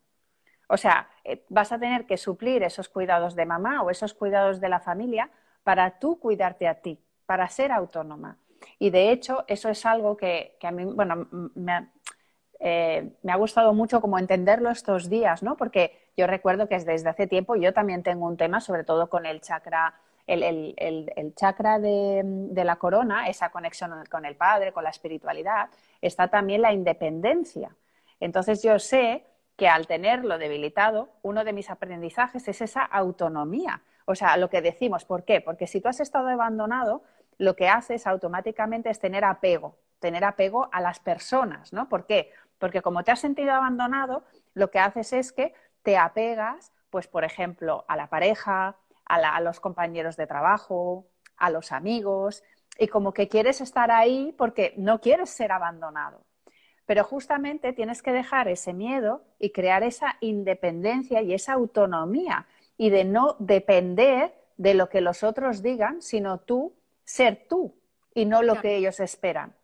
O 0.68 0.76
sea, 0.76 1.10
eh, 1.24 1.44
vas 1.48 1.72
a 1.72 1.78
tener 1.80 2.06
que 2.06 2.16
suplir 2.18 2.62
esos 2.62 2.88
cuidados 2.88 3.34
de 3.34 3.46
mamá 3.46 3.82
o 3.82 3.90
esos 3.90 4.14
cuidados 4.14 4.60
de 4.60 4.68
la 4.68 4.78
familia 4.78 5.28
para 5.64 5.98
tú 5.98 6.20
cuidarte 6.20 6.68
a 6.68 6.74
ti, 6.74 7.00
para 7.26 7.48
ser 7.48 7.72
autónoma. 7.72 8.38
Y 8.78 8.90
de 8.90 9.10
hecho, 9.10 9.44
eso 9.48 9.68
es 9.68 9.84
algo 9.84 10.16
que, 10.16 10.56
a 10.62 10.70
mí, 10.70 10.84
bueno, 10.84 11.26
eh, 12.60 13.10
me 13.24 13.32
ha, 13.32 13.36
gustado 13.36 13.74
mucho 13.74 14.00
como 14.00 14.20
entenderlo 14.20 14.70
estos 14.70 15.10
días, 15.10 15.42
¿no? 15.42 15.56
Porque 15.56 16.12
yo 16.16 16.28
recuerdo 16.28 16.68
que 16.68 16.78
desde 16.78 17.08
hace 17.08 17.26
tiempo 17.26 17.56
yo 17.56 17.72
también 17.72 18.04
tengo 18.04 18.24
un 18.24 18.36
tema, 18.36 18.60
sobre 18.60 18.84
todo 18.84 19.10
con 19.10 19.26
el 19.26 19.40
chakra, 19.40 19.94
el, 20.32 21.34
chakra 21.36 21.78
de, 21.78 22.22
de, 22.24 22.64
la 22.64 22.76
corona, 22.76 23.28
esa 23.28 23.50
conexión 23.50 23.92
con 24.10 24.24
el 24.24 24.36
padre, 24.36 24.72
con 24.72 24.84
la 24.84 24.90
espiritualidad, 24.90 25.68
está 26.00 26.28
también 26.28 26.62
la 26.62 26.72
independencia. 26.72 27.74
Entonces 28.20 28.62
yo 28.62 28.78
sé 28.78 29.24
que 29.56 29.68
al 29.68 29.86
tenerlo 29.86 30.38
debilitado, 30.38 31.10
uno 31.22 31.44
de 31.44 31.52
mis 31.52 31.68
aprendizajes 31.68 32.48
es 32.48 32.60
esa 32.62 32.82
autonomía. 32.82 33.82
O 34.06 34.14
sea, 34.14 34.36
lo 34.36 34.48
que 34.48 34.62
decimos, 34.62 35.04
¿por 35.04 35.24
qué? 35.24 35.40
Porque 35.40 35.66
si 35.66 35.80
tú 35.80 35.88
has 35.88 36.00
estado 36.00 36.28
abandonado, 36.28 37.02
lo 37.38 37.56
que 37.56 37.68
haces 37.68 38.06
automáticamente 38.06 38.90
es 38.90 38.98
tener 38.98 39.24
apego, 39.24 39.76
tener 39.98 40.24
apego 40.24 40.68
a 40.72 40.80
las 40.80 40.98
personas, 41.00 41.72
¿no? 41.72 41.88
¿Por 41.88 42.06
qué? 42.06 42.32
Porque 42.58 42.82
como 42.82 43.04
te 43.04 43.10
has 43.10 43.20
sentido 43.20 43.52
abandonado, 43.52 44.24
lo 44.54 44.70
que 44.70 44.78
haces 44.78 45.12
es 45.12 45.32
que 45.32 45.54
te 45.82 45.96
apegas, 45.96 46.72
pues, 46.90 47.06
por 47.06 47.24
ejemplo, 47.24 47.84
a 47.88 47.96
la 47.96 48.08
pareja, 48.08 48.76
a, 49.10 49.40
los 49.40 49.60
compañeros 49.60 50.16
de 50.16 50.26
trabajo, 50.26 51.06
a 51.36 51.50
los 51.50 51.72
amigos, 51.72 52.42
y 52.78 52.88
como 52.88 53.12
que 53.12 53.28
quieres 53.28 53.60
estar 53.60 53.90
ahí 53.90 54.34
porque 54.38 54.74
no 54.76 55.00
quieres 55.00 55.30
ser 55.30 55.52
abandonado. 55.52 56.24
Pero 56.86 57.04
justamente 57.04 57.72
tienes 57.72 58.02
que 58.02 58.12
dejar 58.12 58.48
ese 58.48 58.72
miedo 58.72 59.22
y 59.38 59.50
crear 59.50 59.82
esa 59.82 60.16
independencia 60.20 61.22
y 61.22 61.34
esa 61.34 61.54
autonomía 61.54 62.46
y 62.76 62.90
de 62.90 63.04
no 63.04 63.36
depender 63.38 64.34
de 64.56 64.74
lo 64.74 64.88
que 64.88 65.00
los 65.00 65.22
otros 65.22 65.62
digan, 65.62 66.02
sino 66.02 66.38
tú 66.38 66.74
ser 67.04 67.46
tú 67.48 67.74
y 68.14 68.24
no 68.24 68.42
lo 68.42 68.60
que 68.60 68.76
ellos 68.76 69.00
esperan. 69.00 69.54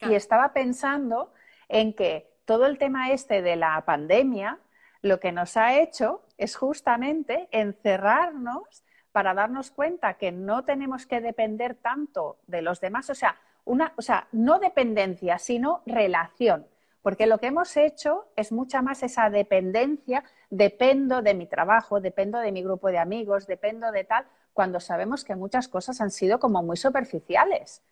Y 0.00 0.14
estaba 0.14 0.52
pensando 0.52 1.32
en 1.68 1.94
que 1.94 2.30
todo 2.44 2.66
el 2.66 2.78
tema 2.78 3.10
este 3.10 3.42
de 3.42 3.56
la 3.56 3.82
pandemia 3.84 4.58
lo 5.04 5.20
que 5.20 5.32
nos 5.32 5.56
ha 5.58 5.78
hecho 5.78 6.22
es 6.38 6.56
justamente 6.56 7.48
encerrarnos 7.50 8.83
para 9.14 9.32
darnos 9.32 9.70
cuenta 9.70 10.14
que 10.14 10.32
no 10.32 10.64
tenemos 10.64 11.06
que 11.06 11.20
depender 11.20 11.76
tanto 11.76 12.38
de 12.48 12.62
los 12.62 12.80
demás, 12.80 13.08
o 13.10 13.14
sea, 13.14 13.36
una, 13.64 13.92
o 13.94 14.02
sea, 14.02 14.26
no 14.32 14.58
dependencia, 14.58 15.38
sino 15.38 15.82
relación. 15.86 16.66
Porque 17.00 17.28
lo 17.28 17.38
que 17.38 17.46
hemos 17.46 17.76
hecho 17.76 18.26
es 18.34 18.50
mucha 18.50 18.82
más 18.82 19.04
esa 19.04 19.30
dependencia, 19.30 20.24
dependo 20.50 21.22
de 21.22 21.34
mi 21.34 21.46
trabajo, 21.46 22.00
dependo 22.00 22.40
de 22.40 22.50
mi 22.50 22.64
grupo 22.64 22.88
de 22.88 22.98
amigos, 22.98 23.46
dependo 23.46 23.92
de 23.92 24.02
tal, 24.02 24.26
cuando 24.52 24.80
sabemos 24.80 25.24
que 25.24 25.36
muchas 25.36 25.68
cosas 25.68 26.00
han 26.00 26.10
sido 26.10 26.40
como 26.40 26.64
muy 26.64 26.76
superficiales. 26.76 27.84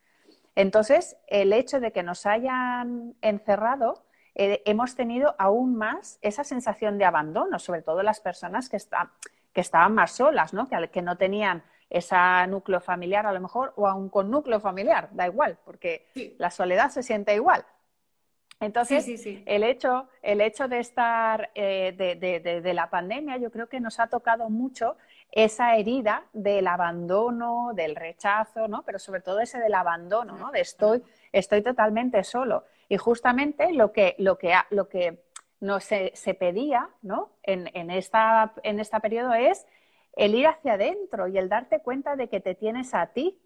Entonces, 0.57 1.17
el 1.29 1.53
hecho 1.53 1.79
de 1.79 1.93
que 1.93 2.03
nos 2.03 2.27
hayan 2.27 3.15
encerrado, 3.21 4.03
eh, 4.35 4.61
hemos 4.65 4.97
tenido 4.97 5.37
aún 5.39 5.77
más 5.77 6.19
esa 6.21 6.43
sensación 6.43 6.99
de 6.99 7.05
abandono, 7.05 7.61
sobre 7.61 7.83
todo 7.83 8.03
las 8.03 8.19
personas 8.19 8.69
que, 8.69 8.79
que 9.53 9.61
estaban 9.61 9.95
más 9.95 10.13
solas, 10.13 10.53
¿no? 10.53 10.69
Que, 10.69 10.89
que 10.89 11.03
no 11.03 11.17
tenían 11.17 11.63
ese 11.91 12.17
núcleo 12.49 12.81
familiar 12.81 13.27
a 13.27 13.33
lo 13.33 13.41
mejor, 13.41 13.73
o 13.77 13.87
aún 13.87 14.09
con 14.09 14.31
núcleo 14.31 14.61
familiar, 14.61 15.11
da 15.13 15.27
igual, 15.27 15.59
porque 15.65 16.07
la 16.39 16.51
soledad 16.51 16.91
se 16.91 17.03
siente 17.03 17.35
igual. 17.35 17.65
Entonces, 18.61 19.27
El, 19.45 19.65
hecho, 19.65 20.09
el 20.23 20.41
hecho 20.41 20.69
de 20.69 20.79
estar 20.79 21.51
eh, 21.55 21.93
de, 21.97 22.75
la 22.75 22.89
pandemia, 22.89 23.37
yo 23.37 23.51
creo 23.51 23.69
que 23.69 23.81
nos 23.81 23.99
ha 23.99 24.07
tocado 24.07 24.49
mucho 24.51 24.97
esa 25.33 25.77
herida 25.77 26.27
del 26.33 26.69
abandono, 26.69 27.73
del 27.75 27.97
rechazo, 27.97 28.69
¿no? 28.69 28.85
Pero 28.85 29.01
sobre 29.01 29.21
todo 29.21 29.41
ese 29.41 29.59
del 29.59 29.75
abandono, 29.75 30.37
¿no? 30.39 30.53
De 30.53 30.61
estoy, 30.61 31.03
estoy 31.33 31.63
totalmente 31.63 32.23
solo. 32.23 32.65
Y 32.89 32.99
justamente 32.99 33.73
lo 33.73 33.91
que, 33.93 34.15
lo 34.19 34.39
que, 34.39 34.55
lo 34.71 34.89
que 34.89 35.25
nos 35.63 35.85
se, 35.85 36.37
pedía, 36.39 36.91
¿no? 37.01 37.31
En, 37.43 37.71
en, 37.73 37.91
esta, 37.91 38.53
en 38.63 38.81
este 38.81 39.01
periodo 39.01 39.33
es 39.33 39.65
el 40.17 40.35
ir 40.35 40.47
hacia 40.47 40.75
adentro 40.75 41.29
y 41.29 41.39
el 41.39 41.49
darte 41.49 41.81
cuenta 41.81 42.17
de 42.17 42.29
que 42.29 42.41
te 42.41 42.55
tienes 42.55 42.95
a 42.95 43.07
ti, 43.07 43.39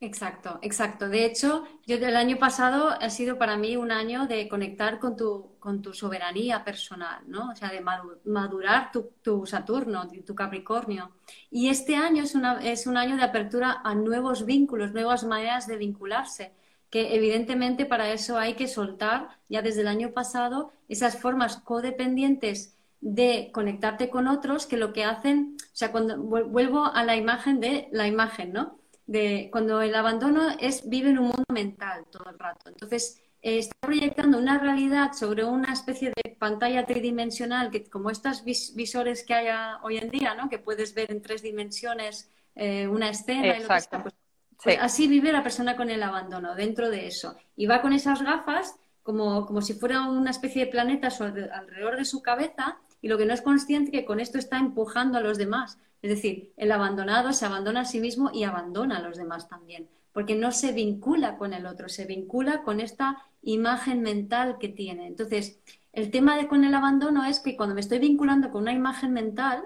Exacto, 0.00 0.60
exacto. 0.62 1.08
De 1.08 1.24
hecho, 1.24 1.64
yo 1.84 1.96
el 1.96 2.14
año 2.14 2.38
pasado 2.38 2.90
ha 2.90 3.10
sido 3.10 3.36
para 3.36 3.56
mí 3.56 3.76
un 3.76 3.90
año 3.90 4.28
de 4.28 4.48
conectar 4.48 5.00
con 5.00 5.16
tu, 5.16 5.56
con 5.58 5.82
tu 5.82 5.92
soberanía 5.92 6.62
personal, 6.62 7.24
¿no? 7.26 7.50
O 7.50 7.56
sea, 7.56 7.68
de 7.70 7.80
madurar 7.80 8.92
tu, 8.92 9.10
tu 9.22 9.44
Saturno, 9.44 10.06
tu 10.24 10.36
Capricornio. 10.36 11.10
Y 11.50 11.68
este 11.68 11.96
año 11.96 12.22
es, 12.22 12.36
una, 12.36 12.60
es 12.64 12.86
un 12.86 12.96
año 12.96 13.16
de 13.16 13.24
apertura 13.24 13.80
a 13.82 13.96
nuevos 13.96 14.46
vínculos, 14.46 14.92
nuevas 14.92 15.24
maneras 15.24 15.66
de 15.66 15.76
vincularse, 15.76 16.52
que 16.90 17.14
evidentemente 17.14 17.86
para 17.86 18.12
eso 18.12 18.38
hay 18.38 18.54
que 18.54 18.68
soltar 18.68 19.28
ya 19.48 19.62
desde 19.62 19.82
el 19.82 19.88
año 19.88 20.12
pasado 20.12 20.72
esas 20.88 21.20
formas 21.20 21.58
codependientes 21.58 22.74
de 23.00 23.50
conectarte 23.52 24.08
con 24.08 24.26
otros 24.26 24.66
que 24.66 24.76
lo 24.76 24.92
que 24.92 25.04
hacen, 25.04 25.56
o 25.60 25.76
sea, 25.76 25.92
cuando 25.92 26.18
vuelvo 26.18 26.84
a 26.86 27.04
la 27.04 27.16
imagen 27.16 27.60
de 27.60 27.88
la 27.92 28.06
imagen, 28.06 28.52
¿no? 28.52 28.78
de 29.08 29.48
cuando 29.50 29.80
el 29.80 29.94
abandono 29.94 30.54
es 30.60 30.88
vive 30.88 31.10
en 31.10 31.18
un 31.18 31.28
mundo 31.28 31.44
mental 31.50 32.04
todo 32.10 32.30
el 32.30 32.38
rato. 32.38 32.68
Entonces, 32.68 33.22
eh, 33.40 33.58
está 33.58 33.74
proyectando 33.80 34.38
una 34.38 34.58
realidad 34.58 35.12
sobre 35.14 35.44
una 35.44 35.72
especie 35.72 36.12
de 36.14 36.36
pantalla 36.38 36.84
tridimensional, 36.84 37.70
que 37.70 37.84
como 37.88 38.10
estos 38.10 38.44
visores 38.44 39.24
que 39.24 39.34
hay 39.34 39.46
hoy 39.82 39.96
en 39.96 40.10
día, 40.10 40.34
¿no? 40.34 40.50
que 40.50 40.58
puedes 40.58 40.94
ver 40.94 41.10
en 41.10 41.22
tres 41.22 41.42
dimensiones 41.42 42.30
eh, 42.54 42.86
una 42.86 43.08
escena 43.08 43.56
y 43.56 43.62
lo 43.62 43.68
que 43.68 43.80
sea, 43.80 44.02
pues, 44.02 44.14
pues 44.62 44.78
así 44.80 45.08
vive 45.08 45.32
la 45.32 45.42
persona 45.42 45.76
con 45.76 45.90
el 45.90 46.02
abandono, 46.02 46.54
dentro 46.54 46.90
de 46.90 47.06
eso. 47.06 47.36
Y 47.56 47.66
va 47.66 47.80
con 47.80 47.92
esas 47.92 48.22
gafas 48.22 48.76
como, 49.02 49.46
como 49.46 49.62
si 49.62 49.74
fuera 49.74 50.08
una 50.08 50.30
especie 50.30 50.64
de 50.64 50.70
planeta 50.70 51.08
alrededor 51.08 51.96
de 51.96 52.04
su 52.04 52.22
cabeza 52.22 52.78
y 53.00 53.08
lo 53.08 53.18
que 53.18 53.26
no 53.26 53.34
es 53.34 53.42
consciente 53.42 53.92
que 53.92 54.04
con 54.04 54.20
esto 54.20 54.38
está 54.38 54.58
empujando 54.58 55.18
a 55.18 55.20
los 55.20 55.38
demás. 55.38 55.78
Es 56.02 56.10
decir, 56.10 56.52
el 56.56 56.72
abandonado 56.72 57.32
se 57.32 57.46
abandona 57.46 57.80
a 57.80 57.84
sí 57.84 58.00
mismo 58.00 58.30
y 58.32 58.44
abandona 58.44 58.98
a 58.98 59.02
los 59.02 59.16
demás 59.16 59.48
también, 59.48 59.88
porque 60.12 60.34
no 60.34 60.52
se 60.52 60.72
vincula 60.72 61.36
con 61.36 61.52
el 61.54 61.66
otro, 61.66 61.88
se 61.88 62.04
vincula 62.04 62.62
con 62.62 62.80
esta 62.80 63.24
imagen 63.42 64.02
mental 64.02 64.58
que 64.58 64.68
tiene. 64.68 65.06
Entonces, 65.06 65.60
el 65.92 66.10
tema 66.10 66.36
de 66.36 66.46
con 66.46 66.64
el 66.64 66.74
abandono 66.74 67.24
es 67.24 67.40
que 67.40 67.56
cuando 67.56 67.74
me 67.74 67.80
estoy 67.80 67.98
vinculando 67.98 68.50
con 68.50 68.62
una 68.62 68.72
imagen 68.72 69.12
mental, 69.12 69.64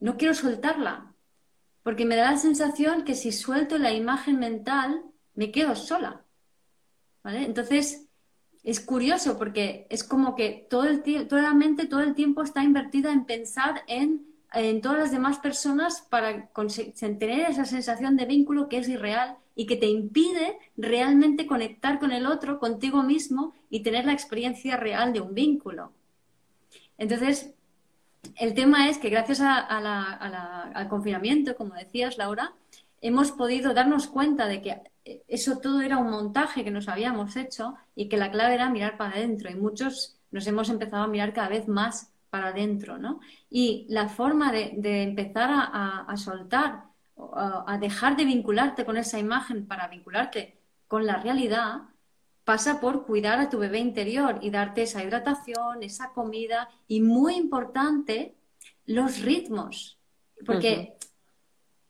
no 0.00 0.16
quiero 0.16 0.34
soltarla, 0.34 1.13
porque 1.84 2.04
me 2.04 2.16
da 2.16 2.32
la 2.32 2.36
sensación 2.36 3.04
que 3.04 3.14
si 3.14 3.30
suelto 3.30 3.78
la 3.78 3.92
imagen 3.92 4.40
mental, 4.40 5.04
me 5.34 5.52
quedo 5.52 5.76
sola. 5.76 6.24
¿Vale? 7.22 7.44
Entonces, 7.44 8.08
es 8.64 8.80
curioso 8.80 9.38
porque 9.38 9.86
es 9.90 10.02
como 10.02 10.34
que 10.34 10.66
el 10.70 11.28
toda 11.28 11.42
la 11.42 11.54
mente 11.54 11.86
todo 11.86 12.00
el 12.00 12.16
tiempo 12.16 12.42
está 12.42 12.64
invertida 12.64 13.12
en 13.12 13.24
pensar 13.24 13.82
en 13.86 14.34
en 14.54 14.80
todas 14.80 14.98
las 14.98 15.10
demás 15.10 15.38
personas 15.38 16.02
para 16.02 16.48
tener 17.18 17.50
esa 17.50 17.64
sensación 17.64 18.16
de 18.16 18.26
vínculo 18.26 18.68
que 18.68 18.78
es 18.78 18.88
irreal 18.88 19.36
y 19.56 19.66
que 19.66 19.76
te 19.76 19.86
impide 19.86 20.58
realmente 20.76 21.46
conectar 21.46 21.98
con 21.98 22.12
el 22.12 22.26
otro, 22.26 22.58
contigo 22.58 23.02
mismo 23.02 23.54
y 23.70 23.80
tener 23.80 24.04
la 24.04 24.12
experiencia 24.12 24.76
real 24.76 25.12
de 25.12 25.20
un 25.20 25.34
vínculo. 25.34 25.92
Entonces, 26.98 27.54
el 28.36 28.54
tema 28.54 28.88
es 28.88 28.98
que 28.98 29.10
gracias 29.10 29.40
al 29.40 30.88
confinamiento, 30.88 31.56
como 31.56 31.74
decías, 31.74 32.18
Laura, 32.18 32.52
hemos 33.00 33.32
podido 33.32 33.74
darnos 33.74 34.06
cuenta 34.06 34.46
de 34.46 34.62
que 34.62 34.80
eso 35.28 35.58
todo 35.58 35.82
era 35.82 35.98
un 35.98 36.10
montaje 36.10 36.64
que 36.64 36.70
nos 36.70 36.88
habíamos 36.88 37.36
hecho 37.36 37.74
y 37.94 38.08
que 38.08 38.16
la 38.16 38.30
clave 38.30 38.54
era 38.54 38.70
mirar 38.70 38.96
para 38.96 39.16
adentro. 39.16 39.50
Y 39.50 39.54
muchos 39.54 40.16
nos 40.30 40.46
hemos 40.46 40.70
empezado 40.70 41.04
a 41.04 41.08
mirar 41.08 41.32
cada 41.32 41.48
vez 41.48 41.68
más 41.68 42.10
para 42.30 42.48
adentro, 42.48 42.98
¿no? 42.98 43.20
Y 43.50 43.86
la 43.88 44.08
forma 44.08 44.50
de, 44.50 45.02
empezar 45.02 45.50
a, 45.52 46.16
soltar, 46.16 46.84
a, 47.16 47.78
dejar 47.78 48.16
de 48.16 48.24
vincularte 48.24 48.84
con 48.84 48.96
esa 48.96 49.18
imagen 49.18 49.66
para 49.66 49.86
vincularte 49.86 50.58
con 50.88 51.06
la 51.06 51.16
realidad, 51.16 51.82
pasa 52.44 52.80
por 52.80 53.06
cuidar 53.06 53.40
a 53.40 53.48
tu 53.48 53.58
bebé 53.58 53.78
interior 53.78 54.38
y 54.42 54.50
darte 54.50 54.82
esa 54.82 55.02
hidratación, 55.02 55.82
esa 55.82 56.12
comida 56.12 56.68
y, 56.86 57.00
muy 57.00 57.34
importante, 57.34 58.36
los 58.86 59.20
ritmos. 59.22 59.98
Porque 60.44 60.96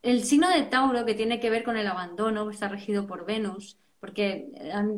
el 0.01 0.23
signo 0.23 0.49
de 0.49 0.63
Tauro, 0.63 1.05
que 1.05 1.13
tiene 1.13 1.39
que 1.39 1.49
ver 1.49 1.63
con 1.63 1.77
el 1.77 1.87
abandono, 1.87 2.49
está 2.49 2.69
regido 2.69 3.05
por 3.05 3.25
Venus, 3.25 3.77
porque 3.99 4.49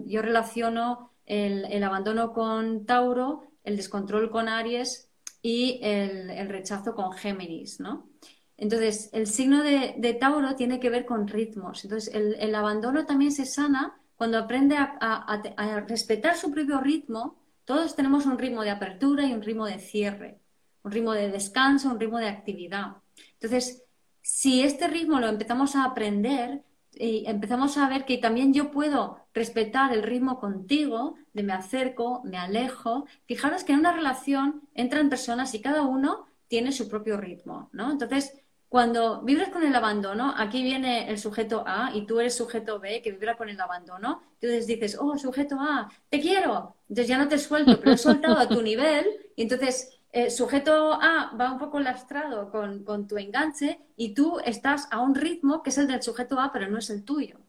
yo 0.06 0.22
relaciono 0.22 1.12
el, 1.26 1.66
el 1.66 1.84
abandono 1.84 2.34
con 2.34 2.86
Tauro, 2.86 3.44
el 3.64 3.76
descontrol 3.76 4.30
con 4.30 4.48
Aries 4.48 5.08
y 5.42 5.80
el, 5.84 6.50
rechazo 6.50 6.96
con 6.96 7.12
Géminis, 7.14 7.80
¿no? 7.80 8.10
Entonces, 8.58 9.10
el 9.14 9.28
signo 9.28 9.62
de, 9.64 10.18
Tauro 10.20 10.56
tiene 10.56 10.80
que 10.80 10.90
ver 10.90 11.06
con 11.06 11.28
ritmos. 11.28 11.84
Entonces, 11.84 12.14
el, 12.14 12.56
abandono 12.56 13.06
también 13.06 13.32
se 13.32 13.46
sana 13.46 14.00
cuando 14.18 14.38
aprende 14.40 14.76
a, 14.78 15.86
respetar 15.88 16.36
su 16.36 16.52
propio 16.52 16.82
ritmo. 16.82 17.38
Todos 17.66 17.96
tenemos 17.96 18.26
un 18.26 18.38
ritmo 18.38 18.64
de 18.64 18.72
apertura 18.72 19.26
y 19.26 19.34
un 19.34 19.42
ritmo 19.42 19.66
de 19.66 19.80
cierre, 19.80 20.40
un 20.84 20.92
ritmo 20.92 21.14
de 21.14 21.30
descanso, 21.30 21.90
un 21.90 22.00
ritmo 22.00 22.18
de 22.18 22.28
actividad. 22.28 22.98
Entonces, 23.34 23.84
si 24.22 24.64
este 24.64 24.88
ritmo 24.88 25.20
lo 25.20 25.28
empezamos 25.28 25.76
a 25.76 25.86
aprender, 25.86 26.64
y 27.00 27.26
empezamos 27.28 27.78
a 27.78 27.88
ver 27.90 28.06
que 28.06 28.18
también 28.18 28.54
yo 28.54 28.72
puedo 28.72 29.20
respetar 29.34 29.94
el 29.94 30.02
ritmo 30.02 30.40
contigo, 30.40 31.16
de 31.34 31.44
me 31.44 31.54
acerco, 31.54 32.22
me 32.24 32.38
alejo. 32.38 33.06
Fijaros 33.26 33.64
que 33.64 33.74
en 33.74 33.80
una 33.80 33.94
relación 33.94 34.68
entran 34.74 35.10
personas 35.10 35.54
y 35.54 35.62
cada 35.62 35.84
uno 35.84 36.26
tiene 36.48 36.72
su 36.72 36.90
propio 36.90 37.18
ritmo, 37.18 37.70
¿no? 37.72 37.92
Entonces, 37.92 38.34
cuando 38.70 39.22
vibras 39.22 39.50
con 39.50 39.64
el 39.64 39.74
abandono, 39.74 40.34
aquí 40.36 40.62
viene 40.62 41.10
el 41.10 41.18
sujeto 41.18 41.64
A 41.66 41.92
y 41.94 42.06
tú 42.06 42.20
eres 42.20 42.36
sujeto 42.36 42.80
B 42.80 43.02
que 43.02 43.12
vibra 43.12 43.38
con 43.38 43.48
el 43.48 43.60
abandono, 43.60 44.22
entonces 44.34 44.68
dices, 44.68 44.98
oh, 45.00 45.18
sujeto 45.18 45.58
A, 45.60 45.90
te 46.10 46.20
quiero. 46.20 46.76
Entonces 46.90 47.08
ya 47.08 47.18
no 47.18 47.28
te 47.30 47.38
suelto, 47.38 47.80
pero 47.80 47.94
he 47.94 47.98
soltado 47.98 48.38
a 48.38 48.48
tu 48.48 48.62
nivel 48.62 49.08
y 49.36 49.44
entonces 49.44 49.98
eh, 50.12 50.30
sujeto 50.30 50.94
A 50.94 51.34
va 51.40 51.52
un 51.54 51.60
poco 51.60 51.80
lastrado 51.80 52.52
con, 52.52 53.08
tu 53.08 53.18
enganche 53.18 53.80
y 53.96 54.14
tú 54.14 54.40
estás 54.44 54.88
a 54.92 55.00
un 55.00 55.16
ritmo 55.16 55.64
que 55.64 55.70
es 55.70 55.78
el 55.78 55.88
del 55.88 56.02
sujeto 56.02 56.40
A, 56.40 56.52
pero 56.52 56.70
no 56.70 56.78
es 56.78 56.90
el 56.90 57.04
tuyo. 57.04 57.40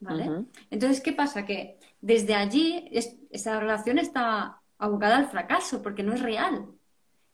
¿Vale? 0.00 0.44
Entonces, 0.70 1.00
¿qué 1.00 1.14
pasa? 1.14 1.46
Que 1.46 1.78
desde 2.02 2.34
allí 2.34 2.90
esa 3.30 3.58
relación 3.58 3.98
está 3.98 4.60
abocada 4.76 5.16
al 5.16 5.28
fracaso 5.30 5.80
porque 5.80 6.02
no 6.02 6.12
es 6.12 6.20
real. 6.20 6.66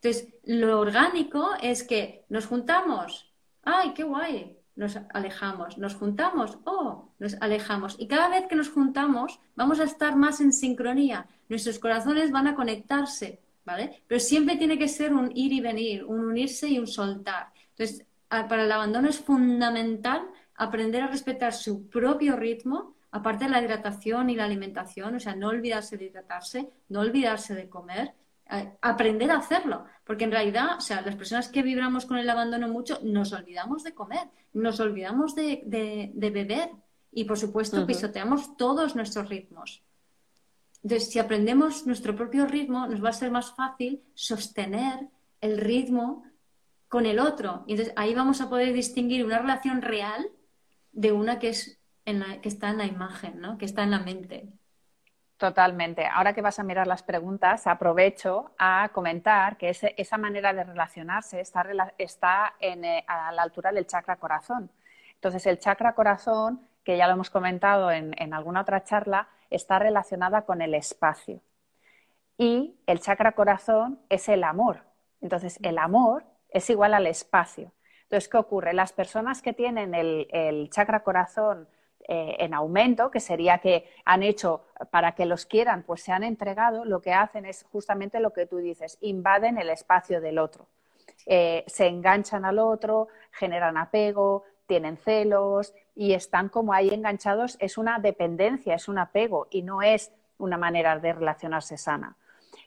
Entonces, 0.03 0.35
lo 0.45 0.81
orgánico 0.81 1.51
es 1.61 1.83
que 1.83 2.25
nos 2.29 2.47
juntamos, 2.47 3.33
¡ay, 3.63 3.93
qué 3.95 4.03
guay! 4.03 4.57
Nos 4.77 4.99
alejamos, 5.13 5.77
nos 5.77 5.95
juntamos, 5.95 6.59
¡oh! 6.65 7.11
Nos 7.19 7.37
alejamos. 7.41 7.97
Y 7.99 8.07
cada 8.09 8.29
vez 8.29 8.47
que 8.49 8.57
nos 8.57 8.71
juntamos, 8.71 9.41
vamos 9.57 9.79
a 9.79 9.85
estar 9.85 10.17
más 10.17 10.41
en 10.41 10.53
sincronía. 10.53 11.27
Nuestros 11.49 11.79
corazones 11.79 12.31
van 12.31 12.47
a 12.47 12.55
conectarse 12.55 13.41
pero 14.07 14.21
siempre 14.21 14.57
tiene 14.57 14.79
que 14.79 14.89
ser 14.89 15.13
un 15.13 15.31
ir 15.35 15.53
y 15.53 15.61
venir, 15.61 16.05
un 16.05 16.25
unirse 16.25 16.69
y 16.69 16.79
un 16.79 16.87
soltar. 16.87 17.53
Entonces, 17.71 18.07
para 18.29 18.65
el 18.65 18.73
abandono 18.73 19.09
es 19.09 19.19
fundamental 19.19 20.23
aprender 20.55 21.03
a 21.03 21.09
respetar 21.09 21.53
su 21.53 21.89
propio 21.89 22.37
ritmo, 22.37 22.95
aparte 23.11 23.45
de 23.45 23.51
la 23.51 23.63
hidratación 23.63 24.31
y 24.31 24.37
la 24.37 24.45
alimentación, 24.45 25.15
o 25.15 25.21
sea, 25.21 25.35
no 25.35 25.49
olvidarse 25.49 25.97
de 25.97 26.07
hidratarse, 26.07 26.71
no 26.89 27.01
olvidarse 27.01 27.55
de 27.55 27.69
comer, 27.69 28.13
aprender 28.81 29.31
a 29.31 29.39
hacerlo, 29.39 29.85
porque 30.05 30.25
en 30.25 30.33
realidad, 30.33 30.77
o 30.79 30.81
sea, 30.81 31.01
las 31.03 31.17
personas 31.17 31.49
que 31.49 31.63
vibramos 31.63 32.05
con 32.05 32.19
el 32.19 32.29
abandono 32.29 32.69
mucho, 32.69 32.99
nos 33.03 33.33
olvidamos 33.33 33.85
de 33.85 33.95
comer, 33.95 34.29
nos 34.53 34.81
olvidamos 34.81 35.35
de, 35.35 36.11
beber 36.15 36.71
y, 37.13 37.25
por 37.25 37.39
supuesto, 37.39 37.87
pisoteamos 37.87 38.57
todos 38.57 38.97
nuestros 38.97 39.29
ritmos. 39.29 39.83
Entonces, 40.83 41.11
si 41.11 41.19
aprendemos 41.19 41.87
nuestro 41.87 42.17
propio 42.17 42.47
ritmo, 42.47 42.87
nos 42.87 43.05
va 43.05 43.11
a 43.11 43.13
ser 43.13 43.31
más 43.31 43.55
fácil 43.55 44.03
sostener 44.15 45.09
el 45.41 45.59
ritmo 45.59 46.25
con 46.89 47.07
el 47.07 47.21
otro. 47.21 47.65
Y 47.67 47.73
entonces 47.73 47.95
ahí 47.97 48.15
vamos 48.15 48.41
a 48.41 48.49
poder 48.49 48.73
distinguir 48.73 49.25
una 49.25 49.39
relación 49.39 49.83
real 49.83 50.29
de 50.93 51.13
una 51.13 51.39
que, 51.39 51.51
es 51.51 51.79
en 52.05 52.21
la, 52.21 52.41
que 52.41 52.49
está 52.49 52.71
en 52.71 52.79
la 52.79 52.87
imagen, 52.87 53.41
¿no? 53.41 53.59
que 53.59 53.65
está 53.65 53.85
en 53.85 53.93
la 53.93 54.01
mente. 54.01 54.49
Totalmente. 55.41 56.07
Ahora 56.07 56.35
que 56.35 56.43
vas 56.43 56.59
a 56.59 56.63
mirar 56.63 56.87
las 56.87 57.03
preguntas, 57.03 57.67
aprovecho 57.67 58.51
a 58.59 58.91
comentar 58.93 59.57
que 59.57 59.71
esa 59.71 60.19
manera 60.19 60.53
de 60.53 60.65
relacionarse 60.65 61.41
está, 61.41 61.67
está 61.97 62.53
eh, 62.61 63.03
a 63.07 63.33
la 63.33 63.41
altura 63.41 63.73
del 63.73 63.87
chakra 63.87 64.17
corazón. 64.17 64.71
Entonces, 65.15 65.47
el 65.47 65.59
chakra 65.59 65.95
corazón, 65.95 66.61
que 66.85 66.99
ya 66.99 67.07
lo 67.07 67.15
hemos 67.15 67.31
comentado 67.31 67.91
en, 67.91 68.15
en 68.19 68.35
alguna 68.35 68.61
otra 68.61 68.85
charla, 68.85 69.29
está 69.49 69.79
relacionada 69.79 70.43
con 70.43 70.61
el 70.61 70.75
espacio. 70.75 71.41
Y 72.37 72.77
el 72.87 73.01
chakra 73.01 73.33
corazón 73.33 73.99
es 74.11 74.29
el 74.29 74.45
amor. 74.45 74.83
Entonces, 75.23 75.59
el 75.63 75.79
amor 75.79 76.23
es 76.51 76.69
igual 76.69 76.93
al 76.93 77.07
espacio. 77.07 77.73
Entonces, 78.03 78.29
¿qué 78.29 78.37
ocurre? 78.37 78.75
Las 78.75 78.93
personas 78.93 79.41
que 79.41 79.55
tienen 79.55 79.95
el, 79.95 80.69
chakra 80.71 81.03
corazón 81.03 81.67
eh, 82.09 82.37
en 82.39 82.55
aumento, 82.55 83.11
que 83.11 83.21
sería 83.21 83.59
que 83.59 83.89
han 84.05 84.23
hecho 84.23 84.65
para 84.91 85.13
que 85.13 85.27
los 85.27 85.47
quieran, 85.47 85.83
pues 85.83 86.03
se 86.03 86.13
han 86.13 86.25
entregado, 86.25 86.85
lo 86.85 87.01
que 87.01 87.13
hacen 87.13 87.47
es 87.47 87.67
justamente 87.71 88.21
lo 88.21 88.33
que 88.33 88.47
tú 88.47 88.59
dices, 88.59 88.99
invaden 89.01 89.59
el 89.59 89.71
espacio 89.71 90.21
del 90.21 90.39
otro. 90.39 90.67
Eh, 91.27 91.65
se 91.67 91.87
enganchan 91.87 92.45
al 92.45 92.59
otro, 92.59 93.09
generan 93.31 93.77
apego, 93.77 94.45
tienen 94.67 94.97
celos 94.97 95.75
y 95.95 96.15
están 96.15 96.49
como 96.49 96.73
ahí 96.73 96.89
enganchados. 96.89 97.57
Es 97.61 97.77
una 97.79 97.99
dependencia, 97.99 98.75
es 98.75 98.89
un 98.89 98.99
apego 98.99 99.47
y 99.51 99.63
no 99.63 99.83
es 99.83 100.13
una 100.39 100.57
manera 100.57 100.99
de 100.99 101.13
relacionarse 101.13 101.77
sana. 101.77 102.17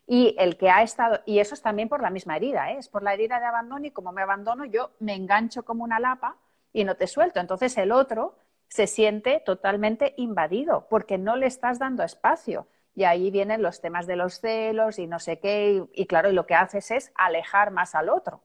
Y 0.05 0.36
el 0.38 0.57
que 0.57 0.69
ha 0.69 0.84
estado, 0.84 1.21
y 1.25 1.39
eso 1.39 1.55
es 1.55 1.61
también 1.61 1.89
por 1.89 2.01
la 2.01 2.09
misma 2.09 2.36
herida, 2.36 2.71
¿eh? 2.71 2.77
es 2.77 2.89
por 2.89 3.03
la 3.03 3.13
herida 3.13 3.39
de 3.39 3.45
abandono 3.45 3.86
y 3.86 3.91
como 3.91 4.11
me 4.11 4.21
abandono 4.21 4.65
yo 4.65 4.91
me 4.99 5.15
engancho 5.15 5.63
como 5.63 5.84
una 5.84 5.99
lapa 5.99 6.36
y 6.73 6.84
no 6.84 6.95
te 6.95 7.07
suelto. 7.07 7.39
Entonces 7.39 7.77
el 7.77 7.91
otro 7.91 8.36
se 8.74 8.88
siente 8.88 9.39
totalmente 9.39 10.15
invadido 10.17 10.88
porque 10.89 11.19
no 11.19 11.36
le 11.36 11.45
estás 11.45 11.78
dando 11.78 12.01
espacio. 12.01 12.65
Y 12.95 13.03
ahí 13.03 13.30
vienen 13.30 13.61
los 13.61 13.82
temas 13.82 14.07
de 14.07 14.15
los 14.15 14.39
celos 14.39 14.97
y 14.97 15.05
no 15.05 15.19
sé 15.19 15.38
qué. 15.38 15.86
Y, 15.93 16.07
claro, 16.07 16.32
y 16.32 16.34
lo 16.34 16.47
que 16.47 16.55
haces 16.55 16.89
es 16.89 17.11
alejar 17.13 17.69
más 17.69 17.93
al 17.93 18.09
otro 18.09 18.41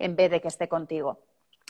en 0.00 0.16
vez 0.16 0.28
de 0.32 0.40
que 0.40 0.48
esté 0.48 0.68
contigo. 0.68 1.20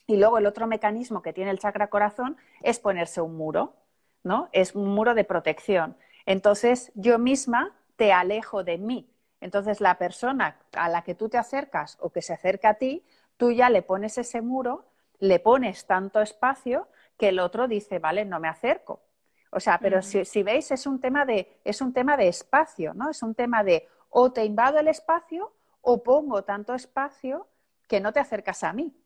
Y 0.07 0.16
luego 0.16 0.38
el 0.38 0.46
otro 0.46 0.66
mecanismo 0.66 1.20
que 1.20 1.34
tiene 1.34 1.51
el 1.51 1.59
chakra 1.59 1.88
corazón 1.88 2.38
es 2.62 2.78
ponerse 2.78 3.20
un 3.20 3.36
muro, 3.36 3.74
¿no? 4.22 4.48
Es 4.53 4.74
un 4.74 4.88
muro 4.88 5.12
de 5.14 5.24
protección. 5.24 5.94
Entonces 6.24 6.92
yo 6.94 7.18
misma 7.18 7.76
te 7.96 8.14
alejo 8.14 8.64
de 8.64 8.78
mí. 8.78 9.11
Entonces, 9.42 9.82
la 9.82 9.98
persona 9.98 10.57
a 10.72 10.88
la 10.88 11.03
que 11.03 11.14
tú 11.14 11.28
te 11.28 11.36
acercas 11.36 11.98
o 12.01 12.09
que 12.09 12.22
se 12.22 12.32
acerca 12.32 12.70
a 12.70 12.74
ti, 12.74 13.05
tú 13.36 13.51
ya 13.53 13.68
le 13.68 13.82
pones 13.82 14.16
ese 14.16 14.40
muro, 14.40 14.86
le 15.18 15.38
pones 15.38 15.86
tanto 15.86 16.22
espacio 16.22 16.88
que 17.21 17.29
el 17.29 17.39
otro 17.39 17.68
dice, 17.68 17.99
vale, 17.99 18.25
no 18.25 18.41
me 18.41 18.49
acerco. 18.49 19.03
O 19.51 19.61
sea, 19.61 19.79
pero 19.79 20.01
si, 20.01 20.43
veis, 20.43 20.71
es 20.71 20.87
un, 20.87 20.99
tema 21.01 21.27
de, 21.27 21.61
es 21.64 21.83
un 21.83 21.93
tema 21.93 22.16
de 22.16 22.29
espacio, 22.29 22.95
¿no? 22.95 23.11
Es 23.11 23.23
un 23.23 23.35
tema 23.35 23.62
de 23.62 23.87
o 24.09 24.33
te 24.33 24.43
invado 24.43 24.79
el 24.79 24.89
espacio 24.89 25.53
o 25.83 26.03
pongo 26.03 26.45
tanto 26.45 26.75
espacio 26.75 27.47
que 27.87 28.01
no 28.01 28.14
te 28.14 28.21
acercas 28.21 28.64
a 28.64 28.73
mí. 28.73 28.97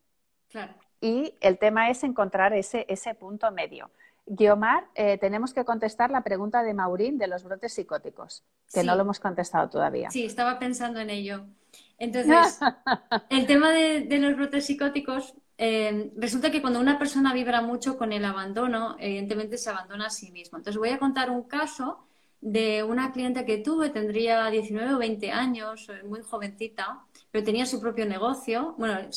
Y 1.01 1.35
el 1.41 1.57
tema 1.57 1.89
es 1.89 2.05
encontrar 2.05 2.53
ese, 2.53 2.85
ese 2.87 3.15
punto 3.15 3.51
medio. 3.51 3.91
Guiomar, 4.25 4.87
eh, 4.95 5.17
tenemos 5.17 5.53
que 5.53 5.65
contestar 5.65 6.09
la 6.09 6.21
pregunta 6.21 6.63
de 6.63 6.73
Maurín 6.73 7.17
de 7.17 7.27
los 7.27 7.43
brotes 7.43 7.73
psicóticos, 7.73 8.45
que 8.73 8.83
no 8.83 8.95
lo 8.95 9.01
hemos 9.01 9.19
contestado 9.19 9.69
todavía. 9.69 10.09
Sí, 10.09 10.25
estaba 10.25 10.57
pensando 10.57 11.01
en 11.01 11.09
ello. 11.09 11.45
Entonces, 11.97 12.59
el 13.29 13.45
tema 13.45 13.71
de, 13.71 14.07
los 14.19 14.37
brotes 14.37 14.65
psicóticos, 14.65 15.33
eh, 15.57 16.11
resulta 16.17 16.51
que 16.51 16.61
cuando 16.61 16.79
una 16.79 16.99
persona 16.99 17.33
vibra 17.33 17.61
mucho 17.61 17.97
con 17.97 18.11
el 18.11 18.25
abandono, 18.25 18.95
evidentemente 18.99 19.57
se 19.57 19.69
abandona 19.69 20.07
a 20.07 20.09
sí 20.09 20.31
mismo. 20.31 20.57
Entonces, 20.57 20.77
voy 20.77 20.89
a 20.89 20.99
contar 20.99 21.29
un 21.29 21.43
caso 21.43 22.05
de 22.41 22.83
una 22.83 23.11
cliente 23.11 23.45
que 23.45 23.57
tuve, 23.59 23.89
tendría 23.89 24.49
19 24.49 24.95
o 24.95 24.97
20 24.99 25.31
años, 25.31 25.89
eh, 25.89 26.03
muy 26.03 26.21
jovencita, 26.21 27.05
pero 27.31 27.43
tenía 27.43 27.65
su 27.65 27.79
propio 27.81 28.05
negocio, 28.05 28.75
bueno, 28.77 29.09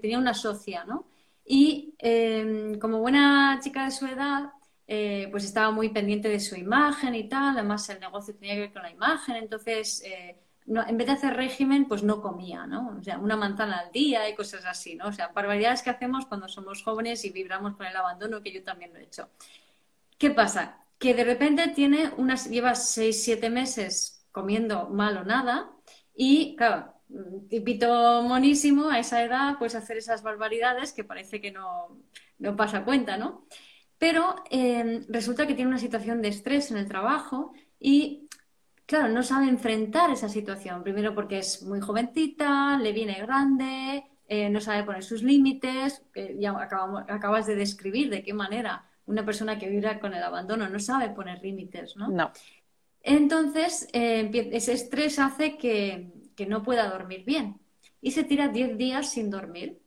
tenía 0.00 0.18
una 0.18 0.34
socia, 0.34 0.84
¿no? 0.84 1.06
Y 1.44 1.94
em, 1.98 2.78
como 2.78 3.00
buena 3.00 3.58
chica 3.62 3.84
de 3.84 3.90
su 3.90 4.06
edad, 4.06 4.52
eh, 4.86 5.28
pues 5.30 5.44
estaba 5.44 5.70
muy 5.70 5.88
pendiente 5.90 6.28
de 6.28 6.40
su 6.40 6.56
imagen 6.56 7.14
y 7.14 7.28
tal, 7.28 7.56
además 7.58 7.88
el 7.88 8.00
negocio 8.00 8.34
tenía 8.34 8.54
que 8.54 8.60
ver 8.60 8.72
con 8.72 8.82
la 8.82 8.90
imagen, 8.90 9.36
entonces 9.36 10.02
eh, 10.66 10.84
en 10.88 10.96
vez 10.96 11.06
de 11.06 11.12
hacer 11.12 11.34
régimen, 11.34 11.86
pues 11.86 12.02
no 12.02 12.20
comía, 12.22 12.66
¿no? 12.66 12.96
O 12.98 13.02
sea, 13.02 13.18
una 13.18 13.36
manzana 13.36 13.80
al 13.80 13.92
día 13.92 14.28
y 14.28 14.34
cosas 14.34 14.64
así, 14.64 14.94
¿no? 14.94 15.08
O 15.08 15.12
sea, 15.12 15.28
barbaridades 15.28 15.82
que 15.82 15.90
hacemos 15.90 16.26
cuando 16.26 16.48
somos 16.48 16.82
jóvenes 16.82 17.24
y 17.24 17.30
vibramos 17.30 17.76
con 17.76 17.86
el 17.86 17.96
abandono, 17.96 18.42
que 18.42 18.52
yo 18.52 18.62
también 18.62 18.92
lo 18.92 18.98
he 18.98 19.04
hecho. 19.04 19.30
¿Qué 20.18 20.30
pasa? 20.30 20.84
Que 20.98 21.14
de 21.14 21.24
repente 21.24 21.68
tiene 21.68 22.10
unas, 22.16 22.48
lleva 22.48 22.74
seis, 22.74 23.22
siete 23.24 23.50
meses 23.50 24.26
comiendo 24.32 24.88
mal 24.88 25.16
o 25.18 25.24
nada 25.24 25.70
y, 26.14 26.56
claro, 26.56 26.94
tipito 27.48 28.22
monísimo 28.22 28.88
a 28.88 28.98
esa 28.98 29.22
edad, 29.22 29.56
pues 29.58 29.74
hacer 29.74 29.96
esas 29.98 30.22
barbaridades 30.22 30.92
que 30.92 31.04
parece 31.04 31.40
que 31.40 31.50
no, 31.50 31.98
no 32.38 32.56
pasa 32.56 32.84
cuenta, 32.84 33.16
¿no? 33.16 33.46
Pero 33.98 34.36
em, 34.50 35.04
resulta 35.08 35.46
que 35.46 35.54
tiene 35.54 35.70
una 35.70 35.78
situación 35.78 36.22
de 36.22 36.28
estrés 36.28 36.70
en 36.70 36.76
el 36.76 36.88
trabajo 36.88 37.52
y, 37.78 38.21
claro, 38.92 39.08
no 39.08 39.22
sabe 39.22 39.48
enfrentar 39.48 40.10
esa 40.10 40.28
situación. 40.28 40.82
Primero 40.82 41.14
porque 41.14 41.38
es 41.38 41.62
muy 41.62 41.80
jovencita, 41.80 42.78
le 42.78 42.92
viene 42.92 43.22
grande, 43.22 44.04
eh, 44.28 44.50
no 44.50 44.60
sabe 44.60 44.84
poner 44.84 45.02
sus 45.02 45.22
límites. 45.22 46.02
ya 46.38 46.50
acabas 47.08 47.46
de 47.46 47.56
describir 47.56 48.10
de 48.10 48.22
qué 48.22 48.34
manera 48.34 48.84
una 49.06 49.24
persona 49.24 49.58
que 49.58 49.70
vive 49.70 49.98
con 49.98 50.12
el 50.12 50.22
abandono 50.22 50.68
no 50.68 50.78
sabe 50.78 51.08
poner 51.08 51.42
límites, 51.42 51.96
¿no? 51.96 52.08
No. 52.08 52.32
Entonces, 53.00 53.88
eh, 53.94 54.30
ese 54.52 54.74
estrés 54.74 55.18
hace 55.18 55.56
que, 55.56 56.12
que 56.36 56.44
no 56.44 56.62
pueda 56.62 56.90
dormir 56.90 57.24
bien 57.24 57.60
y 58.02 58.10
se 58.10 58.24
tira 58.24 58.48
10 58.48 58.76
días 58.76 59.10
sin 59.10 59.30
dormir. 59.30 59.80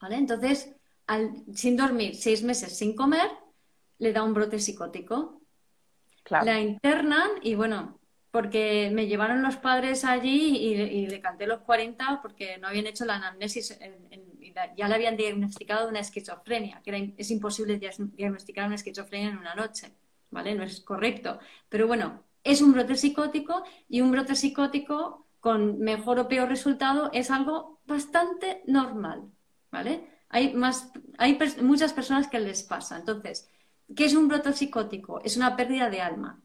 ¿Vale? 0.00 0.16
Entonces, 0.16 0.74
sin 1.54 1.76
dormir, 1.76 2.16
seis 2.16 2.42
meses 2.42 2.76
sin 2.76 2.96
comer, 2.96 3.30
le 3.98 4.12
da 4.12 4.24
un 4.24 4.34
brote 4.34 4.58
psicótico. 4.58 5.41
La 6.30 6.60
internan 6.60 7.30
y 7.42 7.54
bueno, 7.54 7.98
porque 8.30 8.90
me 8.92 9.06
llevaron 9.06 9.42
los 9.42 9.56
padres 9.56 10.04
allí 10.04 10.56
y, 10.56 11.06
le 11.06 11.20
canté 11.20 11.46
los 11.46 11.60
40 11.60 12.20
porque 12.22 12.58
no 12.58 12.68
habían 12.68 12.86
hecho 12.86 13.04
la 13.04 13.16
anamnesis, 13.16 13.78
ya 14.76 14.88
le 14.88 14.94
habían 14.94 15.16
diagnosticado 15.16 15.88
una 15.88 16.00
esquizofrenia, 16.00 16.80
que 16.82 17.14
es 17.16 17.30
imposible 17.30 17.78
diagnosticar 17.78 18.66
una 18.66 18.76
esquizofrenia 18.76 19.28
en 19.28 19.38
una 19.38 19.54
noche, 19.54 19.92
¿vale? 20.30 20.54
No 20.54 20.64
es 20.64 20.80
correcto. 20.80 21.38
Pero 21.68 21.86
bueno, 21.86 22.24
es 22.42 22.62
un 22.62 22.72
brote 22.72 22.96
psicótico 22.96 23.64
y 23.88 24.00
un 24.00 24.10
brote 24.10 24.34
psicótico 24.34 25.26
con 25.40 25.78
mejor 25.80 26.18
o 26.18 26.28
peor 26.28 26.48
resultado 26.48 27.10
es 27.12 27.30
algo 27.30 27.80
bastante 27.84 28.62
normal, 28.66 29.30
¿vale? 29.70 30.08
Hay, 30.28 30.54
más, 30.54 30.90
hay 31.18 31.38
muchas 31.60 31.92
personas 31.92 32.28
que 32.28 32.40
les 32.40 32.62
pasa. 32.62 32.96
Entonces, 32.96 33.50
¿qué 33.96 34.04
es 34.04 34.14
un 34.14 34.28
brote 34.28 34.52
psicótico? 34.52 35.20
Es 35.22 35.36
una 35.36 35.56
pérdida 35.56 35.90
de 35.90 36.00
alma. 36.00 36.40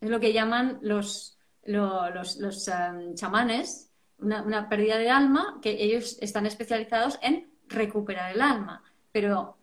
Es 0.00 0.10
lo 0.10 0.20
que 0.20 0.32
llaman 0.32 0.78
los, 0.82 1.38
los, 1.64 2.68
em, 2.68 3.14
chamanes, 3.14 3.90
una, 4.18 4.42
una 4.42 4.68
pérdida 4.68 4.98
de 4.98 5.10
alma, 5.10 5.58
que 5.62 5.82
ellos 5.82 6.18
están 6.20 6.46
especializados 6.46 7.18
en 7.22 7.50
recuperar 7.68 8.34
el 8.34 8.40
alma. 8.40 8.82
Pero 9.12 9.56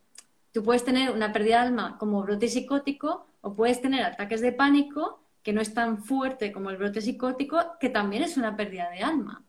tú 0.52 0.64
puedes 0.64 0.84
tener 0.84 1.12
una 1.12 1.32
pérdida 1.34 1.62
de 1.62 1.68
alma 1.68 1.98
como 1.98 2.22
brote 2.22 2.48
psicótico 2.48 3.26
o 3.42 3.54
puedes 3.54 3.82
tener 3.82 4.04
ataques 4.04 4.42
de 4.42 4.52
pánico 4.52 5.22
que 5.44 5.54
no 5.54 5.62
es 5.62 5.74
tan 5.74 6.04
fuerte 6.04 6.52
como 6.52 6.70
el 6.70 6.78
brote 6.78 7.00
psicótico, 7.00 7.78
que 7.80 7.90
también 7.90 8.24
es 8.24 8.36
una 8.36 8.58
pérdida 8.58 8.90
de 8.90 9.00
alma. 9.00 9.44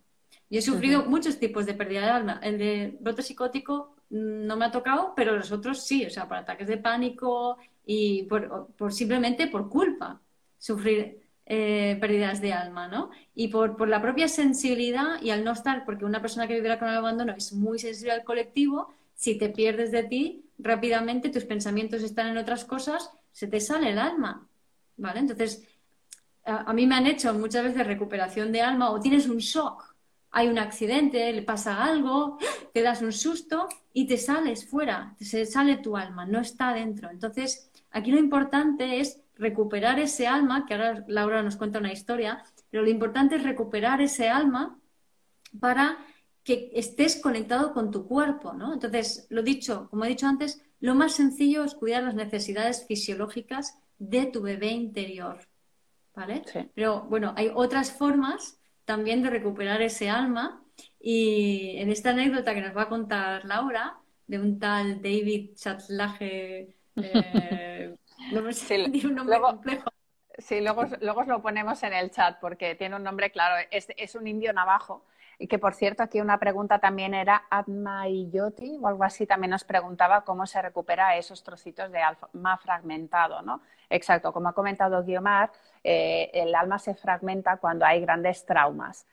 Yo 0.50 0.60
he 0.60 0.62
sufrido 0.62 1.04
muchos 1.04 1.38
tipos 1.38 1.66
de 1.66 1.74
pérdida 1.74 2.02
de 2.02 2.10
alma. 2.10 2.40
El 2.42 2.58
de 2.58 2.96
brote 3.00 3.22
psicótico 3.22 3.96
no 4.10 4.56
me 4.56 4.64
ha 4.64 4.70
tocado, 4.70 5.12
pero 5.14 5.36
los 5.36 5.52
otros 5.52 5.82
sí, 5.82 6.06
o 6.06 6.10
sea, 6.10 6.26
por 6.26 6.38
ataques 6.38 6.68
de 6.68 6.78
pánico 6.78 7.58
y 7.84 8.24
por, 8.24 8.74
simplemente 8.90 9.46
por 9.48 9.68
culpa 9.68 10.20
sufrir 10.58 11.20
eh, 11.46 11.96
pérdidas 12.00 12.40
de 12.40 12.52
alma, 12.52 12.88
¿no? 12.88 13.10
Y 13.34 13.48
por, 13.48 13.76
por, 13.76 13.88
la 13.88 14.02
propia 14.02 14.28
sensibilidad 14.28 15.20
y 15.22 15.30
al 15.30 15.44
no 15.44 15.52
estar, 15.52 15.84
porque 15.84 16.04
una 16.04 16.20
persona 16.20 16.46
que 16.46 16.54
vivirá 16.54 16.78
con 16.78 16.88
el 16.88 16.96
abandono 16.96 17.34
es 17.36 17.52
muy 17.52 17.78
sensible 17.78 18.12
al 18.12 18.24
colectivo, 18.24 18.92
si 19.14 19.36
te 19.36 19.48
pierdes 19.48 19.90
de 19.90 20.04
ti, 20.04 20.44
rápidamente 20.58 21.30
tus 21.30 21.44
pensamientos 21.44 22.02
están 22.02 22.28
en 22.28 22.38
otras 22.38 22.64
cosas, 22.64 23.10
se 23.32 23.46
te 23.46 23.60
sale 23.60 23.90
el 23.90 23.98
alma, 23.98 24.48
¿vale? 24.96 25.20
Entonces, 25.20 25.66
a, 26.44 26.72
mí 26.72 26.86
me 26.86 26.94
han 26.94 27.06
hecho 27.06 27.32
muchas 27.34 27.64
veces 27.64 27.86
recuperación 27.86 28.52
de 28.52 28.62
alma 28.62 28.90
o 28.90 29.00
tienes 29.00 29.28
un 29.28 29.38
shock, 29.38 29.87
hay 30.30 30.48
un 30.48 30.58
accidente, 30.58 31.32
le 31.32 31.42
pasa 31.42 31.84
algo, 31.84 32.38
te 32.72 32.82
das 32.82 33.02
un 33.02 33.12
susto 33.12 33.68
y 33.92 34.06
te 34.06 34.16
sales 34.16 34.66
fuera, 34.66 35.16
se 35.20 35.46
sale 35.46 35.78
tu 35.78 35.96
alma, 35.96 36.26
no 36.26 36.40
está 36.40 36.72
dentro. 36.72 37.10
Entonces, 37.10 37.70
aquí 37.90 38.10
lo 38.10 38.18
importante 38.18 39.00
es 39.00 39.20
recuperar 39.36 39.98
ese 39.98 40.26
alma, 40.26 40.66
que 40.66 40.74
ahora 40.74 41.04
Laura 41.06 41.42
nos 41.42 41.56
cuenta 41.56 41.78
una 41.78 41.92
historia, 41.92 42.44
pero 42.70 42.82
lo 42.82 42.90
importante 42.90 43.36
es 43.36 43.42
recuperar 43.42 44.00
ese 44.00 44.28
alma 44.28 44.78
para 45.60 45.98
que 46.44 46.70
estés 46.74 47.20
conectado 47.20 47.72
con 47.72 47.90
tu 47.90 48.06
cuerpo, 48.06 48.52
¿no? 48.52 48.72
Entonces, 48.72 49.26
lo 49.30 49.42
dicho, 49.42 49.88
como 49.90 50.04
he 50.04 50.08
dicho 50.08 50.26
antes, 50.26 50.62
lo 50.80 50.94
más 50.94 51.12
sencillo 51.12 51.64
es 51.64 51.74
cuidar 51.74 52.02
las 52.02 52.14
necesidades 52.14 52.86
fisiológicas 52.86 53.78
de 53.98 54.26
tu 54.26 54.42
bebé 54.42 54.68
interior, 54.68 55.40
¿vale? 56.14 56.42
Pero 56.74 57.02
bueno, 57.02 57.34
hay 57.36 57.50
otras 57.54 57.92
formas 57.92 58.58
también 58.88 59.22
de 59.22 59.28
recuperar 59.28 59.82
ese 59.82 60.08
alma. 60.08 60.62
Y 60.98 61.76
en 61.76 61.90
esta 61.90 62.10
anécdota 62.10 62.54
que 62.54 62.62
nos 62.62 62.74
va 62.74 62.84
a 62.84 62.88
contar 62.88 63.44
Laura, 63.44 63.98
de 64.26 64.38
un 64.38 64.58
tal 64.58 65.02
David 65.02 65.50
Chatlaje, 65.56 66.74
eh, 66.96 67.94
no 68.32 68.50
sé, 68.50 68.84
un 69.04 69.14
nombre 69.14 69.38
complejo. 69.40 69.90
Sí, 70.38 70.62
luego, 70.62 70.86
luego 71.02 71.20
os 71.20 71.26
lo 71.26 71.42
ponemos 71.42 71.82
en 71.82 71.92
el 71.92 72.10
chat 72.10 72.38
porque 72.40 72.76
tiene 72.76 72.96
un 72.96 73.02
nombre 73.02 73.30
claro, 73.30 73.56
es, 73.70 73.88
es 73.94 74.14
un 74.14 74.26
indio 74.26 74.54
navajo 74.54 75.04
y 75.38 75.46
que, 75.46 75.58
por 75.58 75.74
cierto, 75.74 76.02
aquí 76.02 76.20
una 76.20 76.38
pregunta 76.38 76.80
también 76.80 77.14
era 77.14 77.44
Yoti 78.30 78.78
o 78.80 78.88
algo 78.88 79.04
así, 79.04 79.24
también 79.26 79.52
nos 79.52 79.62
preguntaba 79.62 80.24
cómo 80.24 80.46
se 80.46 80.60
recupera 80.60 81.16
esos 81.16 81.44
trocitos 81.44 81.92
de 81.92 82.00
alma 82.00 82.56
fragmentado, 82.58 83.42
¿no? 83.42 83.62
Exacto, 83.88 84.32
como 84.32 84.48
ha 84.48 84.52
comentado 84.52 85.04
Guiomar, 85.04 85.52
eh, 85.84 86.30
el 86.34 86.54
alma 86.54 86.78
se 86.78 86.94
fragmenta 86.94 87.56
cuando 87.58 87.86
hay 87.86 88.00
grandes 88.00 88.44
traumas. 88.44 89.06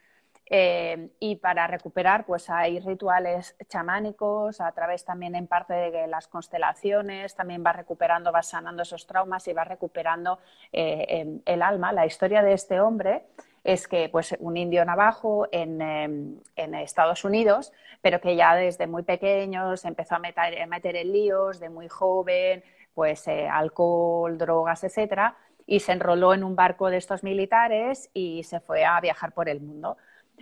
Eh, 0.47 1.09
y 1.19 1.37
para 1.37 1.65
recuperar, 1.65 2.25
pues 2.25 2.49
hay 2.49 2.79
rituales 2.79 3.55
chamánicos, 3.67 4.61
a 4.61 4.71
través 4.71 5.03
también 5.03 5.35
en 5.35 5.47
parte 5.47 5.73
de 5.73 6.07
las 6.07 6.27
constelaciones, 6.27 7.35
también 7.35 7.63
va 7.65 7.73
recuperando, 7.73 8.31
va 8.31 8.43
sanando 8.43 8.83
esos 8.83 9.07
traumas 9.07 9.47
y 9.47 9.53
va 9.53 9.63
recuperando 9.63 10.39
eh, 10.71 11.39
el 11.45 11.61
alma. 11.61 11.93
La 11.93 12.05
historia 12.05 12.43
de 12.43 12.53
este 12.53 12.79
hombre 12.79 13.25
es 13.65 13.87
que 13.87 14.09
pues 14.09 14.35
un 14.39 14.57
indio 14.57 14.85
navajo 14.85 15.47
en, 15.51 15.81
em, 15.81 16.39
Estados 16.55 17.25
Unidos, 17.25 17.73
pero 17.99 18.21
que 18.21 18.35
ya 18.35 18.55
desde 18.55 18.85
muy 18.85 19.01
pequeño 19.01 19.75
se 19.75 19.87
empezó 19.87 20.15
a 20.15 20.19
meter, 20.19 20.67
meter 20.67 20.95
en 20.95 21.11
líos, 21.11 21.59
de 21.59 21.69
muy 21.69 21.89
joven, 21.89 22.63
pues 22.93 23.27
eh, 23.27 23.47
alcohol, 23.49 24.37
drogas, 24.37 24.83
etcétera, 24.83 25.35
y 25.65 25.79
se 25.79 25.93
enroló 25.93 26.35
en 26.35 26.43
un 26.43 26.55
barco 26.55 26.91
de 26.91 26.97
estos 26.97 27.23
militares 27.23 28.11
y 28.13 28.43
se 28.43 28.59
fue 28.59 28.85
a 28.85 29.01
viajar 29.01 29.33
por 29.33 29.49
el 29.49 29.61
mundo. 29.61 29.97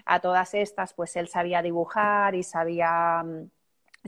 A 0.05 0.19
todas 0.19 0.53
estas, 0.53 0.93
pues 0.93 1.15
él 1.15 1.29
sabía 1.29 1.61
dibujar 1.61 2.35
y 2.35 2.43
sabía 2.43 3.23
mm, 3.23 3.49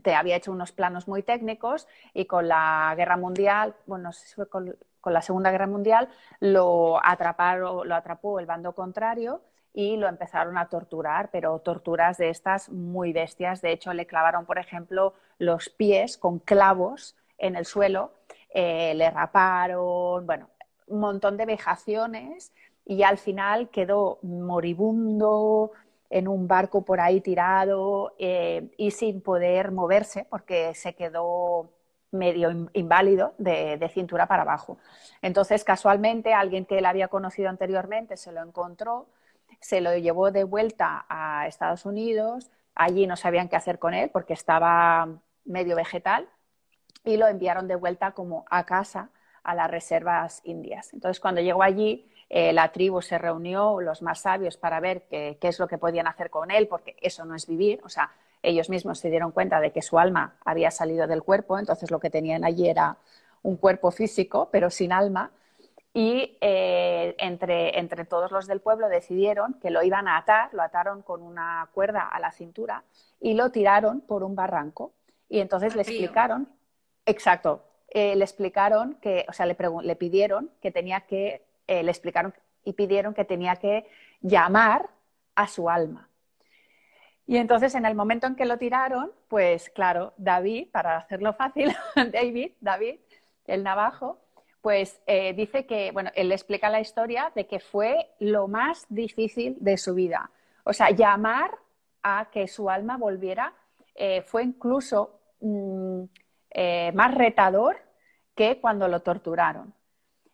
te 0.04 0.14
había 0.14 0.36
hecho 0.36 0.52
unos 0.52 0.72
planos 0.74 1.08
muy 1.08 1.24
técnicos 1.24 1.88
y 2.14 2.26
con 2.26 2.48
la 2.50 2.94
guerra 2.98 3.18
mundial, 3.18 3.76
bueno, 3.86 4.06
no 4.06 4.12
sé 4.12 4.28
si 4.28 4.36
fue 4.36 4.50
con, 4.50 4.76
con 5.06 5.14
la 5.14 5.22
Segunda 5.22 5.52
Guerra 5.52 5.68
Mundial, 5.68 6.10
lo, 6.40 7.00
atrapó 7.06 8.40
el 8.40 8.48
bando 8.48 8.74
contrario 8.74 9.44
y 9.72 9.98
lo 9.98 10.08
empezaron 10.08 10.58
a 10.58 10.68
torturar, 10.68 11.30
pero 11.32 11.60
torturas 11.60 12.18
de 12.18 12.32
estas 12.32 12.70
muy 12.70 13.14
bestias. 13.14 13.62
De 13.62 13.72
hecho, 13.72 13.94
le 13.94 14.08
clavaron, 14.08 14.48
por 14.48 14.58
ejemplo, 14.58 15.14
los 15.38 15.70
pies 15.70 16.18
con 16.18 16.40
clavos 16.40 17.16
en 17.38 17.56
el 17.56 17.68
suelo, 17.68 18.14
eh, 18.50 18.96
le 18.96 19.12
raparon, 19.12 20.26
bueno, 20.26 20.50
un 20.88 21.00
montón 21.02 21.38
de 21.38 21.46
vejaciones 21.46 22.52
y 22.84 23.04
al 23.04 23.20
final 23.20 23.70
quedó 23.70 24.18
moribundo 24.24 25.72
en 26.10 26.28
un 26.28 26.48
barco 26.48 26.84
por 26.84 27.00
ahí 27.00 27.22
tirado 27.22 28.16
eh, 28.18 28.72
y 28.76 28.90
sin 28.90 29.22
poder 29.22 29.72
moverse 29.72 30.26
porque 30.32 30.74
se 30.74 30.96
quedó 30.96 31.75
medio 32.12 32.70
inválido 32.74 33.34
de, 33.38 33.90
cintura 33.94 34.28
para 34.28 34.44
abajo. 34.44 34.78
Entonces, 35.22 35.64
casualmente, 35.64 36.34
alguien 36.34 36.66
que 36.66 36.78
él 36.78 36.86
había 36.86 37.08
conocido 37.08 37.50
anteriormente 37.50 38.18
se 38.18 38.32
lo 38.32 38.42
encontró, 38.42 39.08
se 39.60 39.82
lo 39.82 39.96
llevó 39.98 40.32
de 40.32 40.44
vuelta 40.44 41.06
a 41.10 41.48
Estados 41.48 41.86
Unidos, 41.86 42.52
allí 42.74 43.08
no 43.08 43.16
sabían 43.16 43.50
qué 43.50 43.56
hacer 43.56 43.80
con 43.80 43.94
él 43.94 44.10
porque 44.12 44.34
estaba 44.34 45.08
medio 45.46 45.76
vegetal 45.76 46.28
y 47.04 47.18
lo 47.18 47.28
enviaron 47.28 47.68
de 47.68 47.76
vuelta 47.76 48.12
como 48.12 48.46
a 48.50 48.66
casa 48.66 49.10
a 49.44 49.54
las 49.56 49.70
reservas 49.70 50.42
indias. 50.44 50.94
Entonces, 50.94 51.20
cuando 51.20 51.42
llegó 51.42 51.62
allí, 51.62 52.10
eh, 52.30 52.52
la 52.52 52.72
tribu 52.72 53.02
se 53.02 53.18
reunió, 53.20 53.80
los 53.80 54.02
más 54.02 54.22
sabios, 54.22 54.58
para 54.58 54.80
ver 54.80 55.04
qué, 55.08 55.38
qué, 55.40 55.50
es 55.50 55.60
lo 55.60 55.68
que 55.68 55.78
podían 55.78 56.08
hacer 56.08 56.32
con 56.32 56.50
él, 56.50 56.68
porque 56.68 56.96
eso 57.00 57.26
no 57.26 57.36
es 57.36 57.46
vivir, 57.46 57.80
o 57.84 57.90
sea, 57.90 58.12
ellos 58.50 58.70
mismos 58.70 59.00
se 59.00 59.10
dieron 59.10 59.32
cuenta 59.32 59.60
de 59.60 59.72
que 59.72 59.82
su 59.82 60.00
alma 60.00 60.36
había 60.46 60.72
salido 60.72 61.08
del 61.08 61.24
cuerpo, 61.24 61.60
entonces 61.60 61.92
lo 61.92 62.00
que 62.00 62.10
tenían 62.10 62.44
allí 62.44 62.70
era 62.70 62.98
un 63.44 63.58
cuerpo 63.58 63.92
físico, 63.92 64.50
pero 64.52 64.70
sin 64.70 64.92
alma. 64.92 65.32
Y 65.94 66.38
eh, 66.42 67.16
entre, 67.20 67.80
entre 67.80 68.04
todos 68.04 68.32
los 68.32 68.48
del 68.48 68.60
pueblo 68.60 68.90
decidieron 68.90 69.54
que 69.62 69.70
lo 69.70 69.82
iban 69.82 70.10
a 70.10 70.18
atar, 70.18 70.54
lo 70.54 70.62
ataron 70.62 71.04
con 71.04 71.22
una 71.22 71.70
cuerda 71.74 72.02
a 72.02 72.20
la 72.20 72.32
cintura 72.32 72.84
y 73.22 73.34
lo 73.34 73.52
tiraron 73.52 74.02
por 74.02 74.24
un 74.24 74.36
barranco. 74.36 74.92
Y 75.30 75.40
entonces 75.40 75.76
le 75.76 75.84
explicaron, 75.84 76.50
exacto, 77.06 77.64
eh, 77.90 78.16
le 78.16 78.26
explicaron 78.26 78.96
que, 78.96 79.26
o 79.30 79.34
sea, 79.34 79.46
le, 79.46 79.56
le 79.84 79.96
pidieron 79.96 80.52
que 80.62 80.72
tenía 80.72 81.02
que, 81.02 81.46
eh, 81.68 81.82
le 81.82 81.92
explicaron 81.92 82.34
y 82.66 82.74
pidieron 82.74 83.14
que 83.14 83.24
tenía 83.24 83.56
que 83.56 83.88
llamar 84.22 84.90
a 85.36 85.48
su 85.48 85.70
alma. 85.70 86.10
Y 87.28 87.38
entonces, 87.38 87.74
en 87.76 87.86
el 87.86 87.96
momento 87.96 88.28
en 88.28 88.36
que 88.36 88.46
lo 88.46 88.58
tiraron, 88.58 89.12
pues 89.28 89.70
claro, 89.70 90.14
David, 90.18 90.70
para 90.72 90.98
hacerlo 90.98 91.34
fácil, 91.34 91.76
David, 92.12 92.52
David, 92.62 93.00
el 93.48 93.64
navajo, 93.64 94.20
pues 94.62 95.00
eh, 95.06 95.34
dice 95.34 95.66
que, 95.66 95.92
bueno, 95.92 96.12
él 96.16 96.30
le 96.30 96.36
explica 96.36 96.70
la 96.70 96.80
historia 96.80 97.32
de 97.36 97.48
que 97.48 97.60
fue 97.60 98.12
lo 98.20 98.48
más 98.48 98.86
difícil 98.90 99.58
de 99.60 99.78
su 99.78 99.94
vida. 99.94 100.32
O 100.64 100.74
sea, 100.74 100.90
llamar 100.92 101.52
a 102.02 102.30
que 102.32 102.48
su 102.48 102.70
alma 102.70 102.98
volviera 102.98 103.54
eh, 103.96 104.24
fue 104.24 104.44
incluso 104.44 105.20
mm, 105.40 106.04
eh, 106.52 106.92
más 106.94 107.14
retador 107.14 107.78
que 108.36 108.60
cuando 108.60 108.88
lo 108.88 109.02
torturaron. 109.02 109.74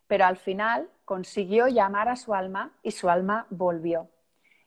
Pero 0.07 0.25
al 0.25 0.37
final 0.37 0.89
consiguió 1.05 1.67
llamar 1.67 2.09
a 2.09 2.15
su 2.15 2.33
alma 2.33 2.73
y 2.83 2.91
su 2.91 3.09
alma 3.09 3.47
volvió. 3.49 4.09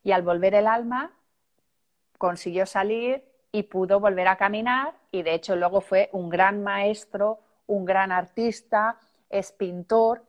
Y 0.03 0.13
al 0.13 0.23
volver 0.23 0.55
el 0.55 0.67
alma, 0.67 1.13
consiguió 2.25 2.65
salir 2.65 3.23
y 3.53 3.65
pudo 3.65 4.01
volver 4.01 4.29
a 4.29 4.37
caminar 4.37 4.95
y 5.11 5.23
de 5.23 5.35
hecho 5.35 5.57
luego 5.57 5.83
fue 5.83 6.09
un 6.13 6.31
gran 6.31 6.63
maestro, 6.63 7.39
un 7.67 7.85
gran 7.85 8.13
artista, 8.13 8.97
es 9.29 9.53
pintor 9.53 10.25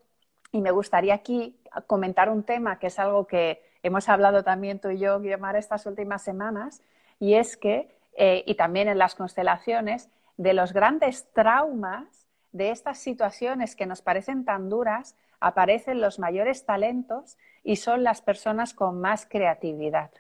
y 0.52 0.60
me 0.60 0.72
gustaría 0.72 1.14
aquí 1.14 1.56
comentar 1.88 2.30
un 2.30 2.44
tema 2.44 2.80
que 2.80 2.88
es 2.88 3.00
algo 3.00 3.28
que 3.28 3.64
hemos 3.82 4.10
hablado 4.10 4.44
también 4.44 4.80
tú 4.80 4.90
y 4.90 5.00
yo, 5.00 5.22
Guillermo, 5.22 5.48
estas 5.52 5.86
últimas 5.86 6.22
semanas 6.22 6.82
y 7.18 7.36
es 7.36 7.56
que, 7.56 7.96
eh, 8.18 8.44
y 8.46 8.56
también 8.56 8.90
en 8.90 8.98
las 8.98 9.16
constelaciones, 9.16 10.10
de 10.36 10.54
los 10.54 10.74
grandes 10.74 11.32
traumas 11.32 12.28
de 12.52 12.72
estas 12.72 13.00
situaciones 13.00 13.78
que 13.78 13.86
nos 13.86 14.02
parecen 14.02 14.44
tan 14.44 14.68
duras, 14.68 15.16
aparecen 15.40 16.02
los 16.02 16.20
mayores 16.20 16.66
talentos 16.66 17.38
y 17.64 17.78
son 17.78 18.04
las 18.04 18.22
personas 18.22 18.74
con 18.74 19.00
más 19.00 19.26
creatividad. 19.26 20.12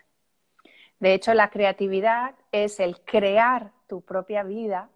De 1.00 1.14
hecho, 1.14 1.34
la 1.34 1.50
creatividad 1.50 2.36
es 2.52 2.80
el 2.80 3.02
crear 3.02 3.72
tu 3.88 4.02
propia 4.02 4.44
vida, 4.44 4.90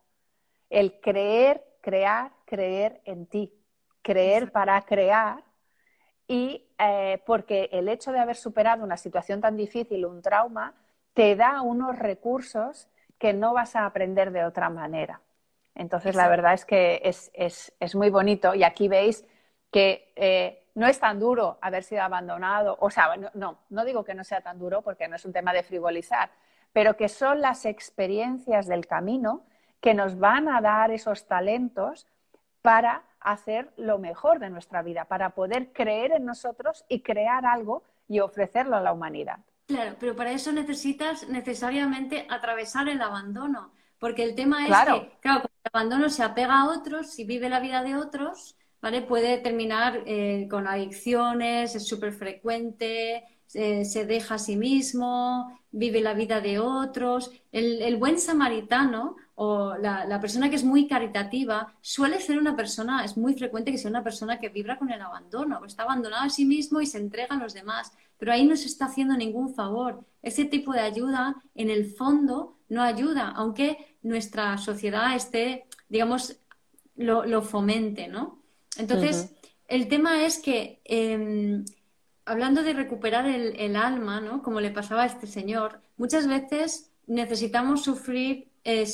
el 0.70 1.00
creer, 1.00 1.64
crear, 1.82 2.32
creer 2.46 3.02
en 3.06 3.26
ti, 3.26 3.54
creer 4.02 4.52
para 4.52 4.82
crear. 4.84 5.44
Y 6.28 6.68
eh, 6.78 7.22
porque 7.26 7.70
el 7.72 7.90
hecho 7.90 8.12
de 8.12 8.20
haber 8.20 8.36
superado 8.36 8.84
una 8.84 8.98
situación 8.98 9.42
tan 9.42 9.58
difícil, 9.58 10.06
un 10.06 10.22
trauma, 10.22 10.76
te 11.14 11.36
da 11.36 11.62
unos 11.62 11.98
recursos 11.98 12.88
que 13.18 13.34
no 13.34 13.54
vas 13.54 13.76
a 13.76 13.86
aprender 13.86 14.32
de 14.32 14.46
otra 14.46 14.70
manera. 14.70 15.22
Entonces, 15.76 16.16
la 16.16 16.28
verdad 16.28 16.54
es 16.54 16.66
que 16.66 17.02
es, 17.04 17.96
muy 17.96 18.10
bonito. 18.10 18.54
Y 18.54 18.64
aquí 18.64 18.88
veis 18.88 19.26
que 19.72 20.12
eh, 20.16 20.69
no 20.76 20.88
es 20.88 21.00
tan 21.00 21.20
duro 21.20 21.58
haber 21.62 21.84
sido 21.84 22.04
abandonado, 22.04 22.78
o 22.80 22.90
sea, 22.90 23.16
no, 23.34 23.58
no, 23.70 23.86
digo 23.86 24.04
que 24.04 24.14
no 24.14 24.24
sea 24.24 24.42
tan 24.42 24.60
duro 24.60 24.82
porque 24.82 25.08
no 25.08 25.16
es 25.16 25.26
un 25.26 25.34
tema 25.34 25.54
de 25.54 25.64
frivolizar, 25.64 26.30
pero 26.74 26.96
que 26.96 27.10
son 27.10 27.42
las 27.42 27.66
experiencias 27.66 28.68
del 28.68 28.88
camino 28.88 29.44
que 29.82 29.94
nos 29.94 30.20
van 30.20 30.48
a 30.48 30.62
dar 30.62 30.92
esos 30.92 31.28
talentos 31.28 32.08
para 32.62 33.04
hacer 33.20 33.72
lo 33.78 34.00
mejor 34.00 34.40
de 34.40 34.50
nuestra 34.50 34.82
vida, 34.82 35.06
para 35.06 35.32
poder 35.32 35.72
creer 35.74 36.14
en 36.14 36.26
nosotros 36.26 36.86
y 36.88 37.02
crear 37.02 37.46
algo 37.46 37.84
y 38.08 38.20
ofrecerlo 38.20 38.76
a 38.78 38.82
la 38.82 38.94
humanidad. 38.94 39.40
Claro, 39.68 39.96
pero 40.00 40.16
para 40.16 40.32
eso 40.32 40.52
necesitas 40.52 41.28
necesariamente 41.30 42.26
atravesar 42.30 42.90
el 42.90 43.02
abandono, 43.02 43.72
porque 44.00 44.24
el 44.24 44.36
tema 44.36 44.64
es 44.64 44.70
que, 44.70 45.18
claro, 45.20 45.44
el 45.64 45.72
abandono 45.72 46.10
se 46.10 46.24
apega 46.24 46.62
a 46.62 46.70
otros 46.70 47.20
y 47.20 47.26
vive 47.26 47.50
la 47.50 47.60
vida 47.60 47.84
de 47.84 47.96
otros, 47.96 48.56
¿vale? 48.82 49.02
Puede 49.02 49.38
terminar 49.38 50.04
eh, 50.06 50.48
con 50.50 50.68
adicciones, 50.68 51.76
es 51.76 51.88
súper 51.88 52.14
frecuente, 52.14 53.24
se 53.48 54.06
deja 54.06 54.36
a 54.36 54.40
sí 54.40 54.56
mismo, 54.56 55.60
vive 55.72 56.02
la 56.02 56.14
vida 56.14 56.40
de 56.42 56.60
otros. 56.60 57.32
El, 57.52 57.98
buen 57.98 58.20
samaritano 58.20 59.16
o 59.36 59.76
la, 59.76 60.20
persona 60.22 60.50
que 60.50 60.56
es 60.56 60.64
muy 60.64 60.88
caritativa 60.88 61.74
suele 61.82 62.20
ser 62.20 62.38
una 62.38 62.56
persona, 62.56 63.04
es 63.04 63.18
muy 63.18 63.34
frecuente 63.34 63.72
que 63.72 63.78
sea 63.78 63.90
una 63.90 64.04
persona 64.04 64.40
que 64.40 64.50
vibra 64.50 64.78
con 64.78 64.92
el 64.92 65.02
abandono, 65.02 65.64
está 65.66 65.84
abandonado 65.84 66.26
a 66.26 66.30
sí 66.30 66.46
mismo 66.46 66.82
y 66.82 66.86
se 66.86 66.98
entrega 66.98 67.36
a 67.36 67.40
los 67.40 67.54
demás, 67.54 67.92
pero 68.18 68.32
ahí 68.32 68.46
no 68.46 68.56
se 68.56 68.68
está 68.68 68.86
haciendo 68.86 69.16
ningún 69.16 69.54
favor. 69.54 70.06
Ese 70.22 70.46
tipo 70.46 70.74
de 70.74 70.82
ayuda, 70.82 71.42
en 71.56 71.70
el 71.70 71.86
fondo, 71.86 72.58
no 72.68 72.84
ayuda, 72.84 73.30
aunque 73.36 73.98
nuestra 74.04 74.58
sociedad 74.58 75.16
esté, 75.16 75.66
digamos, 75.88 76.38
lo, 76.96 77.42
fomente, 77.42 78.08
¿no? 78.08 78.39
Entonces, 78.78 79.32
el 79.68 79.88
tema 79.88 80.26
es 80.26 80.40
que, 80.40 80.82
em, 80.86 81.66
hablando 82.26 82.64
de 82.64 82.74
recuperar 82.74 83.26
el, 83.28 83.56
el 83.58 83.76
alma, 83.76 84.22
¿no? 84.22 84.42
Como 84.42 84.62
le 84.62 84.72
pasaba 84.72 85.04
a 85.04 85.08
este 85.08 85.28
señor, 85.28 85.82
muchas 85.98 86.28
veces 86.28 86.92
necesitamos 87.08 87.84
sufrir 87.84 88.50
eh, 88.64 88.86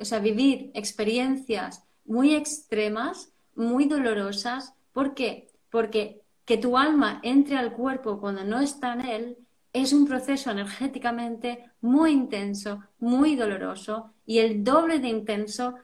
o 0.00 0.04
sea, 0.04 0.18
vivir 0.18 0.70
experiencias 0.74 1.84
muy 2.04 2.34
extremas, 2.34 3.32
muy 3.54 3.86
dolorosas. 3.86 4.74
¿Por 4.92 5.14
qué? 5.14 5.48
Porque 5.70 6.22
que 6.44 6.58
tu 6.58 6.76
alma 6.76 7.20
entre 7.22 7.56
al 7.56 7.72
cuerpo 7.72 8.20
cuando 8.20 8.44
no 8.44 8.60
está 8.60 8.92
en 8.92 9.00
él 9.00 9.38
es 9.72 9.92
un 9.92 10.06
proceso 10.06 10.50
energéticamente 10.50 11.64
muy 11.80 12.12
intenso, 12.12 12.84
muy 12.98 13.34
doloroso 13.34 14.12
y 14.26 14.38
el 14.38 14.62
doble 14.62 14.98
de 14.98 15.08
intenso 15.08 15.74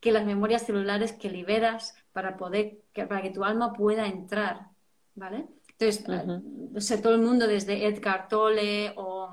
que 0.00 0.12
las 0.12 0.26
memorias 0.26 0.66
celulares 0.66 1.12
que 1.12 1.30
liberas 1.30 1.94
para 2.18 2.36
poder 2.36 2.80
que, 2.92 3.06
para 3.06 3.22
que 3.22 3.30
tu 3.30 3.44
alma 3.44 3.72
pueda 3.72 4.08
entrar, 4.08 4.70
¿vale? 5.14 5.46
Entonces, 5.78 6.04
sé, 6.84 6.98
todo 6.98 7.14
el 7.14 7.20
mundo 7.20 7.46
desde 7.46 7.86
Edgar 7.86 8.26
Tolle 8.26 8.92
o 8.96 9.32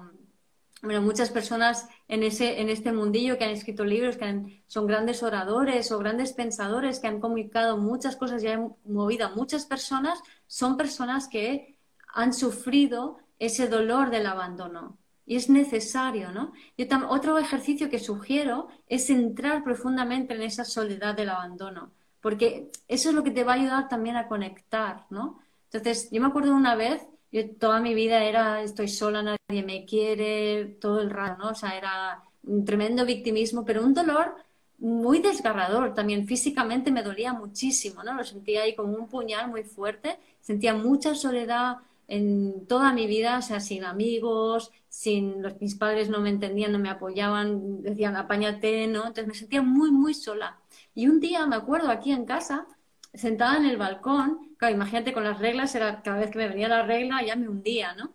bueno, 0.84 1.02
muchas 1.02 1.32
personas 1.32 1.90
en, 2.08 2.22
ese, 2.22 2.62
en 2.62 2.70
este 2.70 2.92
mundillo 2.92 3.40
que 3.40 3.46
han 3.46 3.50
escrito 3.50 3.84
libros, 3.84 4.18
que 4.18 4.62
son 4.68 4.86
grandes 4.86 5.24
oradores 5.24 5.92
o 5.92 5.98
grandes 5.98 6.34
pensadores, 6.34 7.00
que 7.00 7.08
han 7.08 7.20
comunicado 7.20 7.78
muchas 7.78 8.16
cosas 8.18 8.44
y 8.44 8.50
han 8.50 8.76
movido 8.86 9.26
a 9.26 9.36
muchas 9.36 9.66
personas, 9.66 10.20
son 10.46 10.78
personas 10.78 11.28
que 11.28 11.80
han 12.14 12.36
sufrido 12.36 13.18
ese 13.40 13.68
dolor 13.68 14.12
del 14.12 14.28
abandono. 14.28 15.00
Y 15.26 15.38
es 15.38 15.50
necesario, 15.50 16.32
¿no? 16.32 16.54
otro 17.10 17.40
ejercicio 17.40 17.90
que 17.90 17.98
sugiero 17.98 18.68
es 18.86 19.10
entrar 19.10 19.64
profundamente 19.64 20.36
en 20.36 20.44
esa 20.44 20.66
soledad 20.66 21.16
del 21.16 21.30
abandono, 21.30 21.90
porque 22.26 22.71
eso 22.88 23.09
es 23.09 23.15
lo 23.15 23.23
que 23.23 23.30
te 23.30 23.43
va 23.43 23.51
a 23.53 23.55
ayudar 23.57 23.88
también 23.88 24.15
a 24.15 24.28
conectar, 24.28 25.05
¿no? 25.11 25.38
Entonces, 25.65 26.09
yo 26.09 26.19
me 26.19 26.28
acuerdo 26.28 26.55
una 26.55 26.73
vez 26.73 27.07
yo 27.32 27.47
toda 27.51 27.80
mi 27.82 27.93
vida 27.93 28.23
era 28.23 28.63
estoy 28.63 28.88
sola, 28.88 29.21
nadie 29.21 29.61
me 29.63 29.86
quiere, 29.86 30.65
todo 30.82 31.01
el 31.01 31.11
rato, 31.11 31.43
¿no? 31.43 31.49
O 31.51 31.53
sea, 31.53 31.78
era 31.78 32.23
un 32.41 32.65
tremendo 32.65 33.05
victimismo, 33.05 33.63
pero 33.63 33.84
un 33.84 33.93
dolor 33.93 34.34
muy 34.80 35.19
desgarrador 35.19 35.93
también. 35.93 36.26
Físicamente 36.28 36.91
me 36.91 37.03
dolía 37.03 37.32
muchísimo, 37.32 38.03
¿no? 38.03 38.15
Lo 38.15 38.23
sentía 38.23 38.63
ahí 38.63 38.73
como 38.76 38.97
un 38.97 39.07
puñal 39.07 39.51
muy 39.51 39.61
fuerte, 39.61 40.17
sentía 40.41 40.73
mucha 40.73 41.13
soledad 41.13 41.78
en 42.07 42.65
toda 42.65 42.91
mi 42.91 43.05
vida, 43.05 43.38
o 43.38 43.41
sea, 43.43 43.59
sin 43.59 43.84
amigos, 43.84 44.71
sin 44.89 45.43
los, 45.43 45.61
mis 45.61 45.76
padres 45.76 46.09
no 46.09 46.21
me 46.21 46.30
entendían, 46.30 46.71
no 46.71 46.80
me 46.80 46.89
apoyaban, 46.89 47.84
decían 47.84 48.15
apáñate, 48.15 48.88
¿no? 48.88 49.01
Entonces 49.05 49.28
me 49.28 49.36
sentía 49.36 49.61
muy, 49.61 49.91
muy 49.91 50.15
sola. 50.15 50.57
Y 50.96 51.08
un 51.08 51.20
día 51.20 51.46
me 51.46 51.58
acuerdo 51.58 51.89
aquí 51.89 52.12
en 52.12 52.26
casa, 52.26 52.66
sentada 53.14 53.58
en 53.58 53.66
el 53.66 53.78
balcón, 53.78 54.56
claro, 54.58 54.74
imagínate 54.74 55.14
con 55.14 55.24
las 55.26 55.39
reglas, 55.39 55.76
era 55.76 56.02
cada 56.02 56.20
vez 56.20 56.32
que 56.32 56.39
me 56.39 56.48
venía 56.48 56.68
la 56.68 56.86
regla 56.86 57.24
ya 57.24 57.36
me 57.36 57.50
hundía, 57.50 57.93
¿no? 57.93 58.14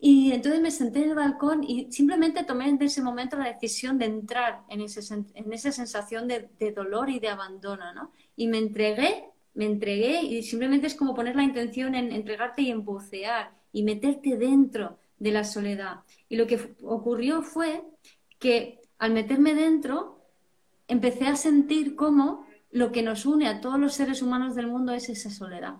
Y 0.00 0.32
entonces 0.32 0.60
me 0.60 0.72
senté 0.72 1.04
en 1.04 1.10
el 1.10 1.14
balcón 1.14 1.62
y 1.62 1.92
simplemente 1.92 2.42
tomé 2.42 2.68
en 2.68 2.82
ese 2.82 3.02
momento 3.02 3.36
la 3.36 3.52
decisión 3.52 3.98
de 3.98 4.06
entrar 4.06 4.62
en, 4.68 4.80
ese, 4.80 5.00
en 5.14 5.52
esa 5.52 5.70
sensación 5.70 6.26
de, 6.26 6.72
dolor 6.74 7.08
y 7.08 7.20
de 7.20 7.28
abandono, 7.28 7.94
¿no? 7.94 8.10
Y 8.34 8.48
me 8.48 8.58
entregué, 8.58 9.26
me 9.54 9.66
entregué 9.66 10.22
y 10.22 10.42
simplemente 10.42 10.88
es 10.88 10.96
como 10.96 11.14
poner 11.14 11.36
la 11.36 11.44
intención 11.44 11.94
en 11.94 12.10
entregarte 12.10 12.62
y 12.62 12.70
embucear 12.70 13.52
y 13.72 13.84
meterte 13.84 14.36
dentro 14.36 14.98
de 15.20 15.30
la 15.30 15.44
soledad. 15.44 16.00
Y 16.28 16.34
lo 16.34 16.48
que 16.48 16.74
ocurrió 16.82 17.42
fue 17.42 17.84
que 18.40 18.80
al 18.98 19.12
meterme 19.12 19.54
dentro 19.54 20.21
empecé 20.88 21.26
a 21.26 21.36
sentir 21.36 21.96
cómo 21.96 22.46
lo 22.70 22.90
que 22.90 23.02
nos 23.02 23.26
une 23.26 23.48
a 23.48 23.60
todos 23.60 23.78
los 23.78 23.94
seres 23.94 24.22
humanos 24.22 24.54
del 24.54 24.66
mundo 24.66 24.92
es 24.92 25.08
esa 25.08 25.30
soledad. 25.30 25.76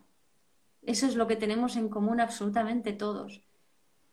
Eso 0.83 1.07
es 1.07 1.17
lo 1.17 1.27
que 1.27 1.37
tenemos 1.37 1.77
en 1.77 1.89
común 1.89 2.21
absolutamente 2.21 2.93
todos. 2.93 3.43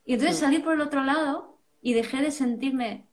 Y 0.05 0.13
entonces 0.13 0.37
salí 0.37 0.59
por 0.59 0.73
el 0.73 0.81
otro 0.81 1.03
lado 1.03 1.59
y 1.81 1.93
dejé 1.93 2.21
de 2.21 2.31
sentirme 2.31 3.07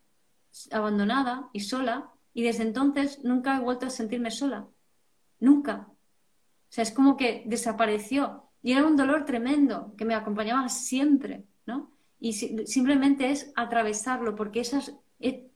abandonada 0.70 1.48
y 1.52 1.60
sola 1.60 2.10
y 2.32 2.42
desde 2.42 2.62
entonces 2.62 3.22
nunca 3.24 3.56
he 3.56 3.60
vuelto 3.60 3.86
a 3.86 3.90
sentirme 3.90 4.30
sola. 4.30 4.66
Nunca. 5.40 5.88
O 5.88 6.72
sea, 6.72 6.82
es 6.82 6.92
como 6.92 7.16
que 7.16 7.44
desapareció. 7.46 8.44
Y 8.62 8.72
era 8.72 8.86
un 8.86 8.96
dolor 8.96 9.24
tremendo 9.24 9.94
que 9.96 10.04
me 10.04 10.14
acompañaba 10.14 10.68
siempre, 10.68 11.44
¿no? 11.66 11.92
Y 12.18 12.32
simplemente 12.32 13.30
es 13.30 13.52
atravesarlo 13.56 14.34
porque 14.34 14.60
esas, 14.60 14.94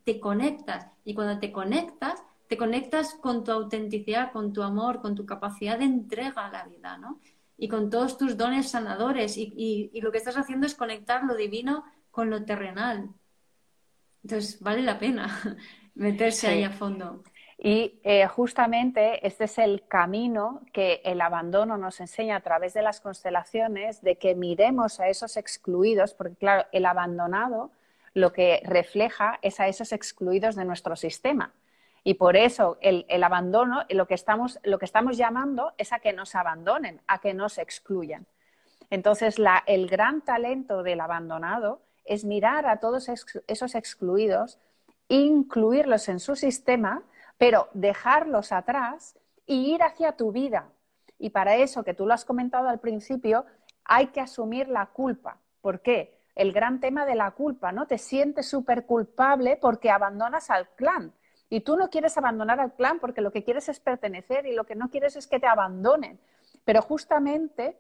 te 0.05 0.21
conectas. 0.21 0.87
Y 1.05 1.15
cuando 1.15 1.39
te 1.39 1.53
conectas, 1.53 2.23
te 2.49 2.57
conectas 2.57 3.15
con 3.15 3.45
tu 3.45 3.53
autenticidad, 3.53 4.33
con 4.33 4.53
tu 4.53 4.63
amor, 4.63 5.01
con 5.01 5.15
tu 5.15 5.25
capacidad 5.25 5.79
de 5.79 5.85
entrega 5.85 6.47
a 6.47 6.51
la 6.51 6.65
vida, 6.65 6.99
¿no? 6.99 7.21
Y 7.57 7.69
con 7.69 7.91
todos 7.91 8.19
tus 8.19 8.37
dones 8.37 8.71
sanadores. 8.71 9.37
Y, 9.37 9.91
lo 10.01 10.11
que 10.11 10.19
estás 10.19 10.37
haciendo 10.37 10.67
es 10.67 10.75
conectar 10.75 11.25
lo 11.25 11.37
divino 11.37 11.85
con 12.11 12.31
lo 12.31 12.45
terrenal. 12.45 13.11
Entonces, 14.25 14.61
vale 14.61 14.83
la 14.83 14.99
pena 14.99 15.29
meterse 15.95 16.49
ahí 16.49 16.65
a 16.65 16.71
fondo. 16.71 17.23
Y 17.63 18.01
eh, 18.05 18.27
justamente 18.27 19.25
este 19.27 19.45
es 19.45 19.59
el 19.59 19.87
camino 19.87 20.63
que 20.73 21.03
el 21.05 21.21
abandono 21.21 21.77
nos 21.77 22.01
enseña 22.01 22.37
a 22.37 22.41
través 22.41 22.73
de 22.73 22.81
las 22.81 23.03
constelaciones, 23.03 24.01
de 24.01 24.17
que 24.17 24.35
miremos 24.35 24.99
a 24.99 25.09
esos 25.09 25.37
excluidos, 25.37 26.15
porque 26.15 26.37
claro, 26.37 26.67
el 26.73 26.87
abandonado 26.87 27.71
lo 28.15 28.33
que 28.33 28.61
refleja 28.65 29.39
es 29.43 29.61
a 29.61 29.69
esos 29.69 29.93
excluidos 29.93 30.57
de 30.57 30.65
nuestro 30.65 30.97
sistema. 30.97 31.53
Y 32.03 32.15
por 32.15 32.37
eso 32.37 32.79
el, 32.81 33.05
abandono, 33.23 33.85
lo 33.91 34.07
que, 34.07 34.15
estamos, 34.15 34.59
lo 34.65 34.79
que 34.79 34.87
estamos 34.87 35.17
llamando 35.17 35.73
es 35.77 35.93
a 35.93 35.99
que 35.99 36.13
nos 36.13 36.35
abandonen, 36.35 37.01
a 37.07 37.21
que 37.21 37.35
nos 37.35 37.59
excluyan. 37.59 38.27
Entonces, 38.89 39.37
el 39.67 39.87
gran 39.87 40.23
talento 40.23 40.83
del 40.83 41.01
abandonado 41.01 41.83
es 42.05 42.25
mirar 42.25 42.67
a 42.67 42.81
todos 42.81 43.09
esos 43.09 43.75
excluidos, 43.75 44.59
incluirlos 45.09 46.09
en 46.09 46.21
su 46.21 46.37
sistema, 46.37 47.03
pero 47.39 47.69
dejarlos 47.73 48.51
atrás 48.51 49.19
y 49.47 49.75
ir 49.75 49.83
hacia 49.83 50.13
tu 50.13 50.33
vida. 50.33 50.71
Y 51.19 51.31
para 51.31 51.57
eso, 51.57 51.85
que 51.85 51.95
tú 51.95 52.07
lo 52.07 52.15
has 52.15 52.25
comentado 52.25 52.69
al 52.69 52.81
principio, 52.81 53.45
hay 53.85 54.09
que 54.09 54.21
asumir 54.21 54.69
la 54.69 54.87
culpa. 54.87 55.39
¿Por 55.61 55.83
qué? 55.83 56.20
El 56.35 56.53
gran 56.53 56.81
tema 56.81 57.07
de 57.07 57.15
la 57.15 57.33
culpa, 57.33 57.73
¿no? 57.73 57.87
Te 57.87 57.99
sientes 57.99 58.49
súper 58.49 58.87
culpable 58.87 59.59
porque 59.61 59.91
abandonas 59.91 60.51
al 60.51 60.69
clan. 60.71 61.13
Y 61.49 61.61
tú 61.61 61.77
no 61.77 61.91
quieres 61.91 62.17
abandonar 62.17 62.61
al 62.61 62.75
clan 62.75 63.01
porque 63.01 63.21
lo 63.21 63.33
que 63.33 63.43
quieres 63.43 63.69
es 63.69 63.81
pertenecer 63.81 64.47
y 64.47 64.55
lo 64.55 64.65
que 64.65 64.77
no 64.77 64.91
quieres 64.91 65.17
es 65.17 65.27
que 65.27 65.41
te 65.41 65.47
abandonen. 65.47 66.21
Pero 66.65 66.83
justamente 66.83 67.77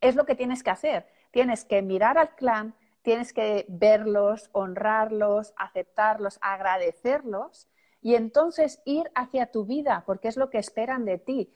es 0.00 0.14
lo 0.14 0.24
que 0.24 0.34
tienes 0.34 0.62
que 0.62 0.70
hacer. 0.70 1.06
Tienes 1.30 1.64
que 1.64 1.82
mirar 1.82 2.18
al 2.18 2.34
clan, 2.36 2.74
tienes 3.02 3.32
que 3.32 3.66
verlos, 3.68 4.48
honrarlos, 4.52 5.52
aceptarlos, 5.56 6.38
agradecerlos 6.40 7.68
y 8.02 8.14
entonces 8.14 8.80
ir 8.84 9.10
hacia 9.14 9.50
tu 9.50 9.66
vida, 9.66 10.04
porque 10.06 10.28
es 10.28 10.36
lo 10.36 10.50
que 10.50 10.58
esperan 10.58 11.04
de 11.04 11.18
ti. 11.18 11.52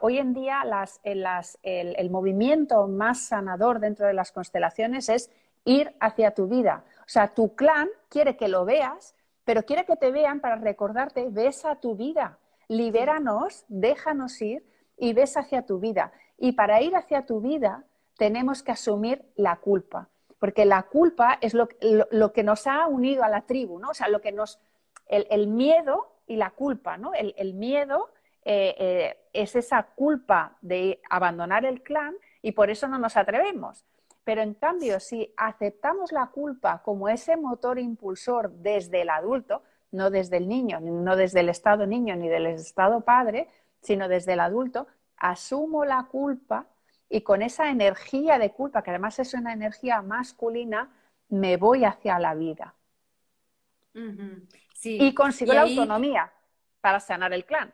hoy 0.00 0.18
en 0.18 0.34
día 0.34 0.62
el, 1.02 2.10
movimiento 2.10 2.88
más 2.88 3.20
sanador 3.20 3.80
dentro 3.80 4.06
de 4.06 4.14
las 4.14 4.32
constelaciones 4.32 5.08
es 5.08 5.30
ir 5.68 5.94
hacia 6.00 6.32
tu 6.32 6.48
vida. 6.48 6.84
O 7.00 7.08
sea, 7.08 7.28
tu 7.34 7.54
clan 7.54 7.88
quiere 8.08 8.36
que 8.36 8.48
lo 8.48 8.64
veas 8.64 9.14
pero 9.48 9.62
quiere 9.62 9.86
que 9.86 9.96
te 9.96 10.10
vean 10.10 10.40
para 10.40 10.56
recordarte, 10.56 11.28
ves 11.30 11.64
a 11.64 11.76
tu 11.76 11.96
vida, 11.96 12.38
libéranos, 12.68 13.64
déjanos 13.68 14.42
ir 14.42 14.62
y 14.98 15.14
ves 15.14 15.38
hacia 15.38 15.64
tu 15.64 15.78
vida. 15.78 16.12
Y 16.36 16.52
para 16.52 16.82
ir 16.82 16.94
hacia 16.94 17.24
tu 17.24 17.40
vida 17.40 17.84
tenemos 18.18 18.62
que 18.62 18.72
asumir 18.72 19.24
la 19.36 19.56
culpa, 19.56 20.10
porque 20.38 20.66
la 20.66 20.82
culpa 20.82 21.38
es 21.40 21.54
lo, 21.54 21.66
que 22.34 22.42
nos 22.42 22.66
ha 22.66 22.86
unido 22.88 23.24
a 23.24 23.30
la 23.30 23.46
tribu, 23.46 23.78
¿no? 23.78 23.88
O 23.88 23.94
sea, 23.94 24.08
lo 24.10 24.20
que 24.20 24.32
nos, 24.32 24.60
el, 25.06 25.46
miedo 25.46 26.12
y 26.26 26.36
la 26.36 26.50
culpa, 26.50 26.98
¿no? 26.98 27.14
El, 27.14 27.54
miedo 27.54 28.10
eh, 28.44 28.74
eh, 28.78 29.16
es 29.32 29.56
esa 29.56 29.82
culpa 29.94 30.58
de 30.60 31.00
abandonar 31.08 31.64
el 31.64 31.82
clan 31.82 32.14
y 32.42 32.52
por 32.52 32.68
eso 32.68 32.86
no 32.86 32.98
nos 32.98 33.16
atrevemos. 33.16 33.86
Pero 34.28 34.42
en 34.42 34.52
cambio, 34.52 35.00
si 35.00 35.32
aceptamos 35.38 36.12
la 36.12 36.26
culpa 36.26 36.82
como 36.82 37.08
ese 37.08 37.38
motor 37.38 37.78
impulsor 37.78 38.50
desde 38.50 39.00
el 39.00 39.08
adulto, 39.08 39.62
no 39.90 40.10
desde 40.10 40.36
el 40.36 40.46
niño, 40.46 40.80
no 40.80 41.16
desde 41.16 41.40
el 41.40 41.48
estado 41.48 41.86
niño 41.86 42.14
ni 42.14 42.28
del 42.28 42.44
estado 42.44 43.00
padre, 43.00 43.48
sino 43.80 44.06
desde 44.06 44.34
el 44.34 44.40
adulto, 44.40 44.86
asumo 45.16 45.86
la 45.86 46.08
culpa 46.10 46.66
y 47.08 47.22
con 47.22 47.40
esa 47.40 47.70
energía 47.70 48.38
de 48.38 48.52
culpa, 48.52 48.82
que 48.82 48.90
además 48.90 49.18
es 49.18 49.32
una 49.32 49.54
energía 49.54 50.02
masculina, 50.02 50.90
me 51.30 51.56
voy 51.56 51.86
hacia 51.86 52.18
la 52.18 52.34
vida. 52.34 52.74
y 54.82 55.14
consigo 55.14 55.54
la 55.54 55.62
autonomía 55.62 56.30
para 56.82 57.00
sanar 57.00 57.32
el 57.32 57.46
clan. 57.46 57.72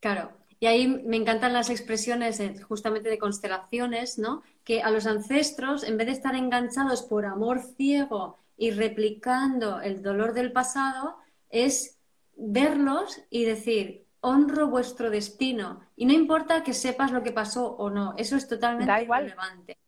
Claro, 0.00 0.32
y 0.60 0.66
ahí 0.66 0.88
me 0.88 1.16
encantan 1.16 1.52
las 1.52 1.70
expresiones 1.70 2.42
justamente 2.64 3.08
de 3.08 3.18
constelaciones, 3.18 4.18
¿no? 4.18 4.42
Que 4.64 4.82
a 4.82 4.90
los 4.90 5.06
ancestros, 5.06 5.84
en 5.84 5.96
vez 5.96 6.06
de 6.08 6.12
estar 6.14 6.34
enganchados 6.34 7.02
por 7.02 7.26
amor 7.26 7.60
ciego 7.76 8.38
y 8.56 8.72
replicando 8.72 9.80
el 9.80 10.02
dolor 10.02 10.32
del 10.32 10.50
pasado, 10.50 11.16
es 11.48 11.98
verlos 12.36 13.20
y 13.30 13.44
decir, 13.44 14.06
honro 14.20 14.68
vuestro 14.68 15.10
destino. 15.10 15.80
Y 15.94 16.06
no 16.06 16.12
importa 16.12 16.64
que 16.64 16.74
sepas 16.74 17.12
lo 17.12 17.22
que 17.22 17.32
pasó 17.32 17.76
o 17.76 17.88
no, 17.88 18.14
eso 18.16 18.36
es 18.36 18.48
totalmente 18.48 18.92
irrelevante. 19.02 19.78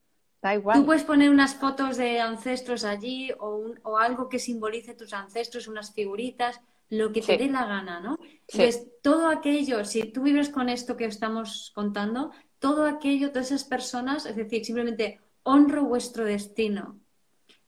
Da 0.41 0.55
igual. 0.55 0.79
Tú 0.79 0.87
puedes 0.87 1.05
poner 1.05 1.31
unas 1.31 1.55
fotos 1.55 1.97
de 1.97 2.21
ancestros 2.21 2.85
allí 2.85 3.31
o, 3.39 3.75
o 3.83 3.99
algo 3.99 4.29
que 4.29 4.39
simbolice 4.39 4.95
tus 4.95 5.13
ancestros, 5.13 5.69
unas 5.69 5.93
figuritas, 5.93 6.61
lo 6.91 7.13
que 7.13 7.23
te 7.23 7.39
dé 7.39 7.49
la 7.49 7.65
gana, 7.67 8.01
¿no? 8.01 8.19
Entonces, 8.49 8.89
todo 9.03 9.29
aquello, 9.29 9.85
si 9.85 10.05
tú 10.05 10.23
vives 10.23 10.49
con 10.51 10.69
esto 10.69 10.97
que 10.97 11.07
estamos 11.07 11.73
contando, 11.75 12.33
todo 12.59 12.85
aquello, 12.85 13.31
todas 13.31 13.53
esas 13.53 13.65
personas, 13.65 14.27
es 14.27 14.37
decir, 14.37 14.65
simplemente 14.65 15.21
honro 15.45 15.85
vuestro 15.85 16.25
destino. 16.25 16.99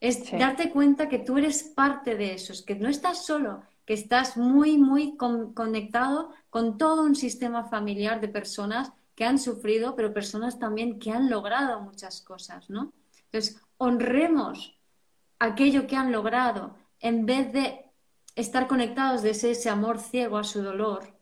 Es 0.01 0.31
darte 0.33 0.71
cuenta 0.71 1.09
que 1.09 1.21
tú 1.21 1.39
eres 1.39 1.63
parte 1.63 2.17
de 2.17 2.35
eso, 2.35 2.53
es 2.53 2.63
que 2.63 2.75
no 2.75 2.89
estás 2.89 3.25
solo, 3.25 3.63
que 3.87 3.95
estás 3.95 4.37
muy, 4.37 4.77
muy 4.77 5.17
conectado 5.17 6.33
con 6.51 6.77
todo 6.77 7.03
un 7.03 7.15
sistema 7.15 7.65
familiar 7.65 8.21
de 8.21 8.29
personas 8.29 8.93
que 9.15 9.25
han 9.25 9.39
sufrido, 9.39 9.95
pero 9.95 10.13
personas 10.13 10.59
también 10.59 10.99
que 10.99 11.13
han 11.13 11.31
logrado 11.31 11.81
muchas 11.81 12.21
cosas, 12.23 12.69
¿no? 12.69 12.93
Entonces, 13.27 13.61
honremos 13.77 14.77
aquello 15.39 15.87
que 15.87 15.97
han 15.97 16.11
logrado 16.11 16.75
en 16.99 17.27
vez 17.27 17.53
de 17.53 17.82
estar 18.35 18.67
conectados 18.67 19.23
desde 19.23 19.51
ese 19.51 19.69
amor 19.69 19.99
ciego 19.99 20.39
a 20.39 20.45
su 20.45 20.63
dolor, 20.63 21.15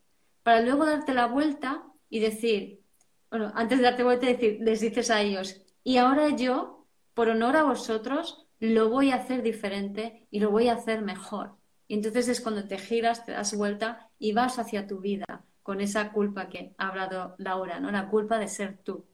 para 0.43 0.61
luego 0.61 0.87
darte 0.87 1.15
la 1.15 1.27
vuelta 1.27 1.85
y 2.09 2.21
decir, 2.21 2.83
bueno, 3.31 3.53
antes 3.55 3.79
de 3.79 3.85
darte 3.85 4.03
vuelta, 4.03 4.27
decir, 4.27 4.59
les 4.61 4.81
dices 4.81 5.11
a 5.11 5.21
ellos, 5.21 5.63
y 5.85 5.97
ahora 5.97 6.31
yo, 6.31 6.87
por 7.15 7.29
honor 7.29 7.57
a 7.57 7.63
vosotros, 7.63 8.47
lo 8.59 8.91
voy 8.91 9.11
a 9.11 9.17
hacer 9.17 9.43
diferente 9.43 10.27
y 10.31 10.41
lo 10.41 10.51
voy 10.51 10.69
a 10.69 10.75
hacer 10.75 11.03
mejor. 11.03 11.57
Y 11.89 11.95
entonces 11.95 12.29
es 12.29 12.41
cuando 12.41 12.69
te 12.69 12.79
giras, 12.79 13.25
te 13.25 13.33
das 13.33 13.57
vuelta 13.57 14.11
y 14.19 14.33
vas 14.33 14.59
hacia 14.59 14.87
tu 14.87 15.01
vida 15.01 15.45
con 15.63 15.81
esa 15.81 16.13
culpa 16.13 16.49
que 16.49 16.75
ha 16.79 16.89
hablado 16.89 17.35
Laura, 17.39 17.81
¿no? 17.81 17.91
La 17.91 18.09
culpa 18.09 18.39
de 18.39 18.49
ser 18.49 18.79
tú. 18.79 19.05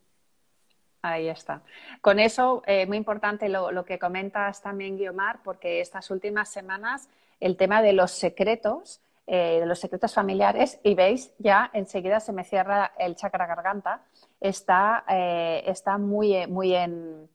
Ahí 1.02 1.28
está. 1.28 1.62
Con 2.00 2.18
eso, 2.18 2.62
eh, 2.66 2.86
muy 2.86 2.96
importante 2.96 3.48
lo, 3.48 3.70
lo, 3.70 3.84
que 3.84 3.98
comentas 3.98 4.60
también, 4.60 4.96
Guiomar, 4.96 5.42
porque 5.42 5.80
estas 5.80 6.10
últimas 6.10 6.48
semanas 6.48 7.08
el 7.40 7.56
tema 7.56 7.82
de 7.82 7.92
los 7.92 8.10
secretos, 8.12 9.00
eh, 9.26 9.60
de 9.60 9.66
los 9.66 9.80
secretos 9.80 10.14
familiares, 10.14 10.78
y 10.82 10.94
veis, 10.94 11.32
ya 11.38 11.70
enseguida 11.72 12.20
se 12.20 12.32
me 12.32 12.44
cierra 12.44 12.92
el 12.98 13.16
chakra 13.16 13.46
garganta, 13.46 14.02
está, 14.40 15.04
eh, 15.08 15.64
está 15.66 15.98
muy, 15.98 16.34
eh, 16.34 16.46
muy 16.46 16.74
en 16.74 17.28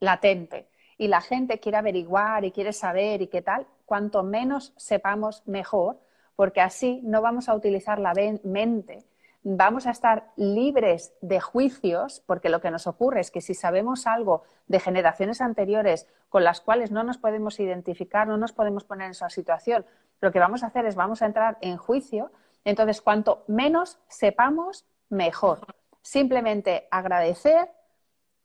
latente. 0.00 0.68
Y 0.98 1.08
la 1.08 1.20
gente 1.20 1.60
quiere 1.60 1.78
averiguar 1.78 2.44
y 2.44 2.52
quiere 2.52 2.72
saber 2.72 3.22
y 3.22 3.26
qué 3.26 3.42
tal, 3.42 3.66
cuanto 3.84 4.22
menos 4.22 4.72
sepamos, 4.76 5.42
mejor, 5.46 5.98
porque 6.36 6.60
así 6.60 7.00
no 7.02 7.22
vamos 7.22 7.48
a 7.48 7.54
utilizar 7.54 7.98
la 7.98 8.12
mente 8.44 9.04
vamos 9.48 9.86
a 9.86 9.92
estar 9.92 10.32
libres 10.34 11.14
de 11.20 11.38
juicios, 11.40 12.20
porque 12.26 12.48
lo 12.48 12.60
que 12.60 12.72
nos 12.72 12.88
ocurre 12.88 13.20
es 13.20 13.30
que 13.30 13.40
si 13.40 13.54
sabemos 13.54 14.08
algo 14.08 14.42
de 14.66 14.80
generaciones 14.80 15.40
anteriores 15.40 16.08
con 16.28 16.42
las 16.42 16.60
cuales 16.60 16.90
no 16.90 17.04
nos 17.04 17.18
podemos 17.18 17.60
identificar, 17.60 18.26
no 18.26 18.38
nos 18.38 18.52
podemos 18.52 18.82
poner 18.82 19.04
en 19.04 19.10
esa 19.12 19.30
situación, 19.30 19.86
lo 20.20 20.32
que 20.32 20.40
vamos 20.40 20.64
a 20.64 20.66
hacer 20.66 20.84
es 20.84 20.96
vamos 20.96 21.22
a 21.22 21.26
entrar 21.26 21.58
en 21.60 21.76
juicio. 21.76 22.32
Entonces, 22.64 23.00
cuanto 23.00 23.44
menos 23.46 24.00
sepamos, 24.08 24.84
mejor. 25.10 25.60
Simplemente 26.02 26.88
agradecer 26.90 27.70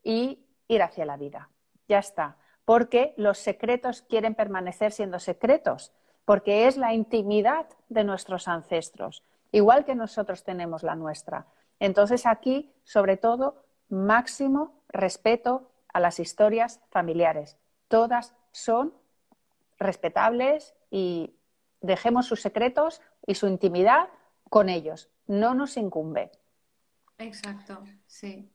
y 0.03 0.45
ir 0.67 0.83
hacia 0.83 1.05
la 1.05 1.17
vida. 1.17 1.49
Ya 1.87 1.97
está. 1.97 2.37
Porque 2.63 3.15
los 3.17 3.39
secretos 3.39 4.03
quieren 4.03 4.35
permanecer 4.35 4.91
siendo 4.91 5.17
secretos, 5.17 5.93
porque 6.25 6.67
es 6.67 6.77
la 6.77 6.93
intimidad 6.93 7.65
de 7.89 8.03
nuestros 8.03 8.47
ancestros 8.47 9.23
igual 9.51 9.85
que 9.85 9.95
nosotros 9.95 10.43
tenemos 10.43 10.83
la 10.83 10.95
nuestra. 10.95 11.47
Entonces 11.79 12.25
aquí, 12.25 12.71
sobre 12.83 13.17
todo, 13.17 13.63
máximo 13.89 14.83
respeto 14.89 15.71
a 15.93 15.99
las 15.99 16.19
historias 16.19 16.79
familiares. 16.89 17.57
Todas 17.87 18.35
son 18.51 18.93
respetables 19.77 20.75
y 20.89 21.35
dejemos 21.81 22.27
sus 22.27 22.41
secretos 22.41 23.01
y 23.25 23.35
su 23.35 23.47
intimidad 23.47 24.09
con 24.49 24.69
ellos. 24.69 25.09
No 25.27 25.53
nos 25.53 25.77
incumbe. 25.77 26.31
Exacto, 27.17 27.83
sí. 28.05 28.51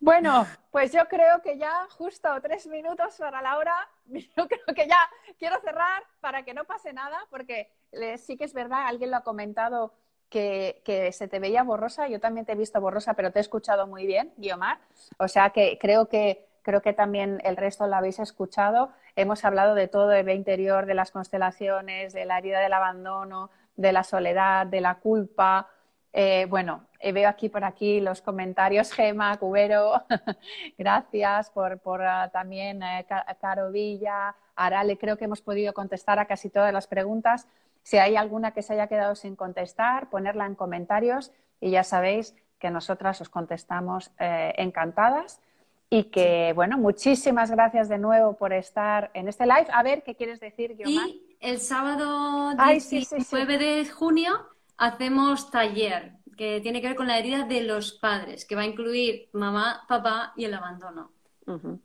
Bueno, 0.00 0.46
pues 0.70 0.92
yo 0.92 1.06
creo 1.08 1.40
que 1.42 1.56
ya 1.56 1.86
justo 1.90 2.28
tres 2.42 2.66
minutos 2.66 3.16
para 3.16 3.40
la 3.40 3.56
hora, 3.56 3.74
yo 4.06 4.46
creo 4.46 4.74
que 4.74 4.86
ya 4.86 4.98
quiero 5.38 5.60
cerrar 5.60 6.02
para 6.20 6.44
que 6.44 6.54
no 6.54 6.64
pase 6.64 6.92
nada, 6.92 7.18
porque 7.30 7.72
sí 8.18 8.36
que 8.36 8.44
es 8.44 8.52
verdad, 8.52 8.86
alguien 8.86 9.10
lo 9.10 9.16
ha 9.16 9.24
comentado 9.24 9.94
que, 10.30 11.10
se 11.12 11.28
te 11.28 11.38
veía 11.38 11.62
borrosa. 11.62 12.08
Yo 12.08 12.20
también 12.20 12.46
te 12.46 12.52
he 12.52 12.56
visto 12.56 12.80
borrosa, 12.80 13.14
pero 13.14 13.32
te 13.32 13.38
he 13.38 13.42
escuchado 13.42 13.86
muy 13.86 14.06
bien, 14.06 14.32
Guiomar. 14.36 14.78
O 15.18 15.28
sea 15.28 15.50
que 15.50 15.78
creo 15.80 16.08
que 16.08 16.46
creo 16.62 16.82
que 16.82 16.92
también 16.92 17.40
el 17.44 17.56
resto 17.56 17.86
lo 17.86 17.94
habéis 17.94 18.18
escuchado. 18.18 18.90
Hemos 19.14 19.44
hablado 19.44 19.76
de 19.76 19.86
todo 19.86 20.12
el 20.12 20.28
interior, 20.30 20.86
de 20.86 20.94
las 20.94 21.12
constelaciones, 21.12 22.12
de 22.12 22.24
la 22.24 22.38
herida 22.38 22.58
del 22.58 22.72
abandono, 22.72 23.50
de 23.76 23.92
la 23.92 24.02
soledad, 24.02 24.66
de 24.66 24.80
la 24.80 24.96
culpa. 24.96 25.68
Eh, 26.12 26.46
bueno, 26.48 26.86
eh, 26.98 27.12
veo 27.12 27.28
aquí 27.28 27.48
por 27.48 27.62
aquí 27.62 28.00
los 28.00 28.20
comentarios, 28.20 28.90
Gema, 28.96 29.36
Cubero, 29.36 30.02
gracias 30.78 31.50
por, 31.50 31.78
por 31.78 32.02
ah, 32.02 32.30
también 32.32 32.82
eh, 32.82 33.06
Caro 33.40 33.70
Villa, 33.70 34.34
Arale, 34.56 34.98
creo 34.98 35.16
que 35.16 35.26
hemos 35.26 35.42
podido 35.42 35.72
contestar 35.72 36.18
a 36.18 36.24
casi 36.24 36.50
todas 36.50 36.72
las 36.72 36.86
preguntas. 36.86 37.46
Si 37.86 37.98
hay 37.98 38.16
alguna 38.16 38.50
que 38.50 38.62
se 38.62 38.72
haya 38.72 38.88
quedado 38.88 39.14
sin 39.14 39.36
contestar, 39.36 40.10
ponerla 40.10 40.44
en 40.44 40.56
comentarios 40.56 41.30
y 41.60 41.70
ya 41.70 41.84
sabéis 41.84 42.34
que 42.58 42.68
nosotras 42.68 43.20
os 43.20 43.28
contestamos 43.28 44.10
eh, 44.18 44.52
encantadas. 44.56 45.40
Y 45.88 46.04
que, 46.10 46.52
bueno, 46.56 46.78
muchísimas 46.78 47.52
gracias 47.52 47.88
de 47.88 47.98
nuevo 47.98 48.32
por 48.36 48.52
estar 48.52 49.12
en 49.14 49.28
este 49.28 49.46
live. 49.46 49.68
A 49.72 49.84
ver, 49.84 50.02
¿qué 50.02 50.16
quieres 50.16 50.40
decir, 50.40 50.76
Guiomar? 50.76 51.06
Y 51.06 51.36
el 51.38 51.60
sábado 51.60 52.56
19 52.56 53.56
de 53.56 53.88
junio 53.88 54.32
hacemos 54.78 55.52
taller 55.52 56.14
que 56.36 56.60
tiene 56.60 56.80
que 56.80 56.88
ver 56.88 56.96
con 56.96 57.06
la 57.06 57.20
herida 57.20 57.44
de 57.44 57.62
los 57.62 57.92
padres, 57.92 58.44
que 58.44 58.56
va 58.56 58.62
a 58.62 58.66
incluir 58.66 59.28
mamá, 59.32 59.84
papá 59.86 60.32
y 60.34 60.44
el 60.44 60.54
abandono. 60.54 61.12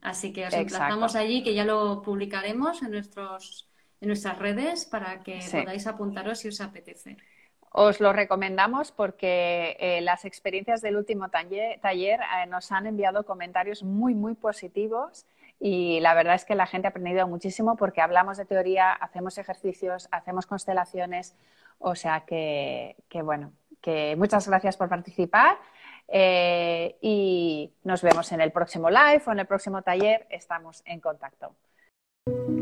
Así 0.02 0.34
que 0.34 0.48
os 0.48 0.54
emplazamos 0.56 1.16
allí, 1.16 1.44
que 1.44 1.54
ya 1.54 1.64
lo 1.64 2.02
publicaremos 2.02 2.82
en 2.82 2.90
nuestros 2.90 3.71
en 4.02 4.08
nuestras 4.08 4.38
redes 4.40 4.86
para 4.86 5.20
que 5.20 5.40
podáis 5.52 5.88
apuntaros 5.88 6.40
si 6.40 6.48
os 6.50 6.60
apetece. 6.60 7.18
Os 7.74 8.02
lo 8.02 8.12
recomendamos 8.12 8.92
porque 8.92 9.78
eh, 9.80 10.02
las 10.02 10.26
experiencias 10.26 10.82
del 10.82 10.98
último 10.98 11.30
taller, 11.30 11.80
eh, 11.84 12.46
nos 12.50 12.72
han 12.72 12.88
enviado 12.88 13.24
comentarios 13.24 13.84
muy, 13.84 14.14
muy 14.14 14.34
positivos 14.34 15.26
y 15.58 16.00
la 16.02 16.14
verdad 16.14 16.36
es 16.36 16.44
que 16.44 16.56
la 16.56 16.66
gente 16.66 16.88
ha 16.88 16.90
aprendido 16.90 17.28
muchísimo 17.28 17.78
porque 17.78 18.02
hablamos 18.02 18.38
de 18.38 18.46
teoría, 18.46 18.92
hacemos 18.92 19.38
ejercicios, 19.38 20.10
hacemos 20.12 20.48
constelaciones, 20.48 21.36
o 21.80 21.96
sea 21.96 22.22
que, 22.22 22.96
bueno, 23.24 23.54
que 23.80 24.16
muchas 24.18 24.48
gracias 24.48 24.76
por 24.76 24.90
participar 24.90 25.58
eh, 26.08 26.98
y 27.00 27.72
nos 27.84 28.02
vemos 28.02 28.32
en 28.34 28.42
el 28.42 28.52
próximo 28.52 28.90
live 28.90 29.22
o 29.28 29.32
en 29.32 29.40
el 29.40 29.46
próximo 29.46 29.82
taller, 29.82 30.28
estamos 30.30 30.82
en 30.86 31.00
contacto. 31.00 31.56